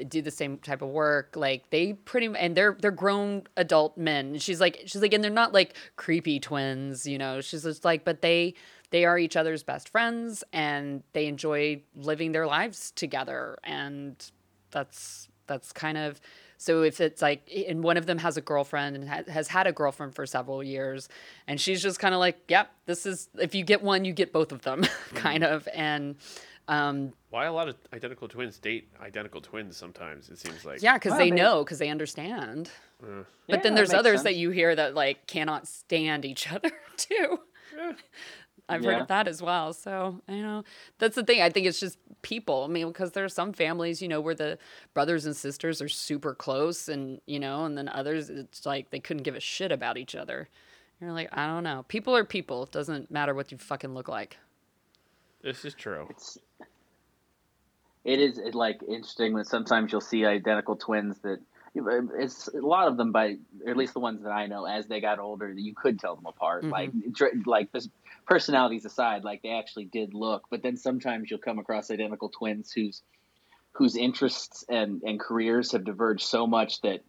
do 0.07 0.21
the 0.21 0.31
same 0.31 0.57
type 0.57 0.81
of 0.81 0.89
work. 0.89 1.35
Like 1.35 1.69
they 1.69 1.93
pretty 1.93 2.29
and 2.37 2.55
they're 2.55 2.77
they're 2.79 2.91
grown 2.91 3.43
adult 3.57 3.97
men. 3.97 4.37
She's 4.39 4.59
like 4.59 4.83
she's 4.85 5.01
like 5.01 5.13
and 5.13 5.23
they're 5.23 5.31
not 5.31 5.53
like 5.53 5.75
creepy 5.95 6.39
twins, 6.39 7.05
you 7.05 7.17
know. 7.17 7.41
She's 7.41 7.63
just 7.63 7.85
like 7.85 8.05
but 8.05 8.21
they 8.21 8.53
they 8.91 9.05
are 9.05 9.17
each 9.17 9.35
other's 9.35 9.63
best 9.63 9.89
friends 9.89 10.43
and 10.51 11.03
they 11.13 11.27
enjoy 11.27 11.81
living 11.95 12.31
their 12.31 12.47
lives 12.47 12.91
together 12.91 13.57
and 13.63 14.31
that's 14.71 15.27
that's 15.47 15.71
kind 15.71 15.97
of 15.97 16.21
so 16.59 16.83
if 16.83 16.99
it's 16.99 17.21
like 17.21 17.49
and 17.67 17.81
one 17.81 17.95
of 17.95 18.05
them 18.05 18.17
has 18.17 18.35
a 18.35 18.41
girlfriend 18.41 18.97
and 18.97 19.07
has 19.29 19.47
had 19.47 19.65
a 19.65 19.71
girlfriend 19.71 20.13
for 20.13 20.25
several 20.25 20.61
years 20.61 21.07
and 21.47 21.59
she's 21.59 21.81
just 21.81 21.99
kind 21.99 22.13
of 22.13 22.19
like, 22.19 22.37
"Yep, 22.49 22.69
this 22.85 23.05
is 23.05 23.29
if 23.39 23.55
you 23.55 23.63
get 23.63 23.81
one, 23.81 24.03
you 24.03 24.11
get 24.11 24.33
both 24.33 24.51
of 24.51 24.61
them." 24.63 24.83
kind 25.15 25.43
mm-hmm. 25.43 25.53
of 25.53 25.67
and 25.73 26.15
um, 26.67 27.13
Why 27.29 27.45
a 27.45 27.53
lot 27.53 27.69
of 27.69 27.77
identical 27.93 28.27
twins 28.27 28.59
date 28.59 28.89
identical 29.01 29.39
twins 29.39 29.77
sometimes, 29.77 30.29
it 30.29 30.37
seems 30.37 30.65
like. 30.65 30.81
Yeah, 30.81 30.95
because 30.95 31.11
well, 31.11 31.19
they, 31.19 31.29
they, 31.29 31.35
know, 31.35 31.63
because 31.63 31.79
they 31.79 31.89
understand. 31.89 32.69
Uh, 33.01 33.23
but 33.47 33.57
yeah, 33.57 33.61
then 33.63 33.75
there's 33.75 33.93
others 33.93 34.19
sense. 34.19 34.23
that 34.25 34.35
you 34.35 34.51
hear 34.51 34.75
that 34.75 34.93
like 34.93 35.25
cannot 35.27 35.65
stand 35.65 36.25
each 36.25 36.51
other 36.51 36.71
too. 36.97 37.39
Yeah. 37.75 37.93
I've 38.69 38.83
yeah. 38.83 38.91
heard 38.91 39.01
of 39.01 39.07
that 39.07 39.27
as 39.27 39.41
well. 39.41 39.73
So, 39.73 40.21
you 40.27 40.41
know, 40.41 40.63
that's 40.99 41.15
the 41.15 41.23
thing. 41.23 41.41
I 41.41 41.49
think 41.49 41.65
it's 41.65 41.79
just 41.79 41.97
people. 42.21 42.63
I 42.63 42.67
mean, 42.67 42.87
because 42.87 43.11
there 43.11 43.25
are 43.25 43.29
some 43.29 43.51
families, 43.51 44.01
you 44.01 44.07
know, 44.07 44.21
where 44.21 44.35
the 44.35 44.57
brothers 44.93 45.25
and 45.25 45.35
sisters 45.35 45.81
are 45.81 45.89
super 45.89 46.35
close 46.35 46.87
and, 46.87 47.19
you 47.25 47.39
know, 47.39 47.65
and 47.65 47.77
then 47.77 47.89
others, 47.89 48.29
it's 48.29 48.65
like 48.65 48.91
they 48.91 48.99
couldn't 48.99 49.23
give 49.23 49.35
a 49.35 49.39
shit 49.39 49.71
about 49.71 49.97
each 49.97 50.15
other. 50.15 50.47
You're 51.01 51.13
like, 51.13 51.29
I 51.31 51.47
don't 51.47 51.63
know. 51.63 51.85
People 51.87 52.15
are 52.15 52.25
people. 52.25 52.63
It 52.63 52.71
doesn't 52.71 53.09
matter 53.09 53.33
what 53.33 53.51
you 53.51 53.57
fucking 53.57 53.93
look 53.93 54.07
like. 54.07 54.37
This 55.41 55.63
is 55.63 55.73
true. 55.73 56.07
It's, 56.09 56.37
it 58.03 58.19
is 58.19 58.37
it, 58.37 58.55
like 58.55 58.81
interesting 58.87 59.33
when 59.33 59.45
sometimes 59.45 59.91
you'll 59.91 60.01
see 60.01 60.25
identical 60.25 60.75
twins 60.75 61.19
that 61.19 61.39
it's 61.75 62.47
a 62.47 62.57
lot 62.57 62.87
of 62.87 62.97
them 62.97 63.11
by 63.11 63.37
at 63.67 63.77
least 63.77 63.93
the 63.93 63.99
ones 63.99 64.23
that 64.23 64.31
I 64.31 64.47
know 64.47 64.65
as 64.65 64.87
they 64.87 64.99
got 64.99 65.19
older 65.19 65.51
you 65.51 65.73
could 65.75 65.99
tell 65.99 66.15
them 66.15 66.25
apart 66.25 66.63
mm-hmm. 66.63 66.71
like 66.71 66.91
like 67.45 67.71
this 67.71 67.87
personalities 68.25 68.85
aside 68.85 69.23
like 69.23 69.41
they 69.41 69.49
actually 69.49 69.85
did 69.85 70.13
look 70.13 70.43
but 70.49 70.61
then 70.61 70.77
sometimes 70.77 71.29
you'll 71.29 71.39
come 71.39 71.59
across 71.59 71.91
identical 71.91 72.29
twins 72.29 72.71
whose 72.71 73.01
whose 73.73 73.95
interests 73.95 74.63
and 74.69 75.01
and 75.03 75.19
careers 75.19 75.71
have 75.71 75.83
diverged 75.83 76.25
so 76.25 76.47
much 76.47 76.81
that 76.81 77.01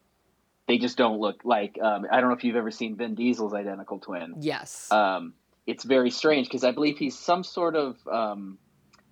they 0.69 0.79
just 0.79 0.97
don't 0.97 1.19
look 1.19 1.41
like 1.45 1.79
um, 1.83 2.07
I 2.11 2.21
don't 2.21 2.31
know 2.31 2.37
if 2.37 2.45
you've 2.45 2.57
ever 2.57 2.71
seen 2.71 2.97
Vin 2.97 3.15
Diesel's 3.15 3.55
identical 3.55 3.99
twin 3.99 4.35
yes 4.41 4.91
um, 4.93 5.35
it's 5.67 5.85
very 5.85 6.11
strange 6.11 6.47
because 6.47 6.65
I 6.65 6.73
believe 6.73 6.99
he's 6.99 7.19
some 7.19 7.45
sort 7.45 7.77
of 7.77 7.97
um, 8.09 8.59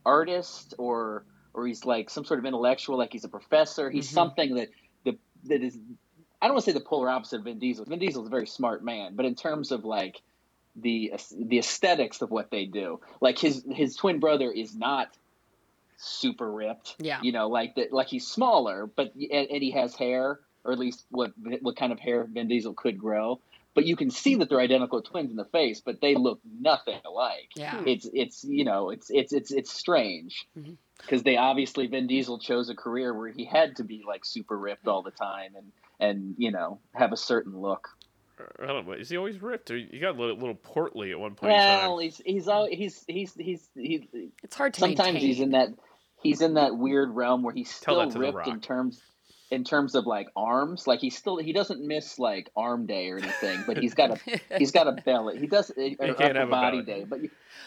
artist 0.05 0.75
or 0.79 1.25
or 1.55 1.67
he's 1.67 1.85
like 1.85 2.09
some 2.09 2.25
sort 2.25 2.39
of 2.41 2.47
intellectual, 2.47 2.99
like 2.99 3.13
he's 3.13 3.25
a 3.25 3.29
professor. 3.29 3.91
He's 3.91 4.07
mm-hmm. 4.07 4.15
something 4.15 4.55
that 4.55 4.69
the 5.05 5.19
that 5.45 5.63
is 5.63 5.79
I 6.41 6.47
don't 6.47 6.55
want 6.55 6.65
to 6.65 6.71
say 6.71 6.79
the 6.79 6.85
polar 6.85 7.09
opposite 7.11 7.39
of 7.39 7.45
Vin 7.45 7.59
Diesel. 7.59 7.85
Vin 7.85 7.99
Diesel 7.99 8.23
is 8.23 8.29
a 8.29 8.31
very 8.31 8.47
smart 8.47 8.85
man, 8.85 9.17
but 9.17 9.27
in 9.27 9.35
terms 9.35 9.73
of 9.73 9.85
like 9.85 10.23
the 10.81 11.15
the 11.37 11.59
aesthetics 11.59 12.23
of 12.23 12.31
what 12.31 12.51
they 12.51 12.65
do, 12.65 13.01
like 13.21 13.39
his 13.39 13.65
his 13.71 13.97
twin 13.97 14.21
brother 14.21 14.51
is 14.51 14.75
not 14.75 15.09
super 15.97 16.51
ripped. 16.51 16.97
Yeah, 16.99 17.21
you 17.23 17.33
know, 17.33 17.49
like 17.49 17.75
that, 17.77 17.93
like 17.93 18.09
he's 18.09 18.27
smaller, 18.27 18.87
but 18.87 19.15
and, 19.15 19.49
and 19.51 19.63
he 19.63 19.73
has 19.73 19.95
hair, 19.95 20.41
or 20.65 20.73
at 20.73 20.79
least 20.79 21.05
what 21.11 21.33
what 21.61 21.77
kind 21.77 21.93
of 21.93 21.99
hair 21.99 22.25
Vin 22.25 22.49
Diesel 22.49 22.75
could 22.75 22.99
grow 22.99 23.41
but 23.79 23.87
you 23.87 23.95
can 23.95 24.11
see 24.11 24.35
that 24.35 24.49
they're 24.49 24.61
identical 24.61 25.01
twins 25.03 25.31
in 25.31 25.37
the 25.37 25.45
face, 25.45 25.81
but 25.81 26.01
they 26.01 26.17
look 26.17 26.41
nothing 26.61 26.99
alike. 27.07 27.51
Yeah. 27.55 27.81
It's 27.87 28.09
it's 28.13 28.43
you 28.43 28.65
know 28.65 28.91
it's 28.91 29.09
it's 29.09 29.33
it's 29.33 29.53
it's 29.53 29.73
strange 29.73 30.49
because 30.57 31.21
mm-hmm. 31.21 31.23
they 31.23 31.37
obviously 31.37 31.87
Vin 31.87 32.09
Diesel 32.09 32.41
chose 32.41 32.71
a 32.71 32.75
career 32.75 33.15
where 33.15 33.31
he 33.31 33.45
had 33.45 33.77
to 33.77 33.85
be 33.85 34.03
like 34.05 34.25
super 34.25 34.59
ripped 34.59 34.89
all 34.89 35.03
the 35.03 35.13
time 35.13 35.53
and 35.57 35.73
and 36.01 36.35
you 36.39 36.51
know 36.51 36.81
have 36.93 37.13
a 37.13 37.17
certain 37.17 37.57
look. 37.57 37.91
I 38.61 38.67
don't 38.67 38.87
know. 38.87 38.93
Is 38.93 39.09
he 39.09 39.17
always 39.17 39.41
ripped? 39.41 39.71
Or 39.71 39.77
he 39.77 39.99
got 39.99 40.17
a 40.17 40.21
little, 40.21 40.37
little 40.37 40.55
portly 40.55 41.11
at 41.11 41.19
one 41.19 41.35
point. 41.35 41.53
Well, 41.53 41.99
he's 41.99 42.21
he's 42.25 42.49
all, 42.49 42.69
he's 42.71 43.05
he's 43.07 43.35
he's 43.35 43.69
he's. 43.75 44.03
It's 44.43 44.57
hard 44.57 44.75
to 44.75 44.81
sometimes 44.81 45.15
maintain. 45.15 45.29
he's 45.29 45.41
in 45.41 45.51
that 45.53 45.69
he's 46.23 46.41
in 46.41 46.55
that 46.55 46.77
weird 46.77 47.11
realm 47.11 47.43
where 47.43 47.55
he's 47.55 47.71
still 47.71 48.09
ripped 48.11 48.47
in 48.47 48.61
terms 48.61 49.01
in 49.51 49.65
terms 49.65 49.95
of 49.95 50.07
like 50.07 50.29
arms 50.37 50.87
like 50.87 51.01
he 51.01 51.09
still 51.09 51.39
he 51.39 51.53
doesn't 51.53 51.81
miss 51.81 52.19
like 52.19 52.51
arm 52.55 52.85
day 52.85 53.09
or 53.09 53.19
anything 53.19 53.63
but 53.67 53.79
he's 53.79 53.95
got 53.95 54.11
a 54.11 54.41
he's 54.59 54.71
got 54.71 54.87
a 54.87 54.93
belly. 54.93 55.39
He 55.39 55.47
does 55.47 55.71
eh, 55.77 55.95
he 56.01 56.15
can't 56.15 56.37
have 56.37 56.51
body 56.51 56.83
day 56.83 57.07
but 57.09 57.21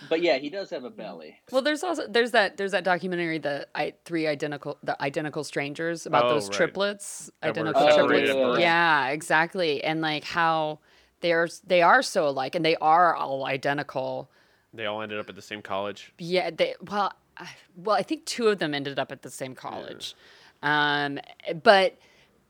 but 0.10 0.22
yeah 0.22 0.38
he 0.38 0.50
does 0.50 0.70
have 0.70 0.84
a 0.84 0.90
belly. 0.90 1.40
Well 1.52 1.62
there's 1.62 1.84
also 1.84 2.08
there's 2.08 2.32
that 2.32 2.58
there's 2.58 2.72
that 2.72 2.84
documentary 2.84 3.40
the 3.40 3.68
I, 3.74 3.94
three 4.06 4.28
identical 4.28 4.78
the 4.84 5.02
identical 5.02 5.44
strangers 5.44 6.06
about 6.06 6.26
oh, 6.26 6.30
those 6.30 6.50
right. 6.50 6.54
triplets 6.54 7.32
that 7.42 7.52
identical 7.52 7.88
triplets. 7.88 8.30
yeah. 8.30 8.58
yeah 8.58 9.08
exactly 9.10 9.84
and 9.84 10.02
like 10.02 10.24
how 10.24 10.80
they're 11.22 11.50
they 11.66 11.82
are 11.82 12.04
so 12.04 12.28
alike 12.28 12.54
and 12.54 12.64
they 12.64 12.76
are 12.78 13.16
all 13.16 13.46
identical. 13.46 14.30
They 14.74 14.86
all 14.86 15.02
ended 15.02 15.20
up 15.20 15.30
at 15.30 15.36
the 15.36 15.42
same 15.42 15.62
college? 15.62 16.14
Yeah 16.20 16.52
they 16.52 16.76
well 16.82 17.12
I, 17.38 17.50
well 17.76 17.96
i 17.96 18.04
think 18.04 18.26
two 18.26 18.50
of 18.50 18.60
them 18.60 18.74
ended 18.74 19.00
up 19.00 19.12
at 19.12 19.24
the 19.24 19.32
same 19.32 19.56
college. 19.56 20.16
Yeah 20.16 20.38
um, 20.64 21.20
but 21.64 21.97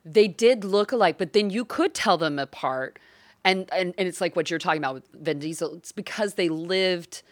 they 0.04 0.28
did 0.28 0.64
look 0.64 0.92
alike, 0.92 1.18
but 1.18 1.34
then 1.34 1.50
you 1.50 1.66
could 1.66 1.94
tell 1.94 2.18
them 2.18 2.40
apart. 2.40 3.00
And, 3.44 3.70
and, 3.74 3.94
and 3.98 4.08
it's 4.08 4.22
like 4.22 4.36
what 4.36 4.50
you're 4.50 4.60
talking 4.60 4.82
about 4.82 4.96
with 4.96 5.08
Vin 5.14 5.40
Diesel. 5.40 5.76
It's 5.76 5.92
because 5.92 6.36
they 6.36 6.50
lived 6.50 7.24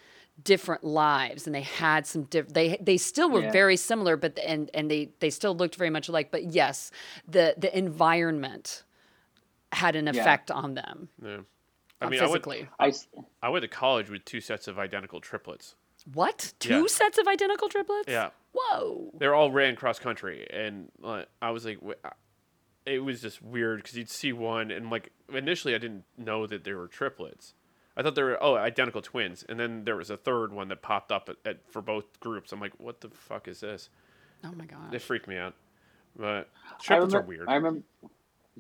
different 0.44 0.84
lives 0.84 1.46
and 1.46 1.56
they 1.56 1.62
had 1.62 2.08
some 2.08 2.24
different 2.24 2.54
they 2.54 2.78
they 2.80 2.98
still 2.98 3.30
were 3.30 3.42
yeah. 3.42 3.52
very 3.52 3.76
similar 3.76 4.16
but 4.16 4.40
and 4.40 4.72
and 4.74 4.90
they 4.90 5.10
they 5.20 5.30
still 5.30 5.54
looked 5.54 5.76
very 5.76 5.90
much 5.90 6.08
alike 6.08 6.30
but 6.32 6.54
yes 6.54 6.92
the 7.28 7.54
the 7.58 7.76
environment 7.78 8.84
had 9.74 9.98
an 9.98 10.08
effect 10.08 10.50
yeah. 10.50 10.56
on 10.56 10.76
them 10.76 11.10
yeah 11.22 11.38
i 12.02 12.08
mean 12.08 12.20
physically. 12.20 12.70
I 12.80 12.88
went, 12.88 13.08
I, 13.42 13.48
I 13.48 13.50
went 13.50 13.64
to 13.64 13.68
college 13.68 14.10
with 14.10 14.24
two 14.24 14.40
sets 14.40 14.68
of 14.68 14.80
identical 14.80 15.20
triplets 15.20 15.76
what 16.14 16.54
two 16.60 16.82
yeah. 16.82 16.88
sets 16.88 17.18
of 17.18 17.28
identical 17.28 17.70
triplets 17.70 18.08
yeah 18.08 18.30
Whoa. 18.52 19.12
They're 19.18 19.36
all 19.36 19.52
ran 19.52 19.76
cross 19.76 20.00
country, 20.00 20.48
and 20.52 20.92
uh, 21.04 21.24
I 21.42 21.52
was 21.52 21.66
like, 21.66 21.80
it 22.86 23.00
was 23.00 23.22
just 23.22 23.42
weird 23.42 23.82
because 23.82 23.98
you'd 23.98 24.10
see 24.10 24.34
one, 24.34 24.72
and 24.72 24.90
like 24.90 25.12
initially 25.34 25.76
I 25.76 25.78
didn't 25.78 26.06
know 26.18 26.48
that 26.48 26.64
they 26.64 26.74
were 26.74 26.88
triplets. 26.88 27.54
I 27.96 28.02
thought 28.02 28.16
they 28.16 28.24
were 28.24 28.42
oh 28.42 28.56
identical 28.56 29.02
twins, 29.02 29.46
and 29.48 29.60
then 29.60 29.84
there 29.84 29.96
was 29.96 30.10
a 30.10 30.18
third 30.18 30.52
one 30.52 30.70
that 30.70 30.82
popped 30.82 31.12
up 31.12 31.30
at, 31.30 31.38
at 31.46 31.72
for 31.72 31.82
both 31.82 32.20
groups. 32.20 32.52
I'm 32.52 32.60
like, 32.60 32.74
what 32.78 33.02
the 33.02 33.10
fuck 33.10 33.48
is 33.48 33.60
this? 33.60 33.90
Oh 34.44 34.52
my 34.54 34.66
god! 34.66 34.94
It 34.94 35.02
freaked 35.02 35.28
me 35.28 35.38
out. 35.38 35.54
But 36.16 36.50
triplets 36.82 37.14
remember, 37.14 37.18
are 37.20 37.22
weird. 37.22 37.50
I 37.50 37.56
remember 37.56 37.82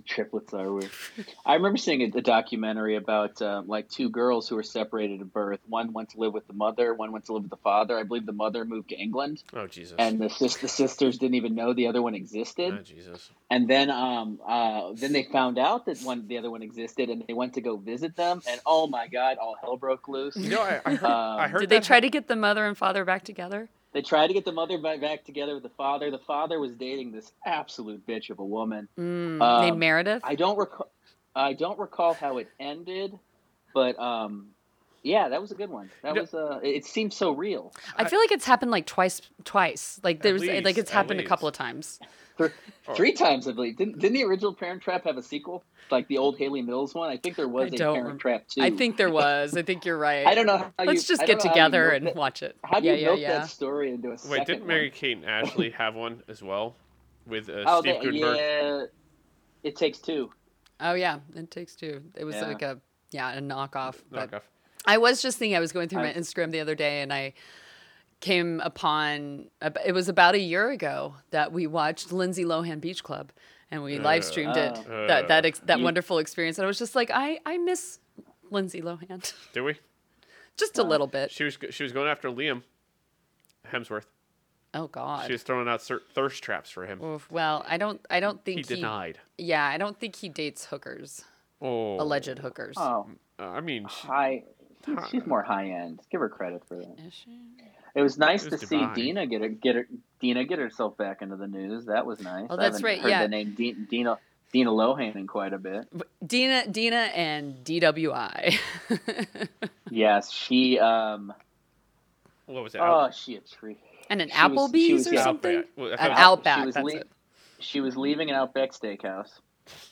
Triplets 0.06 0.54
are 0.54 0.72
weird. 0.72 0.92
I 1.46 1.56
remember 1.56 1.78
seeing 1.78 2.02
a, 2.02 2.18
a 2.18 2.22
documentary 2.22 2.96
about 2.96 3.42
um, 3.42 3.68
like 3.68 3.90
two 3.90 4.10
girls 4.10 4.48
who 4.48 4.56
were 4.56 4.64
separated 4.64 5.20
at 5.22 5.34
birth. 5.34 5.60
One 5.68 5.92
went 5.94 6.10
to 6.12 6.20
live 6.20 6.34
with 6.34 6.48
the 6.48 6.54
mother. 6.54 6.94
One 6.94 7.12
went 7.12 7.26
to 7.26 7.34
live 7.34 7.44
with 7.44 7.50
the 7.50 7.58
father. 7.58 7.98
I 7.98 8.04
believe 8.04 8.26
the 8.26 8.32
mother 8.32 8.64
moved 8.66 8.90
to 8.90 8.96
England. 8.96 9.44
Oh 9.54 9.68
Jesus! 9.68 9.96
And 9.98 10.20
the 10.20 10.30
sis- 10.30 10.58
the 10.58 10.68
sisters 10.68 11.18
didn't 11.18 11.36
even 11.36 11.56
know 11.56 11.74
the 11.74 11.88
other 11.88 12.02
one 12.02 12.16
existed. 12.16 12.74
Oh 12.74 12.82
Jesus! 12.82 13.30
And 13.52 13.68
then 13.68 13.90
um 13.90 14.40
uh 14.48 14.94
then 14.96 15.12
they 15.12 15.24
found 15.24 15.58
out 15.60 15.86
that 15.88 16.02
one 16.02 16.28
the 16.28 16.38
other 16.38 16.52
one 16.52 16.62
existed, 16.62 17.10
and 17.10 17.24
they 17.28 17.34
went 17.34 17.56
to 17.56 17.62
go 17.62 17.76
visit 17.76 18.16
them. 18.16 18.42
And 18.48 18.62
oh 18.66 18.88
my 18.88 19.08
God, 19.08 19.38
all 19.38 19.58
hell 19.62 19.76
broke 19.76 20.08
loose. 20.08 20.36
You 20.38 20.50
know, 20.50 20.62
I, 20.62 20.82
I 20.86 20.96
heard. 20.96 21.04
Um, 21.04 21.40
I 21.40 21.48
heard 21.50 21.60
did 21.60 21.70
they 21.70 21.80
try 21.82 22.00
to 22.00 22.10
get 22.10 22.28
the 22.28 22.36
mother 22.36 22.66
and 22.66 22.78
father 22.78 23.04
back 23.04 23.24
together? 23.24 23.70
They 23.92 24.02
tried 24.02 24.28
to 24.28 24.34
get 24.34 24.46
the 24.46 24.52
mother 24.52 24.78
back 24.78 25.24
together 25.26 25.56
with 25.56 25.64
the 25.64 25.70
father. 25.70 26.12
The 26.12 26.20
father 26.20 26.60
was 26.60 26.74
dating 26.74 27.12
this 27.12 27.32
absolute 27.46 28.06
bitch 28.06 28.30
of 28.30 28.40
a 28.40 28.46
woman 28.46 28.88
mm, 28.98 29.42
um, 29.42 29.62
named 29.62 29.80
Meredith. 29.80 30.22
I 30.24 30.36
don't 30.36 30.58
recall. 30.58 30.92
I 31.36 31.54
don't 31.54 31.80
recall 31.80 32.14
how 32.14 32.38
it 32.38 32.48
ended, 32.60 33.18
but 33.74 33.98
um, 34.00 34.50
Yeah, 35.04 35.30
that 35.30 35.42
was 35.42 35.52
a 35.52 35.56
good 35.56 35.70
one. 35.70 35.90
That 36.04 36.16
was 36.16 36.34
uh 36.34 36.60
it 36.62 36.86
seems 36.86 37.16
so 37.16 37.32
real. 37.32 37.74
I 37.96 38.08
feel 38.10 38.20
like 38.20 38.32
it's 38.32 38.46
happened 38.46 38.72
like 38.72 38.86
twice 38.86 39.22
twice. 39.44 40.00
Like 40.04 40.22
there's 40.22 40.42
least, 40.42 40.66
like 40.66 40.78
it's 40.78 40.92
happened 40.92 41.20
a 41.20 41.26
couple 41.26 41.48
of 41.48 41.54
times. 41.54 42.00
Three, 42.40 42.50
three 42.96 43.12
times, 43.12 43.50
I 43.50 43.52
believe. 43.52 43.76
Didn't, 43.76 44.00
didn't 44.00 44.14
the 44.14 44.24
original 44.24 44.54
Parent 44.54 44.82
Trap 44.82 45.04
have 45.04 45.18
a 45.18 45.22
sequel? 45.22 45.62
Like 45.92 46.08
the 46.08 46.18
old 46.18 46.38
Hayley 46.38 46.62
Mills 46.62 46.96
one? 46.96 47.10
I 47.10 47.18
think 47.18 47.36
there 47.36 47.50
was 47.50 47.74
I 47.74 47.76
a 47.76 47.94
Parent 47.94 48.22
Trap 48.22 48.48
too. 48.48 48.62
I 48.62 48.70
think 48.70 48.96
there 48.96 49.10
was. 49.10 49.58
I 49.58 49.64
think 49.64 49.84
you're 49.84 49.98
right. 49.98 50.26
I 50.28 50.36
don't 50.36 50.46
know 50.46 50.72
Let's 50.84 51.06
just 51.06 51.26
get 51.26 51.42
together 51.42 51.90
and 51.90 52.08
that, 52.08 52.16
watch 52.16 52.42
it. 52.42 52.56
How 52.64 52.80
do 52.80 52.88
yeah, 52.88 52.94
you 52.94 53.00
yeah, 53.00 53.06
milk 53.08 53.20
yeah. 53.20 53.40
that 53.40 53.50
story 53.50 53.92
into 53.92 54.12
a 54.12 54.18
Wait, 54.30 54.48
didn't 54.48 54.66
Mary 54.66 54.90
Kate 54.90 55.18
and 55.18 55.26
Ashley 55.26 55.70
have 55.78 55.96
one 55.96 56.24
as 56.30 56.42
well? 56.42 56.76
With 57.28 57.50
uh, 57.50 57.64
oh, 57.68 57.82
Steve 57.82 57.96
they, 57.96 58.06
Guttenberg? 58.06 58.38
Yeah, 58.38 58.86
It 59.64 59.76
Takes 59.76 60.00
Two. 60.00 60.32
Oh, 60.80 60.94
yeah. 60.94 61.20
It 61.36 61.52
Takes 61.52 61.76
Two. 61.76 62.02
It 62.16 62.24
was 62.24 62.36
Yeah. 62.36 62.48
like 62.48 62.62
a, 62.62 62.80
yeah, 63.12 63.38
a 63.38 63.42
knockoff. 63.42 63.96
Knockoff. 64.14 64.44
I 64.86 64.98
was 64.98 65.22
just 65.22 65.38
thinking, 65.38 65.58
I 65.58 65.60
was 65.60 65.74
going 65.74 65.90
through 65.90 66.04
my 66.04 66.14
Instagram 66.14 66.52
the 66.52 66.62
other 66.62 66.76
day 66.76 67.02
and 67.02 67.12
I 67.12 67.34
came 68.20 68.59
upon, 68.61 69.49
it 69.86 69.93
was 69.93 70.09
about 70.09 70.36
a 70.36 70.39
year 70.39 70.70
ago 70.72 71.15
that 71.32 71.51
we 71.51 71.67
watched 71.67 72.11
Lindsay 72.11 72.43
Lohan 72.43 72.82
Beach 72.82 73.03
Club 73.03 73.32
and 73.72 73.84
we 73.84 73.97
live 73.99 74.24
streamed 74.26 74.57
it. 74.57 74.78
Oh. 74.89 75.07
that 75.07 75.28
that 75.28 75.45
ex- 75.45 75.59
that 75.65 75.78
You- 75.80 75.84
wonderful 75.86 76.17
experience. 76.17 76.57
And 76.57 76.65
I 76.65 76.67
was 76.67 76.78
just 76.80 76.95
like, 76.95 77.11
I, 77.13 77.39
I 77.45 77.57
miss 77.57 77.99
Lindsay 78.51 78.82
Lohan. 78.82 79.32
Do 79.53 79.63
we? 79.63 79.76
just 80.57 80.78
a 80.78 80.84
little 80.84 81.07
bit. 81.07 81.32
She 81.32 81.45
was 81.45 81.57
she 81.70 81.84
was 81.84 81.93
going 81.93 82.09
after 82.09 82.30
Liam 82.30 82.63
Hemsworth. 83.72 84.05
Oh, 84.74 84.88
God. 84.88 85.26
She 85.26 85.32
was 85.32 85.41
throwing 85.41 85.67
out 85.67 85.82
cer- 85.82 86.01
thirst 86.13 86.43
traps 86.43 86.70
for 86.70 86.86
him. 86.86 87.01
Oof. 87.03 87.28
Well, 87.32 87.65
I 87.67 87.78
don't, 87.78 87.99
I 88.09 88.20
don't 88.20 88.39
He 88.45 88.53
think 88.55 88.67
he, 88.70 88.76
denied. 88.76 89.17
yeah, 89.38 89.65
I 89.65 89.78
don't 89.80 89.99
think 89.99 90.15
he 90.17 90.30
dates 90.30 90.65
hookers, 90.65 91.24
Oh, 91.59 91.99
alleged 91.99 92.38
hookers. 92.38 92.76
Oh, 92.78 93.07
Uh, 93.39 93.47
I 93.47 93.61
mean, 93.61 93.88
she, 93.88 94.07
high. 94.07 94.43
She's 95.09 95.26
more 95.26 95.41
high 95.41 95.70
end. 95.70 96.01
Give 96.11 96.22
her 96.22 96.30
credit 96.30 96.61
for 96.67 96.76
that. 96.78 96.99
Is 97.05 97.13
she? 97.13 97.39
It 97.96 98.02
was 98.02 98.18
nice 98.18 98.46
It 98.46 98.50
to 98.52 98.56
was 98.58 98.68
see 98.68 98.86
Dina 98.96 99.26
get 99.28 99.42
her, 99.42 99.48
get 99.50 99.76
her, 99.76 99.88
Dina 100.20 100.44
get 100.46 100.60
herself 100.60 100.96
back 100.98 101.22
into 101.22 101.36
the 101.36 101.48
news. 101.48 101.86
That 101.86 102.06
was 102.06 102.20
nice. 102.22 102.48
Oh, 102.50 102.56
that's 102.58 102.78
haven't 102.78 102.84
right, 102.84 103.00
Heard 103.02 103.10
yeah. 103.10 103.22
the 103.24 103.28
name 103.30 103.54
Di- 103.56 103.74
Dina 103.74 104.18
Dina 104.52 104.70
Lohan 104.72 105.16
in 105.16 105.28
quite 105.28 105.54
a 105.54 105.58
bit. 105.60 105.88
Dina, 106.26 106.68
Dina, 106.68 106.96
and 107.14 107.64
DWI. 107.64 108.58
Yes, 109.92 110.32
she. 110.32 110.78
Um. 110.80 111.34
what 112.46 112.64
was 112.64 112.76
it? 112.76 112.82
Oh, 112.82 113.10
she 113.12 113.36
a 113.36 113.42
tree. 113.42 113.78
and 114.10 114.22
an 114.22 114.30
She 114.30 114.36
Applebee's 114.36 114.92
was- 114.94 115.08
or 115.08 115.14
yeah, 115.16 115.24
something. 115.24 115.56
Outback. 115.58 115.72
Well, 115.76 115.92
An 115.92 115.98
thought- 115.98 116.12
Outback. 116.20 116.60
she 116.60 116.66
was 116.66 116.76
that's 116.76 116.86
lea- 116.86 116.96
it. 116.98 117.08
She 117.60 117.82
was 117.82 117.98
leaving 117.98 118.30
an 118.30 118.36
Outback 118.36 118.72
Steakhouse. 118.72 119.32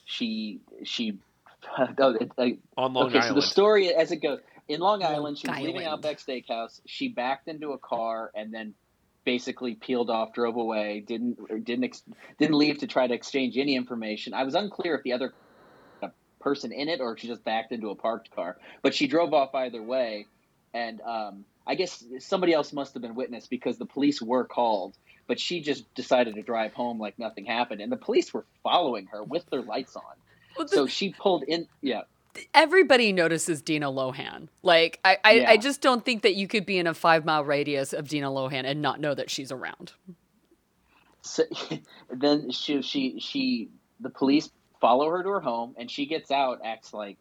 She 0.05 0.61
she. 0.83 1.17
Oh, 1.99 2.11
it, 2.15 2.31
I- 2.37 2.57
on 2.77 2.93
Long 2.93 3.07
okay, 3.07 3.21
so 3.21 3.33
the 3.33 3.41
story 3.41 3.93
as 3.93 4.11
it 4.11 4.17
goes 4.17 4.39
in 4.67 4.79
Long 4.79 4.97
Long 5.01 5.11
Island, 5.13 5.37
she 5.37 5.47
was 5.47 5.59
leaving 5.59 5.85
Outback 5.85 6.17
Steakhouse. 6.17 6.81
She 6.85 7.09
backed 7.09 7.47
into 7.47 7.71
a 7.71 7.77
car 7.77 8.31
and 8.35 8.53
then 8.53 8.73
basically 9.25 9.75
peeled 9.75 10.09
off, 10.09 10.33
drove 10.33 10.55
away. 10.55 11.03
Didn't 11.05 11.37
or 11.49 11.59
didn't 11.59 11.85
ex- 11.85 12.03
didn't 12.39 12.57
leave 12.57 12.79
to 12.79 12.87
try 12.87 13.07
to 13.07 13.13
exchange 13.13 13.57
any 13.57 13.75
information. 13.75 14.33
I 14.33 14.43
was 14.43 14.55
unclear 14.55 14.95
if 14.95 15.03
the 15.03 15.13
other 15.13 15.33
person 16.39 16.71
in 16.71 16.87
it 16.87 17.01
or 17.01 17.13
if 17.13 17.19
she 17.19 17.27
just 17.27 17.43
backed 17.43 17.71
into 17.71 17.89
a 17.89 17.95
parked 17.95 18.31
car, 18.31 18.57
but 18.81 18.93
she 18.95 19.07
drove 19.07 19.33
off 19.33 19.53
either 19.53 19.81
way. 19.81 20.25
And 20.73 21.01
um, 21.01 21.45
I 21.65 21.75
guess 21.75 22.03
somebody 22.19 22.53
else 22.53 22.71
must 22.71 22.93
have 22.93 23.01
been 23.01 23.15
witness 23.15 23.47
because 23.47 23.77
the 23.77 23.85
police 23.85 24.21
were 24.21 24.45
called. 24.45 24.95
But 25.27 25.41
she 25.41 25.59
just 25.59 25.93
decided 25.93 26.35
to 26.35 26.41
drive 26.41 26.73
home 26.73 26.99
like 26.99 27.19
nothing 27.19 27.45
happened, 27.45 27.81
and 27.81 27.91
the 27.91 27.97
police 27.97 28.33
were 28.33 28.45
following 28.63 29.07
her 29.07 29.21
with 29.21 29.45
their 29.49 29.61
lights 29.61 29.97
on. 29.97 30.03
Well, 30.57 30.69
So 30.69 30.87
she 30.87 31.11
pulled 31.11 31.43
in. 31.43 31.67
Yeah, 31.81 32.03
everybody 32.53 33.11
notices 33.11 33.61
Dina 33.61 33.91
Lohan. 33.91 34.47
Like, 34.63 34.99
I, 35.05 35.17
I, 35.23 35.31
Yeah. 35.33 35.49
I 35.51 35.57
just 35.57 35.81
don't 35.81 36.03
think 36.03 36.21
that 36.23 36.35
you 36.35 36.47
could 36.47 36.65
be 36.65 36.77
in 36.77 36.87
a 36.87 36.93
five 36.93 37.25
mile 37.25 37.43
radius 37.43 37.93
of 37.93 38.07
Dina 38.07 38.29
Lohan 38.29 38.65
and 38.65 38.81
not 38.81 38.99
know 38.99 39.13
that 39.13 39.29
she's 39.29 39.51
around. 39.51 39.93
So 41.21 41.43
then 42.09 42.51
she 42.51 42.81
she 42.81 43.19
she 43.19 43.69
the 43.99 44.09
police 44.09 44.49
follow 44.79 45.09
her 45.09 45.23
to 45.23 45.29
her 45.29 45.39
home, 45.41 45.75
and 45.77 45.89
she 45.89 46.05
gets 46.05 46.31
out, 46.31 46.61
acts 46.63 46.93
like 46.93 47.17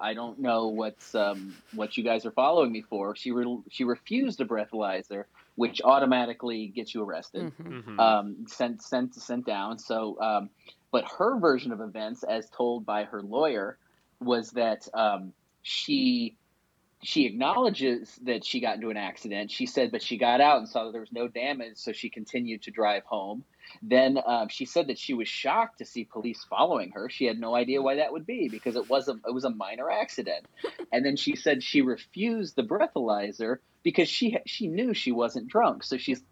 I 0.00 0.14
don't 0.14 0.38
know 0.38 0.68
what's 0.68 1.14
um 1.14 1.54
what 1.72 1.96
you 1.96 2.04
guys 2.04 2.26
are 2.26 2.30
following 2.30 2.70
me 2.70 2.82
for. 2.82 3.16
She 3.16 3.32
re- 3.32 3.62
she 3.70 3.84
refused 3.84 4.40
a 4.40 4.44
breathalyzer, 4.44 5.24
which 5.56 5.80
automatically 5.82 6.68
gets 6.68 6.94
you 6.94 7.02
arrested, 7.02 7.52
Mhm. 7.60 7.84
Mhm. 7.84 7.98
um, 7.98 8.46
sent 8.46 8.82
sent 8.82 9.14
sent 9.14 9.46
down. 9.46 9.78
So, 9.78 10.20
um, 10.20 10.50
but 10.92 11.04
her 11.18 11.38
version 11.38 11.72
of 11.72 11.80
events, 11.80 12.22
as 12.22 12.48
told 12.50 12.84
by 12.86 13.04
her 13.04 13.22
lawyer, 13.22 13.78
was 14.20 14.50
that 14.52 14.86
um, 14.94 15.32
she 15.62 16.36
she 17.02 17.24
acknowledges 17.24 18.18
that 18.24 18.44
she 18.44 18.60
got 18.60 18.76
into 18.76 18.90
an 18.90 18.96
accident. 18.98 19.50
She 19.50 19.64
said, 19.64 19.90
but 19.90 20.02
she 20.02 20.18
got 20.18 20.42
out 20.42 20.58
and 20.58 20.68
saw 20.68 20.84
that 20.84 20.92
there 20.92 21.00
was 21.00 21.12
no 21.12 21.28
damage, 21.28 21.76
so 21.78 21.92
she 21.92 22.10
continued 22.10 22.62
to 22.64 22.70
drive 22.70 23.04
home. 23.04 23.42
Then 23.82 24.18
um, 24.26 24.48
she 24.48 24.66
said 24.66 24.88
that 24.88 24.98
she 24.98 25.14
was 25.14 25.28
shocked 25.28 25.78
to 25.78 25.86
see 25.86 26.04
police 26.04 26.44
following 26.44 26.90
her. 26.90 27.08
She 27.08 27.24
had 27.24 27.38
no 27.38 27.54
idea 27.54 27.80
why 27.80 27.96
that 27.96 28.12
would 28.12 28.26
be 28.26 28.48
because 28.48 28.76
it 28.76 28.90
was 28.90 29.08
a 29.08 29.12
it 29.12 29.32
was 29.32 29.44
a 29.44 29.50
minor 29.50 29.90
accident. 29.90 30.44
and 30.92 31.04
then 31.04 31.16
she 31.16 31.36
said 31.36 31.62
she 31.62 31.80
refused 31.80 32.56
the 32.56 32.62
breathalyzer 32.62 33.58
because 33.82 34.08
she 34.08 34.36
she 34.44 34.66
knew 34.66 34.92
she 34.92 35.12
wasn't 35.12 35.48
drunk. 35.48 35.84
So 35.84 35.96
she's 35.96 36.22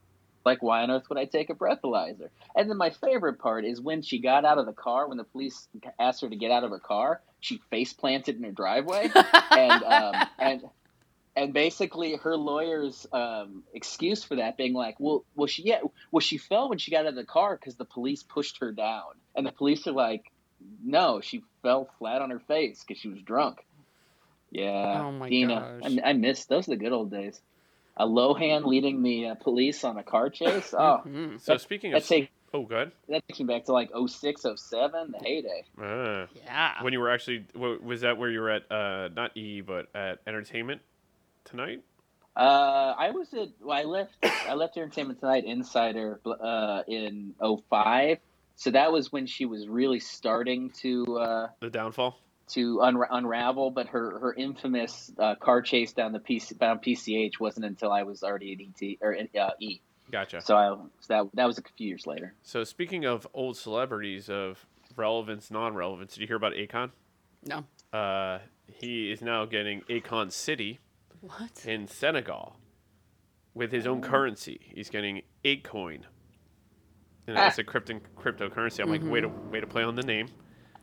like, 0.44 0.62
why 0.62 0.82
on 0.82 0.90
earth 0.90 1.08
would 1.08 1.18
I 1.18 1.26
take 1.26 1.50
a 1.50 1.54
breathalyzer? 1.54 2.28
And 2.56 2.68
then 2.68 2.76
my 2.76 2.90
favorite 2.90 3.38
part 3.38 3.64
is 3.64 3.80
when 3.80 4.02
she 4.02 4.18
got 4.18 4.44
out 4.44 4.58
of 4.58 4.66
the 4.66 4.72
car, 4.72 5.08
when 5.08 5.18
the 5.18 5.24
police 5.24 5.68
asked 5.98 6.22
her 6.22 6.28
to 6.28 6.36
get 6.36 6.50
out 6.50 6.64
of 6.64 6.70
her 6.70 6.78
car, 6.78 7.20
she 7.40 7.60
face 7.70 7.92
planted 7.92 8.36
in 8.36 8.42
her 8.44 8.50
driveway 8.52 9.10
and 9.50 9.82
um, 9.84 10.14
and 10.38 10.62
and 11.36 11.54
basically 11.54 12.16
her 12.16 12.36
lawyer's 12.36 13.06
um, 13.12 13.62
excuse 13.72 14.24
for 14.24 14.36
that 14.36 14.56
being 14.56 14.74
like, 14.74 14.96
well, 14.98 15.24
well, 15.36 15.46
she 15.46 15.62
yeah, 15.64 15.78
well, 16.10 16.20
she 16.20 16.36
fell 16.38 16.68
when 16.68 16.78
she 16.78 16.90
got 16.90 17.00
out 17.00 17.06
of 17.10 17.14
the 17.14 17.24
car 17.24 17.56
because 17.56 17.76
the 17.76 17.84
police 17.84 18.22
pushed 18.24 18.58
her 18.60 18.72
down, 18.72 19.04
and 19.36 19.46
the 19.46 19.52
police 19.52 19.86
are 19.86 19.92
like, 19.92 20.24
no, 20.84 21.20
she 21.20 21.42
fell 21.62 21.88
flat 21.98 22.22
on 22.22 22.30
her 22.30 22.40
face 22.40 22.82
because 22.86 23.00
she 23.00 23.08
was 23.08 23.20
drunk. 23.22 23.58
Yeah, 24.50 25.02
Oh 25.04 25.12
my 25.12 25.28
Dina, 25.28 25.78
gosh. 25.82 25.92
I, 26.04 26.10
I 26.10 26.12
miss 26.14 26.46
those 26.46 26.66
are 26.68 26.72
the 26.72 26.76
good 26.76 26.92
old 26.92 27.10
days. 27.10 27.40
A 27.96 28.06
Lohan 28.06 28.64
leading 28.64 29.02
the 29.02 29.26
uh, 29.28 29.34
police 29.34 29.84
on 29.84 29.98
a 29.98 30.02
car 30.02 30.30
chase. 30.30 30.72
Oh, 30.78 31.02
so 31.38 31.52
that- 31.52 31.60
speaking 31.60 31.90
that 31.92 32.02
of, 32.02 32.08
take 32.08 32.30
oh, 32.54 32.64
good. 32.64 32.92
that 33.08 33.22
takes 33.28 33.40
me 33.40 33.46
back 33.46 33.64
to 33.66 33.72
like 33.72 33.90
06, 33.94 34.42
07, 34.56 35.12
the 35.12 35.18
heyday. 35.24 35.64
Ah. 35.80 36.26
Yeah. 36.44 36.82
When 36.82 36.92
you 36.92 37.00
were 37.00 37.10
actually, 37.10 37.44
was 37.54 38.00
that 38.02 38.18
where 38.18 38.30
you 38.30 38.40
were 38.40 38.50
at? 38.50 38.70
Uh, 38.70 39.08
not 39.14 39.36
E, 39.36 39.60
but 39.60 39.88
at 39.94 40.20
Entertainment 40.26 40.80
tonight. 41.44 41.82
Uh, 42.36 42.94
I 42.96 43.10
was 43.10 43.32
at. 43.34 43.48
Well, 43.60 43.76
I 43.76 43.82
left. 43.82 44.12
I 44.48 44.54
left 44.54 44.76
Entertainment 44.76 45.18
Tonight 45.18 45.44
Insider 45.44 46.20
uh, 46.24 46.82
in 46.86 47.34
05. 47.40 48.18
So 48.54 48.70
that 48.70 48.92
was 48.92 49.10
when 49.12 49.26
she 49.26 49.44
was 49.44 49.66
really 49.66 49.98
starting 50.00 50.70
to 50.82 51.18
uh, 51.18 51.48
The 51.60 51.70
downfall. 51.70 52.16
to 52.50 52.76
unra- 52.78 53.08
unravel. 53.10 53.70
But 53.72 53.88
her 53.88 54.20
her 54.20 54.32
infamous 54.34 55.10
uh, 55.18 55.34
car 55.34 55.62
chase 55.62 55.92
down 55.92 56.12
the 56.12 56.20
PC 56.20 56.56
down 56.58 56.78
PCH 56.78 57.40
wasn't 57.40 57.66
until 57.66 57.90
I 57.90 58.04
was 58.04 58.22
already 58.22 58.52
at 58.52 58.84
ET 58.84 58.98
or 59.00 59.16
uh, 59.40 59.50
E. 59.58 59.80
Gotcha. 60.10 60.40
So, 60.40 60.56
I, 60.56 60.68
so 61.00 61.06
that 61.08 61.24
that 61.34 61.46
was 61.46 61.58
a 61.58 61.62
few 61.76 61.88
years 61.88 62.06
later. 62.06 62.34
So 62.42 62.64
speaking 62.64 63.04
of 63.04 63.26
old 63.34 63.56
celebrities 63.56 64.28
of 64.30 64.64
relevance, 64.96 65.50
non-relevance, 65.50 66.14
did 66.14 66.20
you 66.22 66.26
hear 66.26 66.36
about 66.36 66.52
Akon? 66.54 66.90
No. 67.44 67.64
Uh, 67.96 68.38
he 68.66 69.10
is 69.10 69.22
now 69.22 69.44
getting 69.44 69.82
Akon 69.82 70.32
City 70.32 70.80
What? 71.20 71.64
in 71.66 71.86
Senegal 71.86 72.56
with 73.54 73.70
his 73.72 73.86
own 73.86 74.00
currency. 74.02 74.60
He's 74.74 74.90
getting 74.90 75.22
Akoin. 75.44 76.02
And 77.26 77.36
Ah. 77.36 77.48
it's 77.48 77.58
a 77.58 77.64
crypto 77.64 78.00
cryptocurrency. 78.16 78.80
I'm 78.80 78.88
like, 78.90 79.02
way 79.04 79.20
to 79.20 79.28
way 79.28 79.60
to 79.60 79.66
play 79.66 79.82
on 79.82 79.94
the 79.94 80.02
name. 80.02 80.28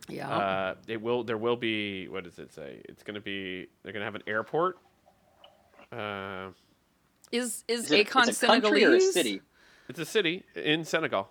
Yeah. 0.08 0.28
Uh, 0.28 0.74
it 0.86 1.02
will. 1.02 1.24
There 1.24 1.36
will 1.38 1.56
be. 1.56 2.06
What 2.06 2.22
does 2.22 2.38
it 2.38 2.52
say? 2.52 2.80
It's 2.88 3.02
going 3.02 3.16
to 3.16 3.20
be. 3.20 3.66
They're 3.82 3.92
going 3.92 4.02
to 4.02 4.04
have 4.04 4.14
an 4.14 4.22
airport. 4.28 4.78
Uh, 5.90 6.50
is 7.32 7.64
is 7.68 7.90
Is 7.90 8.06
Akon 8.06 8.28
it's 8.28 8.42
a 8.42 8.46
country 8.46 8.84
or 8.84 8.94
a 8.94 9.00
Senegalese? 9.00 9.12
city? 9.14 9.40
it's 9.88 9.98
a 9.98 10.04
city 10.04 10.44
in 10.54 10.84
Senegal. 10.84 11.28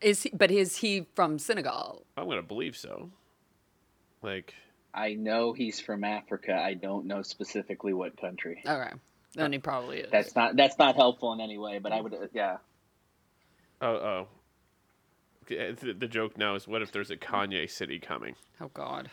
Is 0.00 0.22
he, 0.22 0.30
but 0.32 0.50
is 0.50 0.76
he 0.76 1.06
from 1.14 1.38
Senegal? 1.38 2.04
I'm 2.16 2.26
going 2.26 2.36
to 2.36 2.42
believe 2.46 2.76
so. 2.76 3.10
Like, 4.22 4.54
I 4.94 5.14
know 5.14 5.52
he's 5.52 5.80
from 5.80 6.04
Africa. 6.04 6.54
I 6.54 6.74
don't 6.74 7.06
know 7.06 7.22
specifically 7.22 7.92
what 7.92 8.16
country. 8.16 8.62
Okay. 8.66 8.90
Then 9.34 9.52
he 9.52 9.58
probably 9.58 9.98
is. 9.98 10.10
That's 10.10 10.34
not 10.34 10.56
that's 10.56 10.78
not 10.78 10.96
helpful 10.96 11.32
in 11.32 11.40
any 11.40 11.58
way. 11.58 11.78
But 11.78 11.92
I 11.92 12.00
would 12.00 12.14
uh, 12.14 12.26
yeah. 12.32 12.56
oh, 13.80 13.86
oh. 13.88 14.28
The, 15.46 15.94
the 15.98 16.08
joke 16.08 16.36
now 16.36 16.56
is, 16.56 16.68
what 16.68 16.82
if 16.82 16.92
there's 16.92 17.10
a 17.10 17.16
Kanye 17.16 17.70
City 17.70 17.98
coming? 17.98 18.34
oh 18.60 18.70
God. 18.74 19.10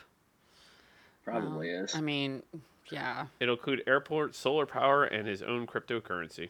Probably 1.23 1.71
Well, 1.73 1.85
is. 1.85 1.95
I 1.95 2.01
mean, 2.01 2.43
yeah. 2.91 3.27
It'll 3.39 3.55
include 3.55 3.83
airport, 3.87 4.35
solar 4.35 4.65
power, 4.65 5.03
and 5.03 5.27
his 5.27 5.41
own 5.41 5.67
cryptocurrency. 5.67 6.49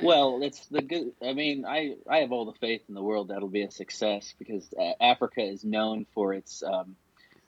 Well, 0.00 0.40
it's 0.42 0.66
the 0.66 0.82
good. 0.82 1.12
I 1.20 1.32
mean, 1.32 1.64
I 1.66 1.96
I 2.08 2.18
have 2.18 2.30
all 2.30 2.44
the 2.44 2.58
faith 2.60 2.82
in 2.88 2.94
the 2.94 3.02
world 3.02 3.28
that'll 3.28 3.48
be 3.48 3.62
a 3.62 3.70
success 3.70 4.32
because 4.38 4.72
uh, 4.78 4.92
Africa 5.00 5.42
is 5.42 5.64
known 5.64 6.06
for 6.14 6.32
its 6.32 6.62
um, 6.62 6.94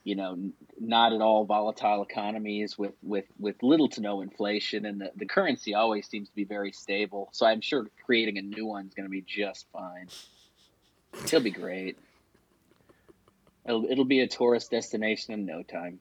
you 0.03 0.15
know, 0.15 0.39
not 0.79 1.13
at 1.13 1.21
all 1.21 1.45
volatile 1.45 2.03
economies 2.03 2.79
with, 2.79 2.95
with, 3.03 3.27
with 3.39 3.63
little 3.63 3.89
to 3.91 4.01
no 4.01 4.23
inflation, 4.23 4.87
and 4.87 5.01
the, 5.01 5.13
the 5.15 5.27
currency 5.27 5.75
always 5.75 6.09
seems 6.09 6.29
to 6.29 6.35
be 6.35 6.45
very 6.45 6.73
stable. 6.73 7.29
So 7.33 7.45
I'm 7.47 7.61
sure 7.61 7.87
creating 8.05 8.39
a 8.39 8.43
new 8.43 8.67
one 8.67 8.87
is 8.87 8.95
going 8.95 9.05
to 9.05 9.11
be 9.11 9.21
just 9.21 9.67
fine. 9.73 10.09
It'll 11.25 11.41
be 11.41 11.51
great. 11.51 11.99
It'll, 13.67 13.85
it'll 13.91 14.07
be 14.07 14.21
a 14.21 14.27
tourist 14.27 14.71
destination 14.71 15.35
in 15.35 15.45
no 15.45 15.63
time. 15.63 16.01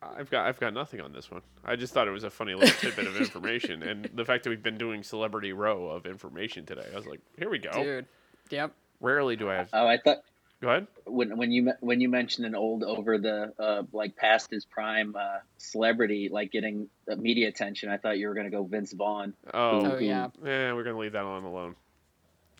I've 0.00 0.30
got 0.30 0.46
I've 0.46 0.60
got 0.60 0.74
nothing 0.74 1.00
on 1.00 1.12
this 1.12 1.30
one. 1.30 1.42
I 1.64 1.76
just 1.76 1.92
thought 1.92 2.06
it 2.08 2.12
was 2.12 2.24
a 2.24 2.30
funny 2.30 2.54
little 2.54 2.74
tidbit 2.76 3.06
of 3.06 3.16
information, 3.16 3.82
and 3.82 4.08
the 4.14 4.24
fact 4.24 4.44
that 4.44 4.50
we've 4.50 4.62
been 4.62 4.78
doing 4.78 5.02
celebrity 5.02 5.52
row 5.52 5.88
of 5.88 6.06
information 6.06 6.66
today, 6.66 6.86
I 6.92 6.96
was 6.96 7.06
like, 7.06 7.20
here 7.36 7.50
we 7.50 7.58
go. 7.58 7.72
Dude, 7.72 8.06
yep. 8.50 8.72
Rarely 9.00 9.36
do 9.36 9.50
I 9.50 9.54
have. 9.56 9.70
Oh, 9.72 9.86
I 9.86 9.98
thought. 9.98 10.18
Go 10.60 10.68
ahead. 10.68 10.86
When 11.06 11.36
when 11.36 11.52
you 11.52 11.72
when 11.80 12.00
you 12.00 12.08
mentioned 12.08 12.46
an 12.46 12.56
old 12.56 12.82
over 12.82 13.18
the 13.18 13.52
uh, 13.58 13.82
like 13.92 14.16
past 14.16 14.50
his 14.50 14.64
prime 14.64 15.14
uh, 15.16 15.38
celebrity 15.56 16.28
like 16.32 16.50
getting 16.50 16.88
media 17.16 17.48
attention, 17.48 17.90
I 17.90 17.96
thought 17.96 18.18
you 18.18 18.26
were 18.26 18.34
gonna 18.34 18.50
go 18.50 18.64
Vince 18.64 18.92
Vaughn. 18.92 19.34
Oh, 19.54 19.92
oh 19.92 19.98
yeah. 19.98 20.28
Yeah, 20.44 20.72
we're 20.72 20.82
gonna 20.82 20.98
leave 20.98 21.12
that 21.12 21.22
on 21.24 21.44
alone. 21.44 21.76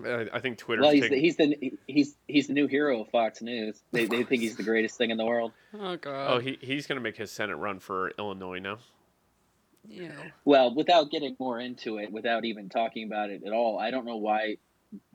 I, 0.05 0.27
I 0.33 0.41
think 0.41 0.59
Twitter. 0.59 0.83
Well, 0.83 0.93
he's 0.93 1.03
taking... 1.03 1.17
the, 1.17 1.23
he's 1.23 1.37
the 1.37 1.79
he's 1.87 2.17
he's 2.27 2.47
the 2.47 2.53
new 2.53 2.67
hero 2.67 3.03
of 3.03 3.09
Fox 3.11 3.43
News. 3.43 3.83
They 3.93 4.07
they 4.07 4.23
think 4.25 4.43
he's 4.43 4.57
the 4.57 4.63
greatest 4.63 4.97
thing 4.99 5.11
in 5.11 5.17
the 5.17 5.25
world. 5.25 5.53
Oh 5.75 5.97
god. 5.97 6.33
Oh, 6.33 6.39
he 6.39 6.59
he's 6.61 6.87
gonna 6.87 7.01
make 7.01 7.17
his 7.17 7.31
Senate 7.31 7.57
run 7.57 7.79
for 7.79 8.13
Illinois 8.19 8.59
now. 8.59 8.79
Yeah. 9.87 10.11
Well, 10.45 10.75
without 10.75 11.11
getting 11.11 11.37
more 11.39 11.59
into 11.59 11.99
it, 11.99 12.13
without 12.13 12.45
even 12.45 12.69
talking 12.69 13.07
about 13.07 13.31
it 13.31 13.43
at 13.45 13.53
all, 13.53 13.79
I 13.79 13.91
don't 13.91 14.05
know 14.05 14.17
why 14.17 14.59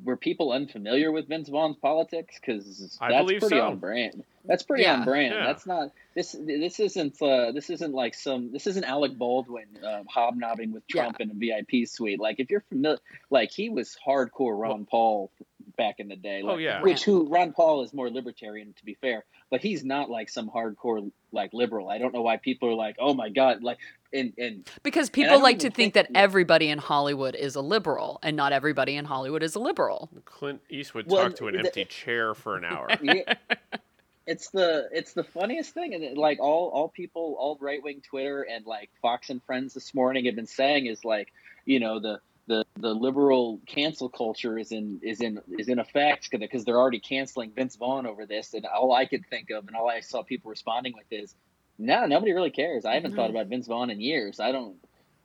were 0.04 0.18
people 0.18 0.52
unfamiliar 0.52 1.12
with 1.12 1.28
Vince 1.28 1.50
Vaughn's 1.50 1.78
politics? 1.78 2.40
Because 2.40 2.98
that's 3.00 3.32
pretty 3.32 3.48
so. 3.50 3.62
on 3.62 3.78
brand. 3.78 4.24
That's 4.46 4.64
pretty 4.64 4.84
yeah. 4.84 4.96
on 5.00 5.06
brand. 5.06 5.34
Yeah. 5.34 5.46
That's 5.46 5.66
not 5.66 5.92
this. 6.16 6.34
This 6.40 6.80
isn't. 6.80 7.22
Uh, 7.22 7.52
this 7.52 7.70
isn't 7.70 7.94
like 7.94 8.14
some. 8.14 8.52
This 8.52 8.68
isn't 8.68 8.84
Alec 8.84 9.18
Baldwin 9.18 9.68
uh, 9.84 10.04
hobnobbing 10.08 10.74
with 10.74 10.88
Trump 10.88 11.18
Yeah. 11.20 11.26
in 11.26 11.32
a 11.32 11.34
VIP 11.34 11.88
suite. 11.88 12.20
Like 12.20 12.40
if 12.40 12.52
you're 12.52 12.64
familiar, 12.70 13.00
like 13.30 13.52
he 13.52 13.70
was 13.70 13.98
hardcore 14.06 14.60
Ron 14.60 14.86
Paul 14.86 15.32
back 15.78 15.96
in 16.00 16.08
the 16.08 16.16
day. 16.16 16.42
Oh, 16.44 16.58
yeah. 16.58 16.82
Which 16.82 17.04
who 17.04 17.28
Ron 17.28 17.54
Paul 17.54 17.84
is 17.84 17.94
more 17.94 18.10
libertarian 18.10 18.74
to 18.74 18.86
be 18.86 18.96
fair, 18.96 19.26
but 19.50 19.62
he's 19.62 19.84
not 19.84 20.10
like 20.10 20.30
some 20.30 20.50
hardcore 20.50 21.12
like 21.32 21.54
liberal. 21.54 21.90
I 21.90 21.98
don't 21.98 22.14
know 22.14 22.22
why 22.22 22.38
people 22.38 22.70
are 22.70 22.76
like, 22.76 22.98
oh 23.00 23.14
my 23.14 23.30
god, 23.30 23.64
like 23.64 23.78
and 24.14 24.34
and 24.38 24.70
Because 24.84 25.10
people 25.10 25.32
don't 25.32 25.44
like 25.44 25.60
to 25.60 25.64
think 25.70 25.76
think- 25.76 25.94
that 25.96 26.08
everybody 26.16 26.70
in 26.70 26.78
Hollywood 26.78 27.36
is 27.36 27.56
a 27.56 27.62
liberal, 27.62 28.20
and 28.24 28.36
not 28.38 28.52
everybody 28.54 28.96
in 28.96 29.06
Hollywood 29.06 29.44
is 29.44 29.56
a 29.56 29.60
liberal. 29.60 30.10
Clint 30.26 30.62
Eastwood 30.70 31.08
Well, 31.08 31.24
talked 31.24 31.38
to 31.38 31.48
an 31.48 31.54
the- 31.54 31.60
empty 31.60 31.86
chair 31.86 32.34
for 32.34 32.56
an 32.56 32.66
hour. 32.66 32.90
yeah, 33.02 33.34
it's 34.28 34.50
the 34.52 34.88
it's 34.92 35.14
the 35.14 35.24
funniest 35.24 35.74
thing, 35.74 35.94
and 35.94 36.04
it, 36.04 36.18
like 36.18 36.40
all 36.40 36.70
all 36.70 36.90
people, 36.90 37.36
all 37.40 37.58
right 37.60 37.84
wing 37.84 38.02
Twitter 38.08 38.44
and 38.44 38.66
like 38.66 38.90
Fox 39.02 39.30
and 39.30 39.42
Friends 39.44 39.74
this 39.74 39.94
morning 39.94 40.26
have 40.26 40.36
been 40.36 40.48
saying 40.48 40.86
is 40.86 41.04
like, 41.04 41.34
you 41.66 41.80
know, 41.80 42.00
the 42.00 42.20
the 42.48 42.66
the 42.78 42.94
liberal 42.94 43.60
cancel 43.66 44.10
culture 44.10 44.58
is 44.58 44.72
in 44.74 45.00
is 45.02 45.22
in 45.22 45.40
is 45.58 45.70
in 45.70 45.80
effect 45.80 46.30
because 46.32 46.66
they're 46.66 46.78
already 46.80 47.00
canceling 47.00 47.52
Vince 47.52 47.76
Vaughn 47.78 48.06
over 48.06 48.26
this, 48.26 48.54
and 48.54 48.66
all 48.66 48.92
I 48.94 49.06
could 49.06 49.26
think 49.30 49.50
of 49.50 49.68
and 49.68 49.76
all 49.76 49.90
I 49.90 50.02
saw 50.02 50.24
people 50.24 50.50
responding 50.50 50.94
with 50.94 51.06
is, 51.12 51.36
no, 51.78 52.06
nobody 52.06 52.34
really 52.34 52.52
cares. 52.52 52.86
I 52.86 52.96
haven't 52.96 53.16
thought 53.16 53.28
mm-hmm. 53.28 53.38
about 53.38 53.48
Vince 53.48 53.68
Vaughn 53.68 53.90
in 53.90 54.00
years. 54.00 54.40
I 54.40 54.52
don't, 54.52 54.76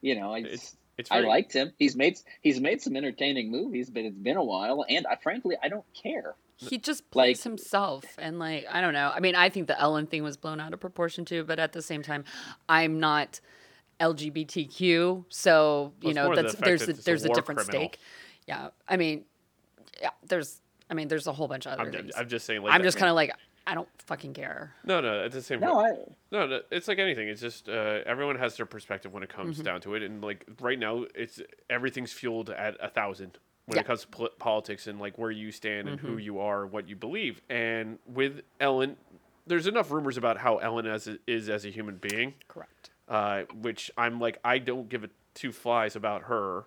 you 0.00 0.18
know, 0.18 0.32
I. 0.32 0.38
It's 0.38 0.76
it's 0.98 1.12
I 1.12 1.20
liked 1.20 1.52
him. 1.52 1.72
He's 1.78 1.94
made 1.94 2.18
he's 2.42 2.60
made 2.60 2.82
some 2.82 2.96
entertaining 2.96 3.52
movies, 3.52 3.88
but 3.88 4.02
it's 4.02 4.18
been 4.18 4.36
a 4.36 4.42
while, 4.42 4.84
and 4.88 5.06
I 5.06 5.14
frankly 5.14 5.56
I 5.62 5.68
don't 5.68 5.84
care. 5.94 6.34
He 6.56 6.76
just 6.76 7.08
plays 7.12 7.38
Like- 7.38 7.44
himself, 7.44 8.04
and 8.18 8.40
like 8.40 8.66
I 8.68 8.80
don't 8.80 8.92
know. 8.92 9.12
I 9.14 9.20
mean, 9.20 9.36
I 9.36 9.48
think 9.48 9.68
the 9.68 9.80
Ellen 9.80 10.08
thing 10.08 10.24
was 10.24 10.36
blown 10.36 10.58
out 10.58 10.74
of 10.74 10.80
proportion 10.80 11.24
too, 11.24 11.44
but 11.44 11.60
at 11.60 11.72
the 11.72 11.82
same 11.82 12.02
time, 12.02 12.24
I'm 12.68 12.98
not 12.98 13.40
LGBTQ, 14.00 15.26
so 15.28 15.92
you 16.02 16.10
it's 16.10 16.16
know 16.16 16.24
more 16.24 16.36
the 16.36 16.42
there's 16.42 16.80
that 16.80 16.88
a, 16.88 16.90
it's 16.90 17.00
a 17.00 17.04
there's 17.04 17.24
a 17.24 17.28
different 17.28 17.60
criminal. 17.60 17.80
stake. 17.82 17.98
Yeah, 18.48 18.70
I 18.88 18.96
mean, 18.96 19.24
yeah, 20.02 20.10
there's 20.26 20.60
I 20.90 20.94
mean 20.94 21.06
there's 21.06 21.28
a 21.28 21.32
whole 21.32 21.46
bunch 21.46 21.66
of 21.66 21.74
other 21.74 21.82
I'm, 21.82 21.92
things. 21.92 22.12
I'm 22.16 22.28
just 22.28 22.44
saying. 22.44 22.62
Like 22.62 22.74
I'm 22.74 22.82
just 22.82 22.98
kind 22.98 23.08
of 23.08 23.14
like 23.14 23.30
I 23.70 23.74
don't 23.74 23.88
fucking 24.06 24.32
care. 24.32 24.72
no, 24.84 25.00
no. 25.02 25.20
It's 25.24 25.34
the 25.34 25.42
same. 25.42 25.60
No, 25.60 25.78
I 25.78 25.90
No, 26.32 26.46
no, 26.46 26.60
it's 26.70 26.88
like 26.88 26.98
anything. 26.98 27.28
It's 27.28 27.40
just 27.40 27.68
uh, 27.68 28.00
everyone 28.06 28.36
has 28.36 28.56
their 28.56 28.64
perspective 28.66 29.12
when 29.12 29.22
it 29.22 29.28
comes 29.28 29.56
Mm-hmm. 29.56 29.64
down 29.64 29.80
to 29.82 29.94
it, 29.94 30.02
and 30.02 30.22
like 30.22 30.46
right 30.60 30.78
now, 30.78 31.04
it's 31.14 31.40
everything's 31.68 32.12
fueled 32.12 32.48
at 32.50 32.76
a 32.80 32.88
thousand 32.88 33.38
when 33.66 33.76
Yeah. 33.76 33.82
it 33.82 33.86
comes 33.86 34.00
to 34.02 34.08
pol- 34.08 34.30
politics 34.38 34.86
and 34.86 34.98
like 34.98 35.18
where 35.18 35.30
you 35.30 35.52
stand 35.52 35.86
and 35.88 35.98
Mm-hmm. 35.98 36.06
who 36.08 36.16
you 36.16 36.40
are, 36.40 36.66
what 36.66 36.88
you 36.88 36.96
believe. 36.96 37.42
And 37.50 37.98
with 38.06 38.40
Ellen, 38.58 38.96
there's 39.46 39.66
enough 39.66 39.90
rumors 39.90 40.16
about 40.16 40.38
how 40.38 40.56
Ellen 40.56 40.86
as 40.86 41.06
a, 41.06 41.18
is 41.26 41.48
as 41.50 41.64
a 41.66 41.70
human 41.70 41.96
being, 41.98 42.34
Correct. 42.48 42.88
uh, 43.08 43.42
which 43.60 43.90
I'm 43.98 44.18
like 44.18 44.38
I 44.44 44.56
don't 44.58 44.88
give 44.88 45.04
a 45.04 45.10
two 45.34 45.52
flies 45.52 45.94
about 45.94 46.22
her. 46.24 46.64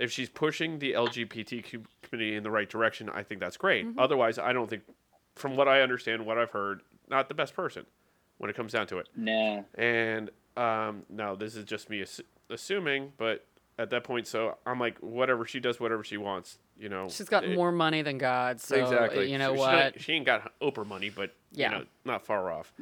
If 0.00 0.12
she's 0.12 0.28
pushing 0.28 0.78
the 0.78 0.92
LGBTQ 0.92 1.84
community 2.02 2.36
in 2.36 2.42
the 2.44 2.50
right 2.52 2.68
direction, 2.70 3.10
I 3.10 3.22
think 3.24 3.40
that's 3.40 3.56
great. 3.56 3.84
Mm-hmm. 3.84 3.98
Otherwise, 3.98 4.38
I 4.38 4.52
don't 4.52 4.70
think, 4.70 4.82
from 5.38 5.56
what 5.56 5.68
I 5.68 5.80
understand, 5.82 6.24
what 6.26 6.38
I've 6.38 6.50
heard, 6.50 6.82
not 7.08 7.28
the 7.28 7.34
best 7.34 7.54
person 7.54 7.86
when 8.38 8.50
it 8.50 8.56
comes 8.56 8.72
down 8.72 8.86
to 8.88 8.98
it. 8.98 9.08
nah. 9.16 9.62
And 9.76 10.30
um, 10.56 11.02
now 11.08 11.34
this 11.34 11.54
is 11.56 11.64
just 11.64 11.88
me 11.90 12.00
assu- 12.00 12.22
assuming, 12.50 13.12
but 13.16 13.44
at 13.78 13.90
that 13.90 14.04
point, 14.04 14.26
so 14.26 14.56
I'm 14.66 14.78
like, 14.80 14.98
whatever 14.98 15.44
she 15.46 15.60
does, 15.60 15.78
whatever 15.80 16.02
she 16.04 16.16
wants, 16.16 16.58
you 16.78 16.88
know. 16.88 17.08
She's 17.08 17.28
got 17.28 17.44
it- 17.44 17.54
more 17.56 17.70
money 17.72 18.02
than 18.02 18.18
God, 18.18 18.60
so 18.60 18.76
exactly. 18.76 19.30
you 19.30 19.38
know 19.38 19.52
She- 19.52 19.56
she 19.56 19.60
what? 19.60 19.72
not- 19.72 20.00
She, 20.00 20.12
ain't 20.14 20.26
got 20.26 20.52
Oprah 20.60 20.86
money, 20.86 21.10
but 21.10 21.34
Yeah. 21.52 21.70
you 21.72 21.78
know, 21.78 21.84
not 22.04 22.24
far 22.26 22.50
off. 22.50 22.72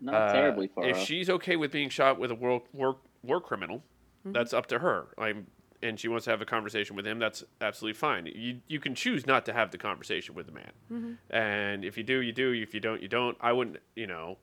Not 0.00 0.14
Uh, 0.14 0.32
terribly 0.32 0.66
far 0.66 0.84
If 0.84 0.96
off. 0.96 1.04
she's 1.06 1.30
okay 1.30 1.54
with 1.56 1.70
being 1.70 1.88
shot 1.88 2.18
with 2.18 2.30
a 2.32 2.34
war 2.34 2.62
war, 2.72 2.96
war 3.22 3.40
criminal, 3.40 3.82
Mm-hmm. 4.20 4.32
that's 4.32 4.52
up 4.52 4.66
to 4.66 4.78
her. 4.80 5.08
I'm, 5.18 5.46
and 5.82 5.98
she 5.98 6.08
wants 6.08 6.24
to 6.24 6.30
have 6.30 6.40
a 6.40 6.44
conversation 6.46 6.94
with 6.96 7.06
him. 7.06 7.18
That's 7.18 7.42
absolutely 7.60 7.98
fine. 7.98 8.26
You 8.26 8.60
you 8.68 8.78
can 8.80 8.94
choose 8.94 9.26
not 9.26 9.44
to 9.46 9.52
have 9.52 9.70
the 9.70 9.78
conversation 9.78 10.34
with 10.34 10.46
the 10.46 10.52
man, 10.52 10.72
Mm-hmm. 10.92 11.12
and 11.34 11.84
if 11.84 11.96
you 11.96 12.02
do, 12.04 12.20
you 12.20 12.32
do. 12.32 12.52
If 12.52 12.74
you 12.74 12.80
don't, 12.80 13.02
you 13.02 13.08
don't. 13.08 13.36
I 13.40 13.52
wouldn't. 13.52 13.78
You 13.96 14.06
know. 14.06 14.38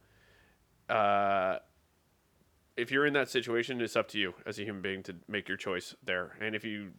Uh, 0.89 1.59
if 2.77 2.91
you're 2.91 3.05
in 3.05 3.13
that 3.13 3.29
situation, 3.29 3.81
it's 3.81 3.95
up 3.95 4.07
to 4.09 4.17
you 4.19 4.33
as 4.45 4.57
a 4.59 4.63
human 4.63 4.81
being 4.81 5.03
to 5.03 5.15
make 5.27 5.47
your 5.47 5.57
choice 5.57 5.95
there. 6.03 6.35
And 6.39 6.55
if 6.55 6.63
you, 6.63 6.91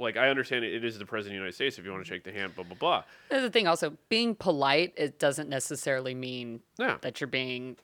like, 0.00 0.16
I 0.16 0.30
understand 0.30 0.64
it, 0.64 0.72
it 0.74 0.84
is 0.84 0.98
the 0.98 1.04
president 1.04 1.32
of 1.34 1.40
the 1.40 1.44
United 1.44 1.54
States. 1.54 1.78
If 1.78 1.84
you 1.84 1.90
want 1.92 2.04
to 2.04 2.08
shake 2.08 2.24
the 2.24 2.32
hand, 2.32 2.54
blah 2.54 2.64
blah 2.64 2.76
blah. 2.76 3.04
There's 3.28 3.42
the 3.42 3.50
thing 3.50 3.66
also, 3.66 3.96
being 4.08 4.34
polite 4.34 4.94
it 4.96 5.18
doesn't 5.18 5.48
necessarily 5.48 6.14
mean 6.14 6.60
Yeah. 6.78 6.96
that 7.02 7.20
you're 7.20 7.28
being, 7.28 7.76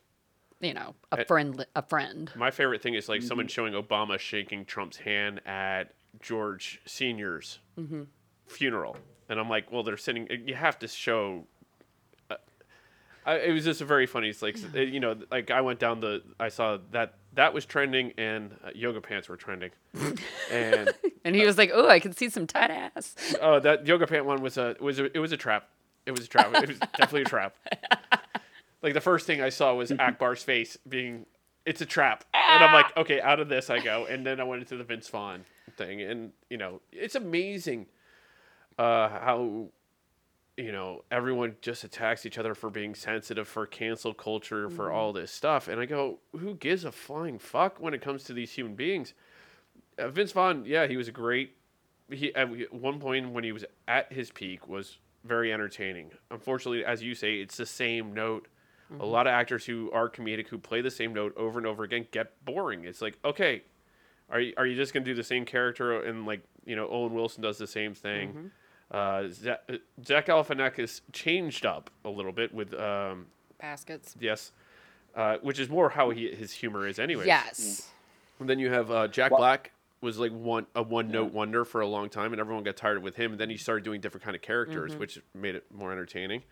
you 0.65 0.75
know, 0.75 0.95
a 1.13 1.21
It- 1.21 1.29
friend 1.29 1.65
a 1.77 1.83
friend. 1.83 2.31
My 2.37 2.51
favorite 2.51 2.83
thing 2.83 2.95
is 2.95 3.09
like 3.09 3.21
Mm-hmm. 3.21 3.29
someone 3.29 3.49
showing 3.49 3.75
Obama 3.75 4.19
shaking 4.19 4.65
Trump's 4.65 4.99
hand 4.99 5.41
at 5.47 5.95
George 6.21 6.81
Senior's 6.87 7.59
Mm-hmm. 7.79 8.03
funeral, 8.47 8.97
and 9.29 9.39
I'm 9.41 9.49
like, 9.49 9.71
well, 9.73 9.83
they're 9.83 9.97
sitting. 9.97 10.29
You 10.47 10.55
have 10.55 10.79
to 10.81 10.89
show. 10.89 11.47
uh, 12.31 12.37
I, 13.27 13.37
it 13.39 13.53
was 13.53 13.65
just 13.65 13.81
a 13.81 13.85
very 13.85 14.07
funny. 14.07 14.29
It's 14.29 14.43
like 14.43 14.57
uh, 14.75 14.79
you 14.81 15.01
know, 15.01 15.17
like 15.31 15.51
I 15.51 15.61
went 15.61 15.79
down 15.81 16.01
the. 16.01 16.23
I 16.39 16.49
saw 16.49 16.79
that 16.93 17.15
that 17.35 17.53
was 17.55 17.65
trending, 17.65 18.13
and 18.19 18.55
uh, 18.65 18.71
yoga 18.75 19.01
pants 19.01 19.29
were 19.29 19.37
trending, 19.37 19.71
and 20.51 20.91
And 21.25 21.35
he 21.35 21.45
was 21.47 21.57
like, 21.57 21.71
"Oh, 21.73 21.89
I 21.89 22.01
can 22.01 22.13
see 22.13 22.29
some 22.29 22.47
tight 22.47 22.71
ass." 22.71 23.15
oh, 23.41 23.59
that 23.61 23.87
yoga 23.87 24.07
pant 24.07 24.27
one 24.27 24.43
was 24.43 24.59
a 24.59 24.77
was 24.79 24.99
a, 25.01 25.07
it 25.17 25.19
was 25.21 25.33
a 25.33 25.37
trap. 25.39 25.69
It 26.07 26.11
was 26.13 26.27
a 26.27 26.29
trap. 26.29 26.55
It 26.55 26.69
was 26.69 26.79
definitely 26.99 27.23
a 27.23 27.25
trap. 27.25 27.57
Like 28.85 28.93
the 28.93 29.01
first 29.01 29.27
thing 29.27 29.41
I 29.41 29.49
saw 29.49 29.73
was 29.75 29.91
Ackbar's 29.93 30.43
face 30.43 30.77
being, 30.87 31.25
it's 31.65 31.81
a 31.81 31.87
trap, 31.87 32.23
and 32.35 32.63
I'm 32.63 32.75
like, 32.75 32.95
okay, 32.99 33.19
out 33.19 33.41
of 33.41 33.49
this 33.49 33.71
I 33.71 33.81
go, 33.81 34.05
and 34.05 34.27
then 34.27 34.41
I 34.41 34.45
went 34.45 34.61
into 34.61 34.77
the 34.77 34.85
Vince 34.85 35.09
Vaughn 35.09 35.47
thing, 35.79 36.03
and 36.03 36.33
you 36.51 36.59
know, 36.59 36.83
it's 36.93 37.15
amazing 37.15 37.87
uh, 38.79 39.09
how 39.09 39.69
you 40.59 40.71
know 40.71 41.03
everyone 41.11 41.57
just 41.63 41.83
attacks 41.83 42.27
each 42.27 42.37
other 42.37 42.55
for 42.55 42.69
being 42.69 42.95
sensitive, 42.95 43.49
for 43.49 43.65
cancel 43.65 44.13
culture, 44.13 44.69
for 44.69 44.93
all 44.93 45.15
this 45.15 45.33
stuff, 45.33 45.67
and 45.67 45.81
I 45.81 45.87
go, 45.87 46.19
who 46.39 46.55
gives 46.55 46.85
a 46.85 46.93
flying 46.93 47.39
fuck 47.39 47.81
when 47.81 47.95
it 47.95 48.03
comes 48.03 48.25
to 48.25 48.35
these 48.35 48.53
human 48.53 48.75
beings? 48.75 49.15
Uh, 49.99 50.09
Vince 50.09 50.33
Vaughn, 50.33 50.65
yeah, 50.67 50.87
he 50.87 50.99
was 50.99 51.09
a 51.09 51.13
great. 51.13 51.57
He 52.11 52.35
at 52.35 52.71
one 52.71 53.01
point 53.01 53.31
when 53.31 53.45
he 53.45 53.53
was 53.53 53.65
at 53.89 54.13
his 54.13 54.31
peak 54.31 54.69
was 54.69 54.99
very 55.25 55.55
entertaining. 55.55 56.11
Unfortunately, 56.31 56.85
as 56.85 57.03
you 57.03 57.15
say, 57.15 57.37
it's 57.37 57.57
the 57.57 57.65
same 57.65 58.13
note. 58.13 58.47
A 59.01 59.05
lot 59.07 59.27
of 59.27 59.33
actors 59.33 59.65
who 59.65 59.91
are 59.93 60.09
comedic 60.09 60.49
who 60.49 60.59
play 60.59 60.81
the 60.81 60.91
same 60.91 61.13
note 61.15 61.35
over 61.37 61.59
and 61.59 61.67
over 61.67 61.83
again 61.85 62.07
get 62.13 62.33
boring. 62.45 62.85
It's 62.85 63.03
like, 63.03 63.19
okay, 63.25 63.63
are 64.31 64.41
you, 64.41 64.53
are 64.57 64.67
you 64.67 64.77
just 64.77 64.93
gonna 64.93 65.05
do 65.05 65.15
the 65.15 65.25
same 65.25 65.45
character 65.45 66.03
and 66.03 66.27
like 66.27 66.43
you 66.65 66.77
know 66.77 66.89
Owen 66.89 67.13
Wilson 67.15 67.43
does 67.43 67.59
the 67.59 67.67
same 67.67 67.95
thing? 67.95 68.51
Uh, 68.91 69.29
Zach, 69.29 69.63
Zach 70.05 70.27
Galifianakis 70.27 71.01
changed 71.13 71.67
up 71.67 71.91
a 72.05 72.11
little 72.11 72.31
bit 72.33 72.55
with 72.55 72.73
um, 72.75 73.27
Baskets. 73.59 74.15
yes, 74.21 74.53
uh, 75.17 75.39
which 75.43 75.59
is 75.59 75.69
more 75.69 75.89
how 75.91 76.11
he 76.11 76.33
his 76.33 76.53
humor 76.53 76.87
is 76.87 76.99
anyway. 76.99 77.27
Yes. 77.27 77.91
And 78.39 78.49
then 78.49 78.59
you 78.59 78.71
have 78.71 78.91
uh, 78.91 79.09
Jack 79.09 79.31
Well- 79.31 79.39
Black 79.41 79.73
was 80.01 80.19
like 80.19 80.33
one 80.33 80.67
a 80.75 80.83
one 80.83 81.11
note 81.11 81.33
wonder 81.33 81.65
for 81.65 81.81
a 81.81 81.87
long 81.87 82.11
time, 82.11 82.33
and 82.33 82.41
everyone 82.41 82.63
got 82.63 82.77
tired 82.77 83.03
with 83.03 83.17
him. 83.17 83.33
And 83.33 83.41
then 83.41 83.49
he 83.49 83.57
started 83.57 83.83
doing 83.85 84.01
different 84.03 84.23
kind 84.23 84.37
of 84.37 84.43
characters, 84.43 84.95
which 84.95 85.19
made 85.35 85.55
it 85.55 85.65
more 85.73 85.91
entertaining. 85.91 86.43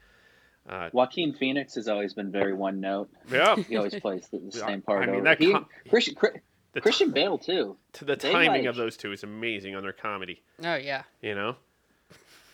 Uh, 0.69 0.91
Joaquin 0.93 1.35
Phoenix 1.35 1.75
has 1.75 1.89
always 1.89 2.15
been 2.15 2.31
very 2.31 2.53
one 2.53 2.81
note. 2.81 3.11
Yeah, 3.31 3.57
he 3.57 3.77
always 3.77 3.95
plays 3.97 4.29
the, 4.31 4.39
the 4.39 4.53
same 4.67 4.83
part. 4.83 5.09
I 5.09 5.13
mean, 5.13 5.25
that 5.25 5.41
he, 5.41 5.53
com- 5.53 5.67
Christian, 5.89 6.15
Christian 6.81 7.09
t- 7.09 7.15
Bale 7.15 7.39
too. 7.39 7.77
To 7.95 8.05
the 8.05 8.17
they 8.17 8.31
timing 8.33 8.63
like... 8.63 8.67
of 8.67 8.77
those 8.77 8.97
two 8.97 9.13
is 9.13 9.25
amazing 9.25 9.75
on 9.75 9.83
their 9.83 9.93
comedy. 9.93 10.43
Oh 10.65 10.77
yeah. 10.77 11.03
You 11.21 11.35
know, 11.35 11.57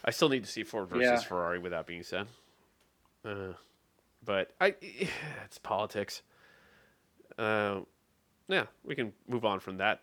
I 0.05 0.11
still 0.11 0.31
need 0.31 0.45
to 0.45 0.51
see 0.51 0.65
Ford 0.65 0.89
versus 0.89 1.03
yeah. 1.03 1.19
Ferrari. 1.19 1.59
With 1.59 1.73
that 1.73 1.87
being 1.87 2.03
said, 2.03 2.27
uh, 3.25 3.53
but 4.25 4.53
I, 4.61 4.75
it's 5.45 5.59
politics. 5.59 6.23
Uh, 7.37 7.81
yeah, 8.49 8.65
we 8.85 8.95
can 8.95 9.13
move 9.29 9.45
on 9.45 9.61
from 9.61 9.77
that 9.77 10.01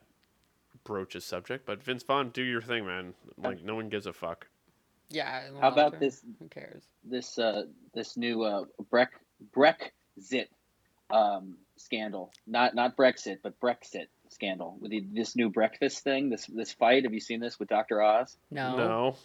broach 0.84 1.16
a 1.16 1.22
subject. 1.22 1.66
But 1.66 1.84
Vince 1.84 2.04
Vaughn, 2.04 2.30
do 2.30 2.44
your 2.44 2.62
thing, 2.62 2.86
man. 2.86 3.14
Like 3.38 3.64
no 3.64 3.76
one 3.76 3.90
gives 3.90 4.06
a 4.06 4.14
fuck. 4.14 4.48
Yeah. 5.10 5.44
How 5.60 5.70
about 5.70 6.00
this? 6.00 6.22
Who 6.40 6.48
cares? 6.48 6.84
This 7.04 7.38
uh, 7.38 7.64
this 7.94 8.18
new 8.18 8.44
uh, 8.44 8.66
Breck 8.90 9.12
Brexit 9.56 10.48
um, 11.10 11.58
scandal. 11.78 12.32
Not 12.48 12.76
not 12.76 12.98
Brexit, 12.98 13.38
but 13.44 13.60
Brexit 13.60 14.08
scandal 14.30 14.78
with 14.80 14.92
the, 14.92 15.06
this 15.14 15.36
new 15.36 15.50
breakfast 15.50 16.04
thing. 16.04 16.30
This 16.30 16.46
this 16.48 16.74
fight. 16.74 17.04
Have 17.04 17.14
you 17.14 17.20
seen 17.20 17.40
this 17.40 17.60
with 17.60 17.70
Dr. 17.70 18.02
Oz? 18.02 18.36
No. 18.52 18.78
No. 18.78 19.16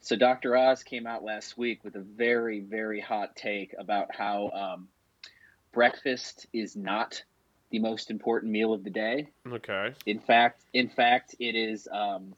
So 0.00 0.16
Dr. 0.16 0.56
Oz 0.56 0.82
came 0.82 1.06
out 1.06 1.24
last 1.24 1.56
week 1.56 1.82
with 1.84 1.96
a 1.96 2.00
very 2.00 2.60
very 2.60 3.00
hot 3.00 3.36
take 3.36 3.74
about 3.78 4.14
how 4.14 4.50
um, 4.50 4.88
breakfast 5.72 6.46
is 6.52 6.76
not 6.76 7.22
the 7.70 7.78
most 7.78 8.10
important 8.10 8.52
meal 8.52 8.72
of 8.72 8.84
the 8.84 8.90
day. 8.90 9.28
Okay. 9.46 9.94
In 10.06 10.20
fact, 10.20 10.62
in 10.72 10.88
fact, 10.88 11.34
it 11.38 11.54
is. 11.54 11.88
Um, 11.90 12.34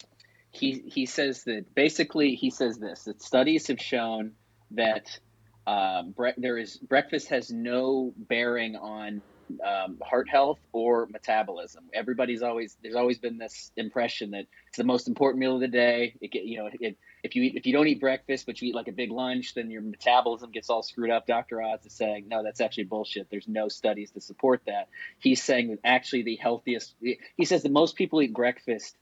he 0.56 0.82
he 0.86 1.06
says 1.06 1.44
that 1.44 1.74
basically 1.74 2.34
he 2.34 2.50
says 2.50 2.78
this 2.78 3.04
that 3.04 3.22
studies 3.22 3.66
have 3.66 3.80
shown 3.80 4.32
that 4.72 5.18
um, 5.66 6.12
bre- 6.12 6.38
there 6.38 6.58
is 6.58 6.76
breakfast 6.78 7.28
has 7.28 7.50
no 7.50 8.12
bearing 8.16 8.76
on 8.76 9.22
um, 9.64 9.98
heart 10.02 10.28
health 10.28 10.58
or 10.72 11.06
metabolism. 11.10 11.84
Everybody's 11.94 12.42
always 12.42 12.76
there's 12.82 12.96
always 12.96 13.18
been 13.18 13.38
this 13.38 13.70
impression 13.76 14.30
that 14.32 14.46
it's 14.68 14.78
the 14.78 14.84
most 14.84 15.08
important 15.08 15.40
meal 15.40 15.54
of 15.54 15.60
the 15.60 15.68
day. 15.68 16.14
It 16.20 16.32
get, 16.32 16.44
you 16.44 16.58
know 16.58 16.70
it, 16.72 16.96
if 17.22 17.36
you 17.36 17.42
eat, 17.42 17.54
if 17.56 17.66
you 17.66 17.72
don't 17.72 17.86
eat 17.86 18.00
breakfast 18.00 18.46
but 18.46 18.60
you 18.60 18.68
eat 18.68 18.74
like 18.74 18.88
a 18.88 18.92
big 18.92 19.10
lunch, 19.10 19.54
then 19.54 19.70
your 19.70 19.82
metabolism 19.82 20.50
gets 20.50 20.70
all 20.70 20.82
screwed 20.82 21.10
up. 21.10 21.26
Dr. 21.26 21.62
Oz 21.62 21.84
is 21.84 21.92
saying 21.92 22.28
no, 22.28 22.42
that's 22.42 22.60
actually 22.60 22.84
bullshit. 22.84 23.28
There's 23.30 23.48
no 23.48 23.68
studies 23.68 24.10
to 24.12 24.20
support 24.20 24.62
that. 24.66 24.88
He's 25.18 25.42
saying 25.42 25.68
that 25.68 25.78
actually 25.84 26.22
the 26.22 26.36
healthiest. 26.36 26.94
He 27.00 27.44
says 27.44 27.62
that 27.62 27.72
most 27.72 27.96
people 27.96 28.22
eat 28.22 28.32
breakfast 28.32 28.96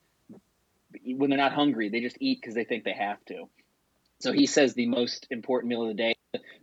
when 1.04 1.30
they're 1.30 1.38
not 1.38 1.52
hungry. 1.52 1.88
They 1.88 2.00
just 2.00 2.16
eat 2.20 2.40
because 2.40 2.54
they 2.54 2.64
think 2.64 2.84
they 2.84 2.92
have 2.92 3.24
to. 3.26 3.48
So 4.20 4.32
he 4.32 4.46
says 4.46 4.74
the 4.74 4.86
most 4.86 5.26
important 5.30 5.68
meal 5.68 5.82
of 5.82 5.88
the 5.88 5.94
day, 5.94 6.14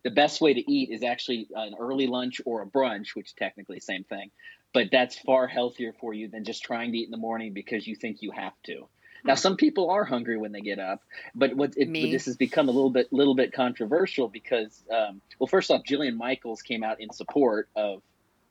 the 0.04 0.10
best 0.10 0.42
way 0.42 0.54
to 0.54 0.72
eat 0.72 0.90
is 0.92 1.04
actually 1.04 1.48
an 1.54 1.76
early 1.80 2.08
lunch 2.08 2.42
or 2.46 2.62
a 2.62 2.66
brunch, 2.66 3.10
which 3.14 3.36
technically 3.36 3.80
same 3.80 4.04
thing, 4.04 4.32
but 4.74 4.88
that's 4.92 5.18
far 5.20 5.48
healthier 5.48 5.94
for 6.00 6.14
you 6.14 6.28
than 6.28 6.44
just 6.44 6.64
trying 6.64 6.92
to 6.92 6.98
eat 6.98 7.06
in 7.06 7.12
the 7.12 7.18
morning 7.18 7.54
because 7.54 7.86
you 7.86 7.96
think 7.96 8.22
you 8.22 8.32
have 8.32 8.54
to. 8.64 8.88
Now, 9.24 9.36
some 9.36 9.56
people 9.56 9.92
are 9.92 10.04
hungry 10.04 10.38
when 10.38 10.52
they 10.52 10.62
get 10.62 10.80
up, 10.80 11.04
but 11.36 11.54
what 11.56 11.76
it, 11.78 11.94
this 11.94 12.26
has 12.26 12.38
become 12.38 12.70
a 12.70 12.72
little 12.72 12.90
bit, 12.90 13.14
little 13.14 13.36
bit 13.36 13.54
controversial 13.54 14.28
because, 14.28 14.84
um, 14.90 15.22
well, 15.40 15.48
first 15.48 15.70
off, 15.70 15.84
Jillian 15.84 16.18
Michaels 16.18 16.64
came 16.64 16.84
out 16.84 17.00
in 17.00 17.12
support 17.12 17.70
of, 17.76 18.02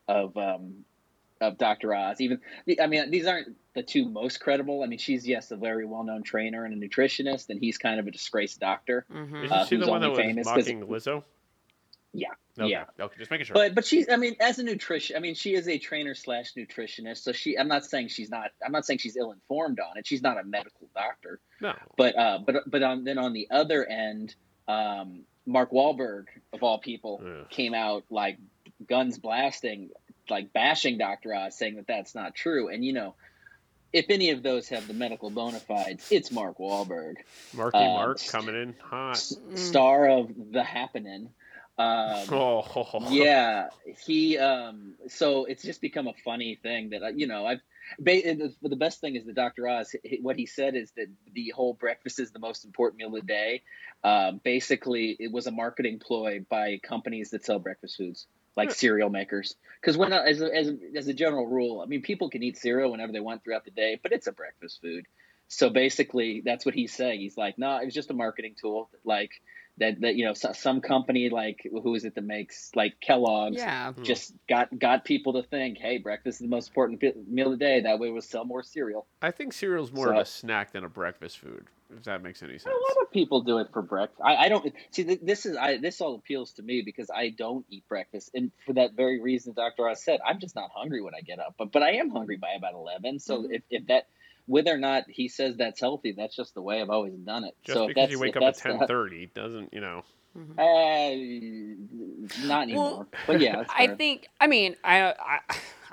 of 0.07 0.37
um, 0.37 0.85
of 1.41 1.57
Dr. 1.57 1.93
Oz. 1.93 2.21
Even 2.21 2.39
I 2.81 2.87
mean, 2.87 3.11
these 3.11 3.25
aren't 3.25 3.57
the 3.73 3.83
two 3.83 4.07
most 4.07 4.39
credible. 4.39 4.83
I 4.83 4.87
mean, 4.87 4.99
she's 4.99 5.27
yes 5.27 5.51
a 5.51 5.57
very 5.57 5.85
well 5.85 6.03
known 6.03 6.23
trainer 6.23 6.63
and 6.63 6.81
a 6.81 6.87
nutritionist, 6.87 7.49
and 7.49 7.59
he's 7.59 7.77
kind 7.77 7.99
of 7.99 8.07
a 8.07 8.11
disgraced 8.11 8.59
doctor. 8.59 9.05
Mm-hmm. 9.11 9.35
Isn't 9.35 9.51
uh, 9.51 9.65
she 9.65 9.75
the 9.77 9.87
one 9.87 10.01
that 10.01 10.11
was 10.11 10.45
mocking 10.45 10.85
Lizzo? 10.85 11.23
Yeah, 12.13 12.27
okay. 12.59 12.69
yeah. 12.69 12.85
Okay, 12.99 13.15
just 13.17 13.31
making 13.31 13.45
sure. 13.45 13.53
But 13.53 13.73
but 13.73 13.85
she's 13.85 14.09
I 14.09 14.17
mean, 14.17 14.35
as 14.39 14.59
a 14.59 14.63
nutrition, 14.63 15.15
I 15.15 15.19
mean, 15.19 15.35
she 15.35 15.53
is 15.53 15.67
a 15.67 15.77
trainer 15.77 16.13
slash 16.13 16.53
nutritionist. 16.53 17.19
So 17.19 17.31
she, 17.31 17.57
I'm 17.57 17.69
not 17.69 17.85
saying 17.85 18.09
she's 18.09 18.29
not. 18.29 18.51
I'm 18.63 18.73
not 18.73 18.85
saying 18.85 18.99
she's 18.99 19.15
ill 19.15 19.31
informed 19.31 19.79
on 19.79 19.97
it. 19.97 20.05
She's 20.05 20.21
not 20.21 20.37
a 20.37 20.43
medical 20.43 20.89
doctor. 20.93 21.39
No. 21.61 21.73
But 21.97 22.17
uh, 22.17 22.39
but 22.45 22.69
but 22.69 22.83
on 22.83 23.05
then 23.05 23.17
on 23.17 23.31
the 23.31 23.47
other 23.49 23.85
end, 23.85 24.35
um, 24.67 25.21
Mark 25.45 25.71
Wahlberg 25.71 26.25
of 26.51 26.63
all 26.63 26.79
people 26.79 27.21
yeah. 27.23 27.43
came 27.49 27.73
out 27.73 28.03
like 28.09 28.37
guns 28.87 29.17
blasting 29.17 29.89
like 30.29 30.53
bashing 30.53 30.97
Dr. 30.97 31.33
Oz, 31.33 31.57
saying 31.57 31.75
that 31.75 31.87
that's 31.87 32.15
not 32.15 32.35
true. 32.35 32.69
And 32.69 32.83
you 32.83 32.93
know, 32.93 33.15
if 33.93 34.05
any 34.09 34.31
of 34.31 34.43
those 34.43 34.69
have 34.69 34.87
the 34.87 34.93
medical 34.93 35.29
bona 35.29 35.59
fides, 35.59 36.11
it's 36.11 36.31
Mark 36.31 36.57
Wahlberg. 36.57 37.15
Marky 37.53 37.77
uh, 37.77 37.85
Mark 37.85 38.19
coming 38.27 38.55
in 38.55 38.75
hot. 38.81 39.11
S- 39.11 39.35
star 39.55 40.07
of 40.07 40.31
The 40.51 40.63
Happening. 40.63 41.29
Um, 41.77 42.25
oh. 42.31 43.07
Yeah, 43.09 43.69
he. 44.05 44.37
Um, 44.37 44.95
so 45.07 45.45
it's 45.45 45.63
just 45.63 45.81
become 45.81 46.07
a 46.07 46.13
funny 46.23 46.59
thing 46.61 46.91
that 46.91 47.03
uh, 47.03 47.07
you 47.07 47.27
know 47.27 47.45
I've. 47.45 47.61
the, 47.99 48.53
the 48.61 48.75
best 48.75 49.01
thing 49.01 49.15
is 49.15 49.25
that 49.25 49.35
Dr. 49.35 49.67
Oz, 49.67 49.95
what 50.21 50.37
he 50.37 50.45
said 50.45 50.75
is 50.75 50.91
that 50.95 51.07
the 51.33 51.51
whole 51.55 51.73
breakfast 51.73 52.19
is 52.19 52.31
the 52.31 52.39
most 52.39 52.63
important 52.63 52.99
meal 52.99 53.07
of 53.07 53.15
the 53.15 53.21
day. 53.21 53.63
Uh, 54.03 54.31
basically, 54.43 55.15
it 55.19 55.31
was 55.31 55.47
a 55.47 55.51
marketing 55.51 55.99
ploy 55.99 56.45
by 56.49 56.79
companies 56.81 57.31
that 57.31 57.45
sell 57.45 57.59
breakfast 57.59 57.97
foods 57.97 58.27
like 58.55 58.71
cereal 58.71 59.09
makers. 59.09 59.55
Because 59.79 59.97
when 59.97 60.13
as 60.13 60.41
a, 60.41 60.55
as 60.55 60.67
a, 60.67 60.77
as 60.95 61.07
a 61.07 61.13
general 61.13 61.47
rule, 61.47 61.81
I 61.81 61.85
mean, 61.85 62.01
people 62.01 62.29
can 62.29 62.43
eat 62.43 62.57
cereal 62.57 62.91
whenever 62.91 63.11
they 63.11 63.19
want 63.19 63.43
throughout 63.43 63.65
the 63.65 63.71
day, 63.71 63.99
but 64.01 64.11
it's 64.11 64.27
a 64.27 64.31
breakfast 64.31 64.81
food. 64.81 65.05
So 65.47 65.69
basically, 65.69 66.41
that's 66.45 66.65
what 66.65 66.73
he's 66.73 66.93
saying. 66.93 67.19
He's 67.19 67.37
like, 67.37 67.57
no, 67.57 67.67
nah, 67.67 67.79
it 67.81 67.85
was 67.85 67.93
just 67.93 68.09
a 68.09 68.13
marketing 68.13 68.55
tool. 68.59 68.89
Like 69.03 69.31
that, 69.79 69.99
that 70.01 70.15
you 70.15 70.25
know, 70.25 70.33
so, 70.33 70.53
some 70.53 70.79
company 70.79 71.29
like 71.29 71.67
who 71.69 71.93
is 71.93 72.05
it 72.05 72.15
that 72.15 72.23
makes 72.23 72.71
like 72.73 73.01
Kellogg's, 73.01 73.57
yeah. 73.57 73.91
Hmm. 73.91 74.03
just 74.03 74.33
got 74.47 74.77
got 74.77 75.03
people 75.03 75.33
to 75.33 75.43
think, 75.43 75.77
hey, 75.77 75.97
breakfast 75.97 76.35
is 76.35 76.39
the 76.39 76.47
most 76.47 76.69
important 76.69 77.03
meal 77.27 77.51
of 77.51 77.59
the 77.59 77.65
day. 77.65 77.81
That 77.81 77.99
way, 77.99 78.11
we'll 78.11 78.21
sell 78.21 78.45
more 78.45 78.63
cereal. 78.63 79.07
I 79.21 79.31
think 79.31 79.51
cereal 79.51 79.83
is 79.83 79.91
more 79.91 80.07
so, 80.07 80.11
of 80.13 80.17
a 80.19 80.25
snack 80.25 80.71
than 80.71 80.85
a 80.85 80.89
breakfast 80.89 81.39
food 81.39 81.65
if 81.97 82.03
that 82.03 82.23
makes 82.23 82.41
any 82.43 82.57
sense. 82.57 82.65
A 82.65 82.69
lot 82.69 83.03
of 83.03 83.11
people 83.11 83.41
do 83.41 83.59
it 83.59 83.67
for 83.71 83.81
breakfast. 83.81 84.21
I, 84.23 84.35
I 84.35 84.49
don't 84.49 84.73
see. 84.91 85.03
This 85.03 85.45
is 85.45 85.57
I, 85.57 85.77
this 85.77 86.01
all 86.01 86.15
appeals 86.15 86.53
to 86.53 86.63
me 86.63 86.81
because 86.85 87.09
I 87.13 87.29
don't 87.29 87.65
eat 87.69 87.87
breakfast, 87.87 88.31
and 88.33 88.51
for 88.65 88.73
that 88.73 88.93
very 88.93 89.21
reason, 89.21 89.53
Doctor 89.53 89.87
Oz 89.87 90.03
said, 90.03 90.19
I'm 90.25 90.39
just 90.39 90.55
not 90.55 90.69
hungry 90.73 91.01
when 91.01 91.15
I 91.15 91.21
get 91.21 91.39
up. 91.39 91.55
But 91.57 91.71
but 91.71 91.83
I 91.83 91.93
am 91.93 92.09
hungry 92.09 92.37
by 92.37 92.51
about 92.57 92.73
eleven. 92.73 93.19
So 93.19 93.43
mm-hmm. 93.43 93.53
if, 93.53 93.61
if 93.69 93.87
that 93.87 94.07
whether 94.45 94.73
or 94.73 94.77
not 94.77 95.05
he 95.07 95.27
says 95.27 95.57
that's 95.57 95.79
healthy, 95.79 96.13
that's 96.13 96.35
just 96.35 96.53
the 96.53 96.61
way 96.61 96.81
I've 96.81 96.89
always 96.89 97.13
done 97.13 97.43
it. 97.43 97.55
Just 97.63 97.77
so 97.77 97.87
because 97.87 98.11
you 98.11 98.19
wake 98.19 98.35
up 98.35 98.43
at 98.43 98.57
ten 98.57 98.85
thirty 98.87 99.27
doesn't, 99.33 99.73
you 99.73 99.81
know. 99.81 100.03
Mm-hmm. 100.37 100.59
Uh, 100.59 102.47
not 102.47 102.63
anymore. 102.63 102.91
Well, 102.91 103.07
but 103.27 103.41
yeah, 103.41 103.63
I 103.69 103.87
think. 103.87 104.27
I 104.39 104.47
mean, 104.47 104.75
I, 104.83 105.13
I 105.13 105.39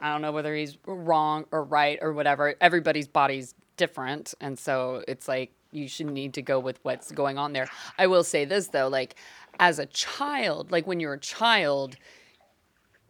I 0.00 0.12
don't 0.12 0.22
know 0.22 0.32
whether 0.32 0.54
he's 0.54 0.78
wrong 0.86 1.46
or 1.50 1.64
right 1.64 1.98
or 2.00 2.12
whatever. 2.12 2.54
Everybody's 2.60 3.08
body's 3.08 3.54
different, 3.78 4.34
and 4.40 4.58
so 4.58 5.02
it's 5.08 5.26
like 5.26 5.52
you 5.72 5.88
should 5.88 6.10
need 6.10 6.34
to 6.34 6.42
go 6.42 6.58
with 6.58 6.78
what's 6.82 7.10
going 7.12 7.38
on 7.38 7.52
there. 7.52 7.68
I 7.98 8.06
will 8.06 8.24
say 8.24 8.44
this 8.44 8.68
though, 8.68 8.88
like 8.88 9.14
as 9.58 9.78
a 9.78 9.86
child, 9.86 10.70
like 10.70 10.86
when 10.86 11.00
you're 11.00 11.14
a 11.14 11.18
child, 11.18 11.96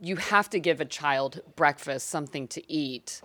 you 0.00 0.16
have 0.16 0.48
to 0.50 0.60
give 0.60 0.80
a 0.80 0.84
child 0.84 1.40
breakfast, 1.56 2.08
something 2.08 2.46
to 2.48 2.72
eat, 2.72 3.20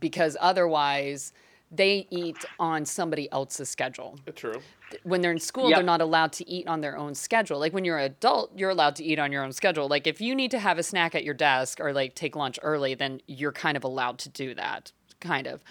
because 0.00 0.36
otherwise 0.40 1.32
they 1.70 2.06
eat 2.10 2.44
on 2.58 2.84
somebody 2.84 3.30
else's 3.32 3.68
schedule. 3.68 4.18
Uh, 4.26 4.32
true. 4.32 4.60
When 5.02 5.20
they're 5.20 5.32
in 5.32 5.40
school, 5.40 5.70
yep. 5.70 5.78
they're 5.78 5.84
not 5.84 6.00
allowed 6.00 6.32
to 6.34 6.48
eat 6.48 6.68
on 6.68 6.80
their 6.80 6.96
own 6.96 7.14
schedule. 7.14 7.58
Like 7.58 7.72
when 7.72 7.84
you're 7.84 7.98
an 7.98 8.04
adult, 8.04 8.52
you're 8.56 8.70
allowed 8.70 8.96
to 8.96 9.04
eat 9.04 9.18
on 9.18 9.32
your 9.32 9.42
own 9.42 9.52
schedule. 9.52 9.88
Like 9.88 10.06
if 10.06 10.20
you 10.20 10.34
need 10.34 10.52
to 10.52 10.58
have 10.58 10.78
a 10.78 10.82
snack 10.82 11.14
at 11.14 11.24
your 11.24 11.34
desk 11.34 11.80
or 11.80 11.92
like 11.92 12.14
take 12.14 12.36
lunch 12.36 12.58
early, 12.62 12.94
then 12.94 13.20
you're 13.26 13.52
kind 13.52 13.76
of 13.76 13.82
allowed 13.82 14.18
to 14.18 14.28
do 14.28 14.54
that, 14.54 14.92
kind 15.20 15.46
of. 15.46 15.64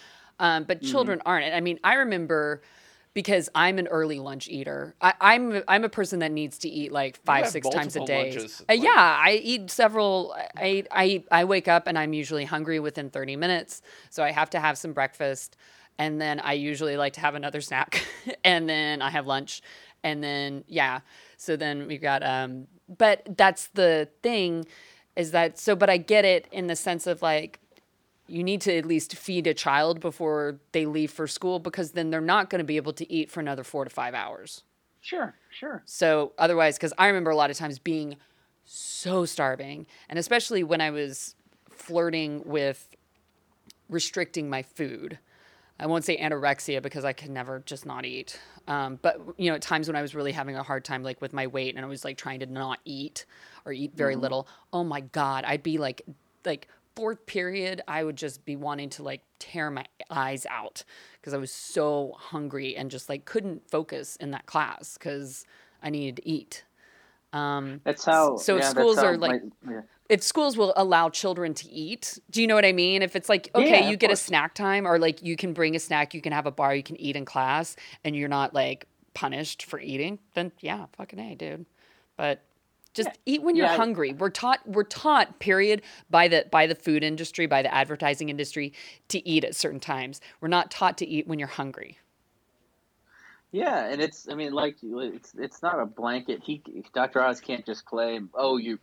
Um, 0.44 0.64
but 0.64 0.82
mm-hmm. 0.82 0.90
children 0.90 1.22
aren't. 1.24 1.54
I 1.54 1.60
mean, 1.62 1.80
I 1.82 1.94
remember 1.94 2.60
because 3.14 3.48
I'm 3.54 3.78
an 3.78 3.86
early 3.86 4.18
lunch 4.18 4.46
eater. 4.46 4.94
I, 5.00 5.14
am 5.20 5.52
I'm, 5.52 5.62
I'm 5.66 5.84
a 5.84 5.88
person 5.88 6.18
that 6.18 6.32
needs 6.32 6.58
to 6.58 6.68
eat 6.68 6.92
like 6.92 7.16
five 7.24 7.48
six 7.48 7.66
times 7.70 7.96
a 7.96 8.04
day. 8.04 8.32
Lunches, 8.32 8.62
uh, 8.68 8.74
yeah, 8.74 8.90
I 9.18 9.40
eat 9.42 9.70
several. 9.70 10.36
I 10.54 10.84
I 10.90 11.24
I 11.32 11.44
wake 11.44 11.66
up 11.66 11.86
and 11.86 11.98
I'm 11.98 12.12
usually 12.12 12.44
hungry 12.44 12.78
within 12.78 13.08
30 13.08 13.36
minutes, 13.36 13.80
so 14.10 14.22
I 14.22 14.32
have 14.32 14.50
to 14.50 14.60
have 14.60 14.76
some 14.76 14.92
breakfast, 14.92 15.56
and 15.98 16.20
then 16.20 16.40
I 16.40 16.52
usually 16.52 16.98
like 16.98 17.14
to 17.14 17.20
have 17.20 17.34
another 17.34 17.62
snack, 17.62 18.04
and 18.44 18.68
then 18.68 19.00
I 19.00 19.08
have 19.08 19.26
lunch, 19.26 19.62
and 20.02 20.22
then 20.22 20.64
yeah. 20.68 21.00
So 21.38 21.56
then 21.56 21.86
we 21.86 21.96
got 21.96 22.22
um. 22.22 22.66
But 22.86 23.38
that's 23.38 23.68
the 23.68 24.10
thing, 24.22 24.66
is 25.16 25.30
that 25.30 25.58
so? 25.58 25.74
But 25.74 25.88
I 25.88 25.96
get 25.96 26.26
it 26.26 26.48
in 26.52 26.66
the 26.66 26.76
sense 26.76 27.06
of 27.06 27.22
like 27.22 27.60
you 28.26 28.42
need 28.42 28.60
to 28.62 28.76
at 28.76 28.86
least 28.86 29.14
feed 29.16 29.46
a 29.46 29.54
child 29.54 30.00
before 30.00 30.58
they 30.72 30.86
leave 30.86 31.10
for 31.10 31.26
school 31.26 31.58
because 31.58 31.92
then 31.92 32.10
they're 32.10 32.20
not 32.20 32.50
going 32.50 32.58
to 32.58 32.64
be 32.64 32.76
able 32.76 32.92
to 32.94 33.12
eat 33.12 33.30
for 33.30 33.40
another 33.40 33.64
four 33.64 33.84
to 33.84 33.90
five 33.90 34.14
hours. 34.14 34.62
Sure, 35.00 35.34
sure. 35.50 35.82
So 35.84 36.32
otherwise, 36.38 36.76
because 36.76 36.94
I 36.96 37.08
remember 37.08 37.30
a 37.30 37.36
lot 37.36 37.50
of 37.50 37.56
times 37.58 37.78
being 37.78 38.16
so 38.64 39.26
starving, 39.26 39.86
and 40.08 40.18
especially 40.18 40.62
when 40.62 40.80
I 40.80 40.90
was 40.90 41.34
flirting 41.70 42.42
with 42.46 42.88
restricting 43.88 44.48
my 44.48 44.62
food. 44.62 45.18
I 45.78 45.86
won't 45.86 46.04
say 46.04 46.16
anorexia 46.16 46.80
because 46.80 47.04
I 47.04 47.12
could 47.12 47.30
never 47.30 47.62
just 47.66 47.84
not 47.84 48.04
eat. 48.04 48.38
Um, 48.68 48.98
but 49.02 49.20
you 49.36 49.50
know, 49.50 49.56
at 49.56 49.62
times 49.62 49.88
when 49.88 49.96
I 49.96 50.02
was 50.02 50.14
really 50.14 50.32
having 50.32 50.56
a 50.56 50.62
hard 50.62 50.84
time, 50.84 51.02
like 51.02 51.20
with 51.20 51.32
my 51.32 51.46
weight, 51.46 51.74
and 51.74 51.84
I 51.84 51.88
was 51.88 52.04
like 52.04 52.16
trying 52.16 52.40
to 52.40 52.46
not 52.46 52.78
eat 52.84 53.26
or 53.64 53.72
eat 53.72 53.92
very 53.94 54.14
mm-hmm. 54.14 54.22
little. 54.22 54.48
Oh 54.72 54.84
my 54.84 55.00
god, 55.00 55.44
I'd 55.44 55.62
be 55.62 55.78
like, 55.78 56.02
like 56.44 56.68
fourth 56.96 57.26
period, 57.26 57.82
I 57.88 58.04
would 58.04 58.16
just 58.16 58.44
be 58.44 58.56
wanting 58.56 58.90
to 58.90 59.02
like 59.02 59.22
tear 59.38 59.70
my 59.70 59.84
eyes 60.10 60.46
out 60.48 60.84
because 61.20 61.34
I 61.34 61.38
was 61.38 61.52
so 61.52 62.14
hungry 62.18 62.76
and 62.76 62.90
just 62.90 63.08
like 63.08 63.24
couldn't 63.24 63.68
focus 63.70 64.16
in 64.16 64.30
that 64.32 64.46
class 64.46 64.96
because 64.98 65.44
I 65.82 65.90
needed 65.90 66.16
to 66.16 66.28
eat. 66.28 66.64
Um, 67.32 67.80
that's 67.84 68.04
how. 68.04 68.36
So 68.36 68.56
yeah, 68.56 68.68
schools 68.68 68.98
are 68.98 69.16
like, 69.16 69.42
my, 69.62 69.74
yeah 69.74 69.80
if 70.08 70.22
schools 70.22 70.56
will 70.56 70.72
allow 70.76 71.08
children 71.08 71.54
to 71.54 71.68
eat, 71.70 72.18
do 72.30 72.40
you 72.40 72.46
know 72.46 72.54
what 72.54 72.64
I 72.64 72.72
mean? 72.72 73.02
If 73.02 73.16
it's 73.16 73.28
like, 73.28 73.50
okay, 73.54 73.80
yeah, 73.82 73.90
you 73.90 73.96
get 73.96 74.08
course. 74.08 74.20
a 74.20 74.24
snack 74.24 74.54
time 74.54 74.86
or 74.86 74.98
like 74.98 75.22
you 75.22 75.36
can 75.36 75.52
bring 75.52 75.74
a 75.74 75.78
snack, 75.78 76.12
you 76.12 76.20
can 76.20 76.32
have 76.32 76.46
a 76.46 76.50
bar, 76.50 76.74
you 76.74 76.82
can 76.82 77.00
eat 77.00 77.16
in 77.16 77.24
class 77.24 77.76
and 78.04 78.14
you're 78.14 78.28
not 78.28 78.52
like 78.52 78.86
punished 79.14 79.64
for 79.64 79.80
eating, 79.80 80.18
then 80.34 80.52
yeah, 80.60 80.86
fucking 80.96 81.18
A, 81.18 81.34
dude. 81.34 81.64
But 82.16 82.42
just 82.94 83.08
yeah. 83.08 83.34
eat 83.34 83.42
when 83.42 83.56
you're 83.56 83.66
yeah. 83.66 83.76
hungry. 83.76 84.12
We're 84.12 84.30
taught 84.30 84.60
we're 84.66 84.84
taught 84.84 85.38
period 85.40 85.82
by 86.08 86.28
the 86.28 86.46
by 86.50 86.66
the 86.66 86.74
food 86.74 87.04
industry, 87.04 87.46
by 87.46 87.60
the 87.60 87.74
advertising 87.74 88.28
industry 88.28 88.72
to 89.08 89.28
eat 89.28 89.44
at 89.44 89.54
certain 89.54 89.80
times. 89.80 90.20
We're 90.40 90.48
not 90.48 90.70
taught 90.70 90.96
to 90.98 91.06
eat 91.06 91.26
when 91.26 91.38
you're 91.38 91.48
hungry. 91.48 91.98
Yeah, 93.50 93.86
and 93.86 94.00
it's 94.00 94.28
I 94.28 94.34
mean 94.34 94.52
like 94.52 94.78
it's 94.82 95.34
it's 95.38 95.62
not 95.62 95.78
a 95.78 95.86
blanket. 95.86 96.40
He 96.42 96.62
Dr. 96.94 97.22
Oz 97.22 97.40
can't 97.40 97.66
just 97.66 97.84
claim, 97.84 98.30
"Oh, 98.34 98.56
you 98.56 98.78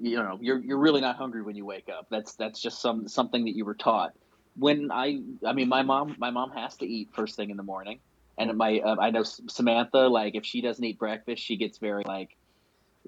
you 0.00 0.16
know 0.16 0.38
you're 0.40 0.58
you're 0.58 0.78
really 0.78 1.00
not 1.00 1.16
hungry 1.16 1.42
when 1.42 1.56
you 1.56 1.64
wake 1.64 1.88
up. 1.88 2.06
That's 2.10 2.34
that's 2.34 2.60
just 2.60 2.80
some 2.80 3.08
something 3.08 3.44
that 3.46 3.56
you 3.56 3.64
were 3.64 3.74
taught. 3.74 4.12
When 4.56 4.90
I 4.90 5.22
I 5.44 5.52
mean 5.54 5.68
my 5.68 5.82
mom 5.82 6.16
my 6.18 6.30
mom 6.30 6.50
has 6.52 6.76
to 6.76 6.86
eat 6.86 7.10
first 7.12 7.36
thing 7.36 7.50
in 7.50 7.56
the 7.56 7.62
morning, 7.62 8.00
and 8.38 8.56
my 8.56 8.78
uh, 8.78 8.96
I 9.00 9.10
know 9.10 9.22
Samantha 9.22 10.06
like 10.08 10.34
if 10.34 10.44
she 10.44 10.60
doesn't 10.60 10.84
eat 10.84 10.98
breakfast 10.98 11.42
she 11.42 11.56
gets 11.56 11.78
very 11.78 12.04
like 12.06 12.36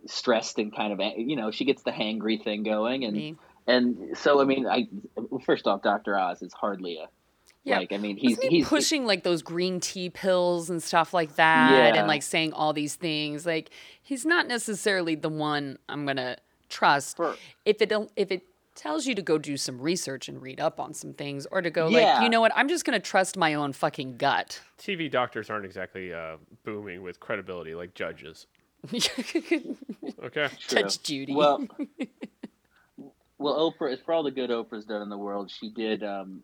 stressed 0.07 0.59
and 0.59 0.75
kind 0.75 0.93
of 0.93 1.01
you 1.17 1.37
know 1.37 1.51
she 1.51 1.65
gets 1.65 1.83
the 1.83 1.91
hangry 1.91 2.43
thing 2.43 2.63
going 2.63 3.05
and 3.05 3.15
Me. 3.15 3.37
and 3.67 4.17
so 4.17 4.41
I 4.41 4.45
mean 4.45 4.67
I 4.67 4.89
first 5.45 5.67
off 5.67 5.83
Dr. 5.83 6.19
Oz 6.19 6.43
is 6.43 6.53
hardly 6.53 6.99
a 6.99 7.09
yeah. 7.65 7.79
Like 7.79 7.93
I 7.93 7.99
mean, 7.99 8.17
he's 8.17 8.41
he 8.41 8.49
he's 8.49 8.69
pushing 8.69 9.05
like 9.05 9.25
those 9.25 9.43
green 9.43 9.79
tea 9.79 10.09
pills 10.09 10.71
and 10.71 10.83
stuff 10.83 11.13
like 11.13 11.37
that, 11.37 11.95
yeah. 11.95 12.01
and 12.01 12.09
like 12.09 12.23
saying 12.23 12.55
all 12.55 12.73
these 12.73 12.95
things. 12.95 13.45
Like 13.45 13.69
he's 14.03 14.25
not 14.25 14.49
necessarily 14.49 15.17
the 15.17 15.29
one 15.29 15.79
I'm 15.87 16.07
gonna 16.07 16.39
trust 16.69 17.17
For, 17.17 17.37
if 17.65 17.83
it 17.83 17.93
if 18.17 18.31
it 18.31 18.43
tells 18.75 19.07
you 19.07 19.15
to 19.17 19.23
go 19.23 19.39
do 19.39 19.57
some 19.57 19.81
research 19.81 20.29
and 20.29 20.41
read 20.41 20.61
up 20.61 20.79
on 20.79 20.95
some 20.95 21.13
things 21.13 21.47
or 21.51 21.61
to 21.61 21.71
go 21.71 21.89
yeah. 21.89 22.15
like 22.15 22.23
you 22.23 22.29
know 22.29 22.41
what 22.41 22.53
i'm 22.55 22.69
just 22.69 22.85
going 22.85 22.99
to 22.99 23.05
trust 23.05 23.37
my 23.37 23.55
own 23.55 23.73
fucking 23.73 24.17
gut 24.17 24.61
tv 24.79 25.11
doctors 25.11 25.51
aren't 25.51 25.65
exactly 25.65 26.13
uh, 26.13 26.37
booming 26.65 27.03
with 27.03 27.19
credibility 27.19 27.75
like 27.75 27.93
judges 27.95 28.47
okay 30.25 30.49
judge 30.69 31.03
judy 31.03 31.35
well 31.35 31.67
well 33.39 33.73
oprah 33.73 33.97
for 34.05 34.13
all 34.13 34.23
the 34.23 34.31
good 34.31 34.51
oprah's 34.51 34.85
done 34.85 35.03
in 35.03 35.09
the 35.09 35.19
world 35.19 35.51
she 35.51 35.69
did 35.69 36.03
um, 36.05 36.43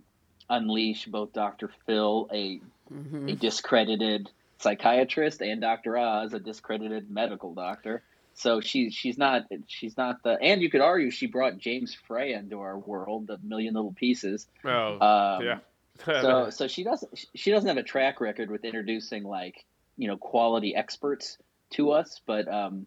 unleash 0.50 1.06
both 1.06 1.32
dr 1.32 1.70
phil 1.86 2.28
a, 2.32 2.60
mm-hmm. 2.92 3.28
a 3.28 3.32
discredited 3.34 4.28
psychiatrist 4.58 5.40
and 5.40 5.60
dr 5.60 5.96
oz 5.96 6.32
a 6.34 6.40
discredited 6.40 7.10
medical 7.10 7.54
doctor 7.54 8.02
so 8.34 8.60
she's 8.60 8.92
she's 8.92 9.16
not 9.16 9.44
she's 9.66 9.96
not 9.96 10.22
the 10.22 10.36
and 10.40 10.60
you 10.60 10.68
could 10.68 10.80
argue 10.80 11.10
she 11.10 11.26
brought 11.26 11.58
James 11.58 11.96
Frey 12.06 12.32
into 12.32 12.60
our 12.60 12.76
world, 12.76 13.28
the 13.28 13.38
Million 13.42 13.74
Little 13.74 13.92
Pieces. 13.92 14.46
Oh, 14.64 14.98
um, 15.00 15.44
yeah. 15.44 15.58
so 16.04 16.50
so 16.52 16.66
she 16.66 16.82
doesn't 16.82 17.26
she 17.34 17.50
doesn't 17.52 17.68
have 17.68 17.76
a 17.76 17.84
track 17.84 18.20
record 18.20 18.50
with 18.50 18.64
introducing 18.64 19.22
like 19.22 19.64
you 19.96 20.08
know 20.08 20.16
quality 20.16 20.74
experts 20.74 21.38
to 21.74 21.92
us, 21.92 22.20
but 22.26 22.48
um, 22.48 22.86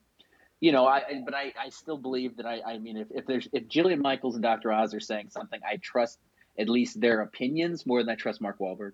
you 0.60 0.72
know 0.72 0.86
I 0.88 1.22
but 1.24 1.34
I, 1.34 1.54
I 1.60 1.70
still 1.70 1.98
believe 1.98 2.38
that 2.38 2.46
I 2.46 2.62
I 2.66 2.78
mean 2.78 2.98
if, 2.98 3.08
if 3.12 3.26
there's 3.26 3.48
if 3.54 3.68
Jillian 3.68 4.02
Michaels 4.02 4.36
and 4.36 4.44
Dr. 4.44 4.72
Oz 4.72 4.94
are 4.94 5.00
saying 5.00 5.30
something, 5.30 5.60
I 5.68 5.78
trust 5.78 6.20
at 6.60 6.70
least 6.70 7.00
their 7.00 7.22
opinions 7.22 7.86
more 7.86 8.02
than 8.02 8.10
I 8.10 8.16
trust 8.16 8.42
Mark 8.42 8.60
Wahlberg. 8.60 8.94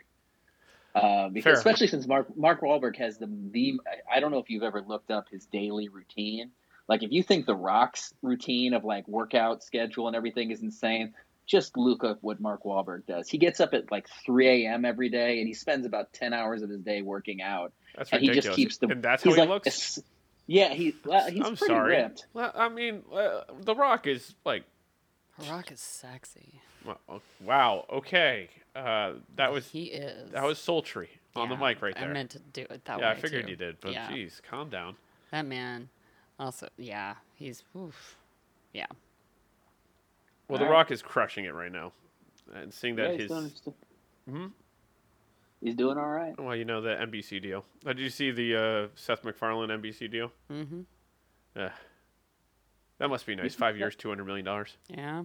Uh, 0.95 1.29
because 1.29 1.57
especially 1.57 1.87
since 1.87 2.05
Mark 2.05 2.35
Mark 2.37 2.61
Wahlberg 2.61 2.97
has 2.97 3.17
the 3.17 3.27
the 3.51 3.79
I 4.11 4.19
don't 4.19 4.31
know 4.31 4.37
if 4.37 4.49
you've 4.49 4.63
ever 4.63 4.81
looked 4.81 5.09
up 5.09 5.27
his 5.29 5.45
daily 5.47 5.89
routine. 5.89 6.51
Like 6.87 7.01
if 7.01 7.11
you 7.11 7.23
think 7.23 7.45
the 7.45 7.55
Rock's 7.55 8.13
routine 8.21 8.73
of 8.73 8.83
like 8.83 9.07
workout 9.07 9.63
schedule 9.63 10.07
and 10.07 10.15
everything 10.15 10.51
is 10.51 10.61
insane, 10.61 11.13
just 11.45 11.77
look 11.77 12.03
up 12.03 12.19
what 12.21 12.39
Mark 12.39 12.63
Wahlberg 12.63 13.05
does. 13.05 13.29
He 13.29 13.37
gets 13.37 13.59
up 13.59 13.73
at 13.73 13.91
like 13.91 14.07
3 14.25 14.65
a.m. 14.65 14.85
every 14.85 15.09
day 15.09 15.39
and 15.39 15.47
he 15.47 15.53
spends 15.53 15.85
about 15.85 16.13
10 16.13 16.33
hours 16.33 16.61
of 16.61 16.69
his 16.69 16.81
day 16.81 17.01
working 17.01 17.41
out. 17.41 17.73
That's 17.95 18.11
and 18.11 18.21
ridiculous. 18.21 18.45
he 18.45 18.49
just 18.49 18.55
keeps 18.55 18.77
the. 18.77 18.87
And 18.87 19.03
that's 19.03 19.23
how 19.23 19.31
he 19.31 19.39
like, 19.39 19.49
looks. 19.49 19.99
Yeah, 20.45 20.73
he 20.73 20.95
well, 21.05 21.29
he's 21.29 21.45
I'm 21.45 21.55
pretty 21.55 21.73
sorry. 21.73 21.97
ripped. 21.97 22.25
Well, 22.33 22.51
I 22.53 22.69
mean, 22.69 23.03
uh, 23.13 23.41
the 23.61 23.75
Rock 23.75 24.07
is 24.07 24.35
like. 24.45 24.63
The 25.39 25.51
Rock 25.51 25.71
is 25.71 25.79
sexy. 25.79 26.61
Wow. 27.41 27.85
Okay. 27.91 28.49
Uh, 28.75 29.13
that 29.35 29.53
was 29.53 29.69
he 29.69 29.83
is 29.83 30.31
that 30.31 30.43
was 30.43 30.57
sultry 30.57 31.09
on 31.35 31.49
yeah, 31.49 31.55
the 31.55 31.63
mic 31.63 31.81
right 31.81 31.95
there. 31.95 32.09
I 32.09 32.13
meant 32.13 32.31
to 32.31 32.39
do 32.39 32.61
it 32.61 32.83
that 32.85 32.87
yeah, 32.87 32.95
way. 32.97 33.01
Yeah, 33.01 33.11
I 33.11 33.15
figured 33.15 33.45
too. 33.45 33.51
you 33.51 33.55
did, 33.55 33.77
but 33.79 33.93
yeah. 33.93 34.11
geez, 34.11 34.41
calm 34.49 34.69
down. 34.69 34.95
That 35.31 35.45
man, 35.45 35.89
also, 36.39 36.69
yeah, 36.77 37.15
he's 37.35 37.63
oof, 37.75 38.17
yeah. 38.73 38.87
Well, 40.47 40.59
The 40.59 40.65
Rock 40.65 40.91
is 40.91 41.01
crushing 41.01 41.45
it 41.45 41.53
right 41.53 41.71
now, 41.71 41.93
and 42.53 42.73
seeing 42.73 42.95
that 42.97 43.13
yeah, 43.13 43.17
his. 43.17 43.27
Doing, 43.29 43.51
hmm? 44.29 44.45
He's 45.61 45.75
doing 45.75 45.97
all 45.97 46.09
right. 46.09 46.37
Well, 46.37 46.55
you 46.55 46.65
know 46.65 46.81
the 46.81 46.89
NBC 46.89 47.41
deal. 47.41 47.63
Uh, 47.85 47.93
did 47.93 48.01
you 48.01 48.09
see 48.09 48.31
the 48.31 48.55
uh, 48.55 48.87
Seth 48.95 49.23
MacFarlane 49.23 49.69
NBC 49.69 50.11
deal? 50.11 50.31
Mm-hmm. 50.51 50.81
Uh, 51.55 51.69
that 52.99 53.07
must 53.07 53.25
be 53.25 53.35
nice. 53.35 53.55
Five 53.55 53.77
years, 53.77 53.95
two 53.95 54.09
hundred 54.09 54.25
million 54.25 54.45
dollars. 54.45 54.75
Yeah. 54.89 55.23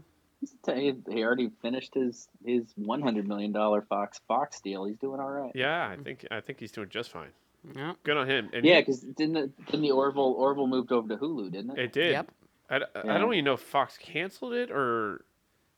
He 0.66 0.94
already 1.24 1.50
finished 1.60 1.94
his 1.94 2.28
his 2.44 2.72
one 2.76 3.02
hundred 3.02 3.26
million 3.26 3.50
dollar 3.50 3.82
Fox 3.82 4.20
Fox 4.28 4.60
deal. 4.60 4.84
He's 4.84 4.98
doing 4.98 5.20
all 5.20 5.30
right. 5.30 5.50
Yeah, 5.54 5.88
I 5.88 5.96
think 5.96 6.24
I 6.30 6.40
think 6.40 6.60
he's 6.60 6.70
doing 6.70 6.88
just 6.88 7.10
fine. 7.10 7.30
Yeah. 7.74 7.94
Good 8.04 8.16
on 8.16 8.28
him. 8.28 8.50
And 8.52 8.64
yeah, 8.64 8.80
because 8.80 9.00
didn't 9.00 9.34
the, 9.34 9.50
didn't 9.66 9.82
the 9.82 9.90
Orville 9.90 10.34
Orville 10.38 10.68
moved 10.68 10.92
over 10.92 11.08
to 11.08 11.16
Hulu, 11.16 11.50
didn't 11.50 11.72
it? 11.72 11.78
It 11.78 11.92
did. 11.92 12.12
Yep. 12.12 12.30
I, 12.70 12.76
I, 12.76 12.80
yeah. 13.04 13.14
I 13.14 13.18
don't 13.18 13.32
even 13.32 13.44
know 13.44 13.54
if 13.54 13.60
Fox 13.60 13.96
canceled 13.98 14.54
it 14.54 14.70
or. 14.70 15.24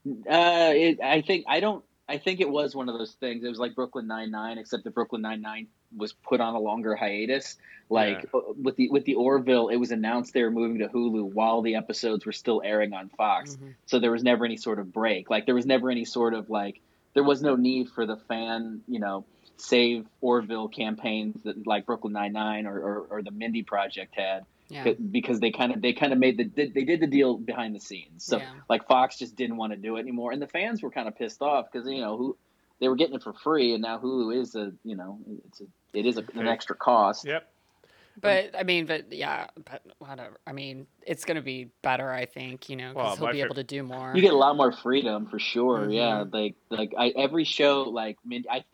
Uh, 0.07 0.73
it, 0.75 1.01
I 1.01 1.21
think 1.23 1.45
I 1.49 1.61
don't. 1.61 1.85
I 2.09 2.19
think 2.19 2.41
it 2.41 2.51
was 2.51 2.75
one 2.75 2.89
of 2.89 2.99
those 2.99 3.13
things. 3.13 3.45
It 3.45 3.49
was 3.49 3.59
like 3.59 3.75
Brooklyn 3.75 4.07
Nine 4.07 4.31
Nine, 4.31 4.59
except 4.59 4.85
that 4.85 4.95
Brooklyn 4.95 5.23
Nine 5.23 5.41
Nine 5.41 5.69
was 5.97 6.13
put 6.13 6.41
on 6.41 6.55
a 6.55 6.59
longer 6.59 6.97
hiatus. 6.97 7.57
Like 7.89 8.27
yeah. 8.33 8.41
Uh, 8.41 8.53
with 8.61 8.77
the 8.77 8.89
with 8.89 9.05
the 9.05 9.15
Orville, 9.15 9.69
it 9.69 9.77
was 9.77 9.91
announced 9.91 10.33
they 10.33 10.43
were 10.43 10.51
moving 10.51 10.79
to 10.79 10.89
Hulu 10.89 11.33
while 11.33 11.63
the 11.63 11.77
episodes 11.77 12.27
were 12.27 12.33
still 12.33 12.63
airing 12.65 12.93
on 12.95 13.11
Fox. 13.11 13.55
Mm-hmm. 13.55 13.71
So 13.87 14.01
there 14.01 14.11
was 14.11 14.23
never 14.23 14.45
any 14.45 14.57
sort 14.57 14.79
of 14.79 14.93
break. 14.93 15.31
Like 15.31 15.47
there 15.47 15.55
was 15.55 15.67
never 15.67 15.91
any 15.91 16.05
sort 16.05 16.35
of 16.35 16.51
like 16.51 16.81
there 17.15 17.25
was 17.25 17.43
no 17.43 17.57
need 17.57 17.91
for 17.91 18.07
the 18.07 18.17
fan, 18.17 18.81
you 18.89 19.01
know, 19.01 19.25
save 19.57 20.07
Orville 20.21 20.69
campaigns 20.69 21.43
that 21.45 21.67
like 21.67 21.87
Brooklyn 21.87 22.13
Nine 22.13 22.33
Nine 22.33 22.67
or, 22.67 22.79
or, 22.79 23.07
or 23.11 23.23
the 23.23 23.31
Mindy 23.31 23.63
Project 23.63 24.15
had. 24.15 24.47
Yeah. 24.71 24.93
because 25.11 25.41
they 25.41 25.51
kind 25.51 25.73
of 25.73 25.83
they 25.83 25.93
kind 25.93 26.13
of 26.13 26.19
made 26.19 26.39
the 26.39 26.45
they 26.69 26.85
did 26.85 27.01
the 27.01 27.07
deal 27.07 27.37
behind 27.37 27.75
the 27.75 27.81
scenes 27.81 28.25
so 28.25 28.39
yeah. 28.39 28.49
like 28.69 28.87
fox 28.87 29.19
just 29.19 29.35
didn't 29.35 29.57
want 29.57 29.73
to 29.73 29.77
do 29.77 29.97
it 29.97 30.01
anymore 30.01 30.31
and 30.33 30.41
the 30.41 30.47
fans 30.47 30.83
were 30.83 30.91
kind 30.91 31.09
of 31.09 31.17
pissed 31.17 31.43
off 31.43 31.67
because 31.71 31.89
you 31.89 32.01
know 32.01 32.17
who 32.17 32.37
they 32.81 32.89
were 32.89 32.97
getting 32.97 33.17
it 33.17 33.23
for 33.23 33.33
free 33.33 33.75
and 33.75 33.83
now 33.83 33.99
hulu 33.99 34.41
is 34.41 34.55
a 34.55 34.73
you 34.85 34.97
know 34.97 35.19
it's 35.49 35.61
a 35.61 35.65
it 35.93 36.07
is 36.07 36.17
a, 36.19 36.25
an 36.35 36.47
extra 36.47 36.77
cost. 36.77 37.27
Yep. 37.27 37.47
But 38.21 38.55
I 38.59 38.65
mean, 38.65 38.87
but 38.87 39.13
yeah, 39.13 39.47
but 39.65 39.83
whatever. 39.99 40.39
I 40.47 40.53
mean, 40.53 40.87
it's 41.07 41.25
going 41.25 41.37
to 41.37 41.43
be 41.43 41.71
better, 41.81 42.11
I 42.11 42.27
think. 42.27 42.69
You 42.69 42.77
know, 42.77 42.89
because 42.91 43.19
well, 43.19 43.33
he'll 43.33 43.41
be 43.41 43.43
able 43.43 43.55
to 43.55 43.65
do 43.65 43.83
more. 43.83 44.13
You 44.15 44.21
get 44.21 44.35
a 44.35 44.37
lot 44.37 44.57
more 44.57 44.73
freedom 44.73 45.27
for 45.27 45.39
sure. 45.39 45.81
Mm-hmm. 45.81 45.91
Yeah, 45.93 46.25
like 46.31 46.55
like 46.69 46.93
I, 46.99 47.09
every 47.17 47.45
show, 47.45 47.85
like 47.85 48.19
I 48.51 48.65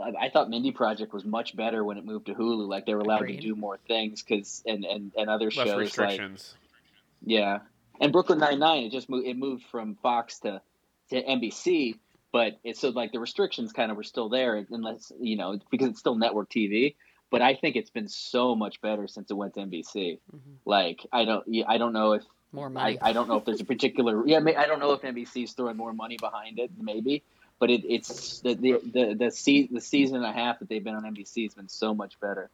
I 0.00 0.30
thought 0.30 0.48
Mindy 0.48 0.72
Project 0.72 1.12
was 1.12 1.24
much 1.24 1.54
better 1.56 1.84
when 1.84 1.98
it 1.98 2.04
moved 2.04 2.26
to 2.26 2.34
Hulu. 2.34 2.66
Like 2.68 2.86
they 2.86 2.94
were 2.94 3.00
allowed 3.00 3.22
Agreed. 3.22 3.40
to 3.40 3.42
do 3.42 3.54
more 3.54 3.78
things 3.88 4.22
because 4.22 4.62
and, 4.66 4.84
and 4.84 5.12
and 5.16 5.28
other 5.28 5.46
Less 5.46 5.54
shows 5.54 5.76
restrictions. 5.76 6.54
like 6.54 7.30
yeah, 7.30 7.58
and 8.00 8.12
Brooklyn 8.12 8.38
Nine 8.38 8.58
Nine 8.58 8.84
it 8.84 8.92
just 8.92 9.10
moved 9.10 9.26
it 9.26 9.36
moved 9.36 9.64
from 9.70 9.96
Fox 9.96 10.38
to 10.40 10.62
to 11.10 11.22
NBC 11.22 11.98
but 12.36 12.58
it's 12.64 12.80
so 12.80 12.90
like 12.90 13.12
the 13.12 13.18
restrictions 13.18 13.72
kind 13.72 13.90
of 13.90 13.96
were 13.96 14.02
still 14.02 14.28
there 14.28 14.66
unless 14.70 15.10
you 15.18 15.36
know 15.36 15.58
because 15.70 15.88
it's 15.88 16.00
still 16.00 16.16
network 16.16 16.50
TV. 16.50 16.94
But 17.30 17.40
I 17.40 17.54
think 17.54 17.76
it's 17.76 17.88
been 17.88 18.08
so 18.08 18.54
much 18.54 18.82
better 18.82 19.08
since 19.08 19.30
it 19.30 19.34
went 19.34 19.54
to 19.54 19.60
NBC. 19.60 20.18
Mm-hmm. 20.34 20.52
Like 20.66 21.00
I 21.10 21.24
don't 21.24 21.46
I 21.66 21.78
don't 21.78 21.94
know 21.94 22.12
if 22.12 22.24
more 22.52 22.68
money. 22.68 22.98
I, 23.00 23.08
I 23.08 23.12
don't 23.14 23.26
know 23.26 23.38
if 23.38 23.46
there's 23.46 23.62
a 23.62 23.64
particular 23.64 24.22
yeah 24.26 24.40
I 24.58 24.66
don't 24.66 24.80
know 24.80 24.92
if 24.92 25.00
NBC 25.00 25.44
is 25.44 25.52
throwing 25.52 25.78
more 25.78 25.94
money 25.94 26.18
behind 26.20 26.58
it 26.58 26.70
maybe. 26.78 27.24
But 27.58 27.70
it, 27.70 27.84
it's 27.84 28.40
the 28.40 28.54
the 28.54 28.80
the 28.92 29.14
the, 29.14 29.30
se- 29.30 29.68
the 29.72 29.80
season 29.80 30.16
and 30.16 30.26
a 30.26 30.32
half 30.32 30.58
that 30.58 30.68
they've 30.68 30.84
been 30.84 30.94
on 30.94 31.04
NBC 31.04 31.44
has 31.44 31.54
been 31.54 31.68
so 31.68 31.94
much 31.94 32.18
better 32.20 32.50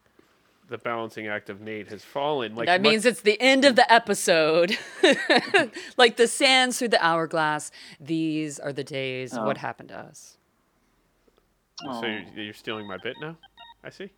the 0.72 0.78
balancing 0.78 1.28
act 1.28 1.50
of 1.50 1.61
Nate 1.61 1.88
has 1.88 2.03
fallen. 2.03 2.57
Like 2.57 2.66
that 2.66 2.80
means 2.80 3.05
it's 3.05 3.20
the 3.20 3.40
end 3.40 3.64
of 3.64 3.76
the 3.76 3.92
episode. 3.92 4.76
like 5.96 6.16
the 6.16 6.26
sands 6.26 6.78
through 6.78 6.88
the 6.88 7.05
hourglass. 7.05 7.70
These 8.00 8.59
are 8.59 8.72
the 8.72 8.82
days. 8.82 9.36
Oh. 9.36 9.44
What 9.44 9.59
happened 9.59 9.90
to 9.90 9.98
us? 9.98 10.38
So 11.80 12.07
you're, 12.07 12.20
oh. 12.20 12.40
you're 12.40 12.55
stealing 12.55 12.86
my 12.88 12.96
bit 12.96 13.16
now? 13.20 13.36
I 13.84 13.90
see. 13.90 14.11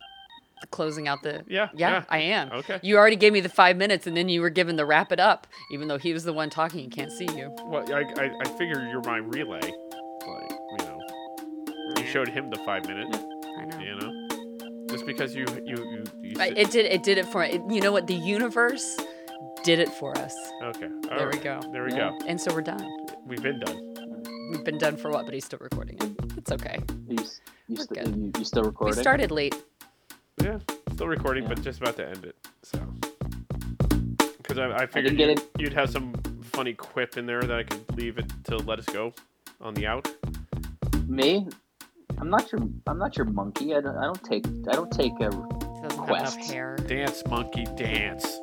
Closing 0.71 1.07
out 1.07 1.21
the 1.21 1.43
yeah, 1.47 1.67
yeah, 1.75 1.89
yeah, 1.91 2.03
I 2.09 2.17
am. 2.19 2.51
Okay. 2.51 2.79
You 2.81 2.97
already 2.97 3.17
gave 3.17 3.33
me 3.33 3.41
the 3.41 3.49
five 3.49 3.75
minutes, 3.75 4.07
and 4.07 4.15
then 4.15 4.29
you 4.29 4.41
were 4.41 4.49
given 4.49 4.77
the 4.77 4.85
wrap 4.85 5.11
it 5.11 5.19
up, 5.19 5.47
even 5.69 5.89
though 5.89 5.97
he 5.97 6.13
was 6.13 6.23
the 6.23 6.31
one 6.31 6.49
talking 6.49 6.79
and 6.79 6.91
can't 6.91 7.11
see 7.11 7.27
you. 7.35 7.53
Well, 7.65 7.85
I 7.93 8.03
I, 8.17 8.31
I 8.39 8.45
figure 8.57 8.87
you're 8.89 9.01
my 9.01 9.17
relay, 9.17 9.59
like 9.59 9.71
you 9.71 9.71
know. 9.71 10.49
You 10.49 10.64
showed 12.15 12.29
him 12.29 12.49
the 12.49 12.57
five 12.59 12.87
minutes. 12.87 13.17
I 13.59 13.65
know. 13.65 13.79
You 13.79 13.95
know, 13.97 14.87
just 14.87 15.05
because 15.05 15.35
you 15.35 15.45
you 15.65 15.75
you. 15.75 16.03
you 16.21 16.35
I, 16.39 16.47
it 16.55 16.71
did 16.71 16.85
it 16.85 17.03
did 17.03 17.17
it 17.17 17.25
for 17.25 17.43
it, 17.43 17.61
you 17.69 17.81
know 17.81 17.91
what 17.91 18.07
the 18.07 18.13
universe 18.13 18.97
did 19.65 19.79
it 19.79 19.89
for 19.89 20.17
us. 20.17 20.33
Okay. 20.63 20.85
All 20.85 21.17
there 21.17 21.27
right. 21.27 21.35
we 21.35 21.43
go. 21.43 21.59
There 21.73 21.83
we 21.83 21.91
yeah. 21.91 22.11
go. 22.17 22.25
And 22.25 22.39
so 22.39 22.53
we're 22.53 22.61
done. 22.61 22.87
We've 23.25 23.43
been 23.43 23.59
done. 23.59 23.95
We've 24.49 24.63
been 24.63 24.77
done 24.77 24.95
for 24.95 25.11
what? 25.11 25.25
But 25.25 25.33
he's 25.33 25.43
still 25.43 25.59
recording 25.59 25.97
it. 25.99 26.37
It's 26.37 26.53
okay. 26.53 26.79
You, 27.09 27.17
you, 27.67 27.77
st- 27.83 28.07
you, 28.07 28.31
you 28.37 28.45
still 28.45 28.63
recording? 28.63 28.95
We 28.95 29.01
started 29.01 29.31
late. 29.31 29.55
Yeah, 30.41 30.59
still 30.93 31.07
recording, 31.07 31.43
yeah. 31.43 31.49
but 31.49 31.63
just 31.63 31.81
about 31.81 31.97
to 31.97 32.07
end 32.07 32.23
it. 32.23 32.37
So, 32.63 32.79
because 34.37 34.57
I, 34.57 34.71
I 34.71 34.85
figured 34.85 35.19
I 35.19 35.25
you'd, 35.25 35.41
you'd 35.57 35.73
have 35.73 35.89
some 35.89 36.13
funny 36.43 36.73
quip 36.75 37.17
in 37.17 37.25
there 37.25 37.41
that 37.41 37.57
I 37.57 37.63
could 37.63 37.97
leave 37.97 38.17
it 38.19 38.31
to 38.45 38.57
let 38.57 38.79
us 38.79 38.85
go 38.85 39.11
on 39.59 39.73
the 39.73 39.85
out. 39.85 40.07
Me? 41.07 41.47
I'm 42.19 42.29
not 42.29 42.51
your. 42.51 42.61
I'm 42.87 42.97
not 42.97 43.17
your 43.17 43.25
monkey. 43.25 43.75
I 43.75 43.81
don't. 43.81 43.97
I 43.97 44.05
don't 44.05 44.23
take. 44.23 44.45
I 44.69 44.73
don't 44.73 44.91
take 44.91 45.19
a 45.19 45.29
quest. 45.89 46.39
Dance, 46.87 47.23
monkey, 47.27 47.65
dance. 47.75 48.39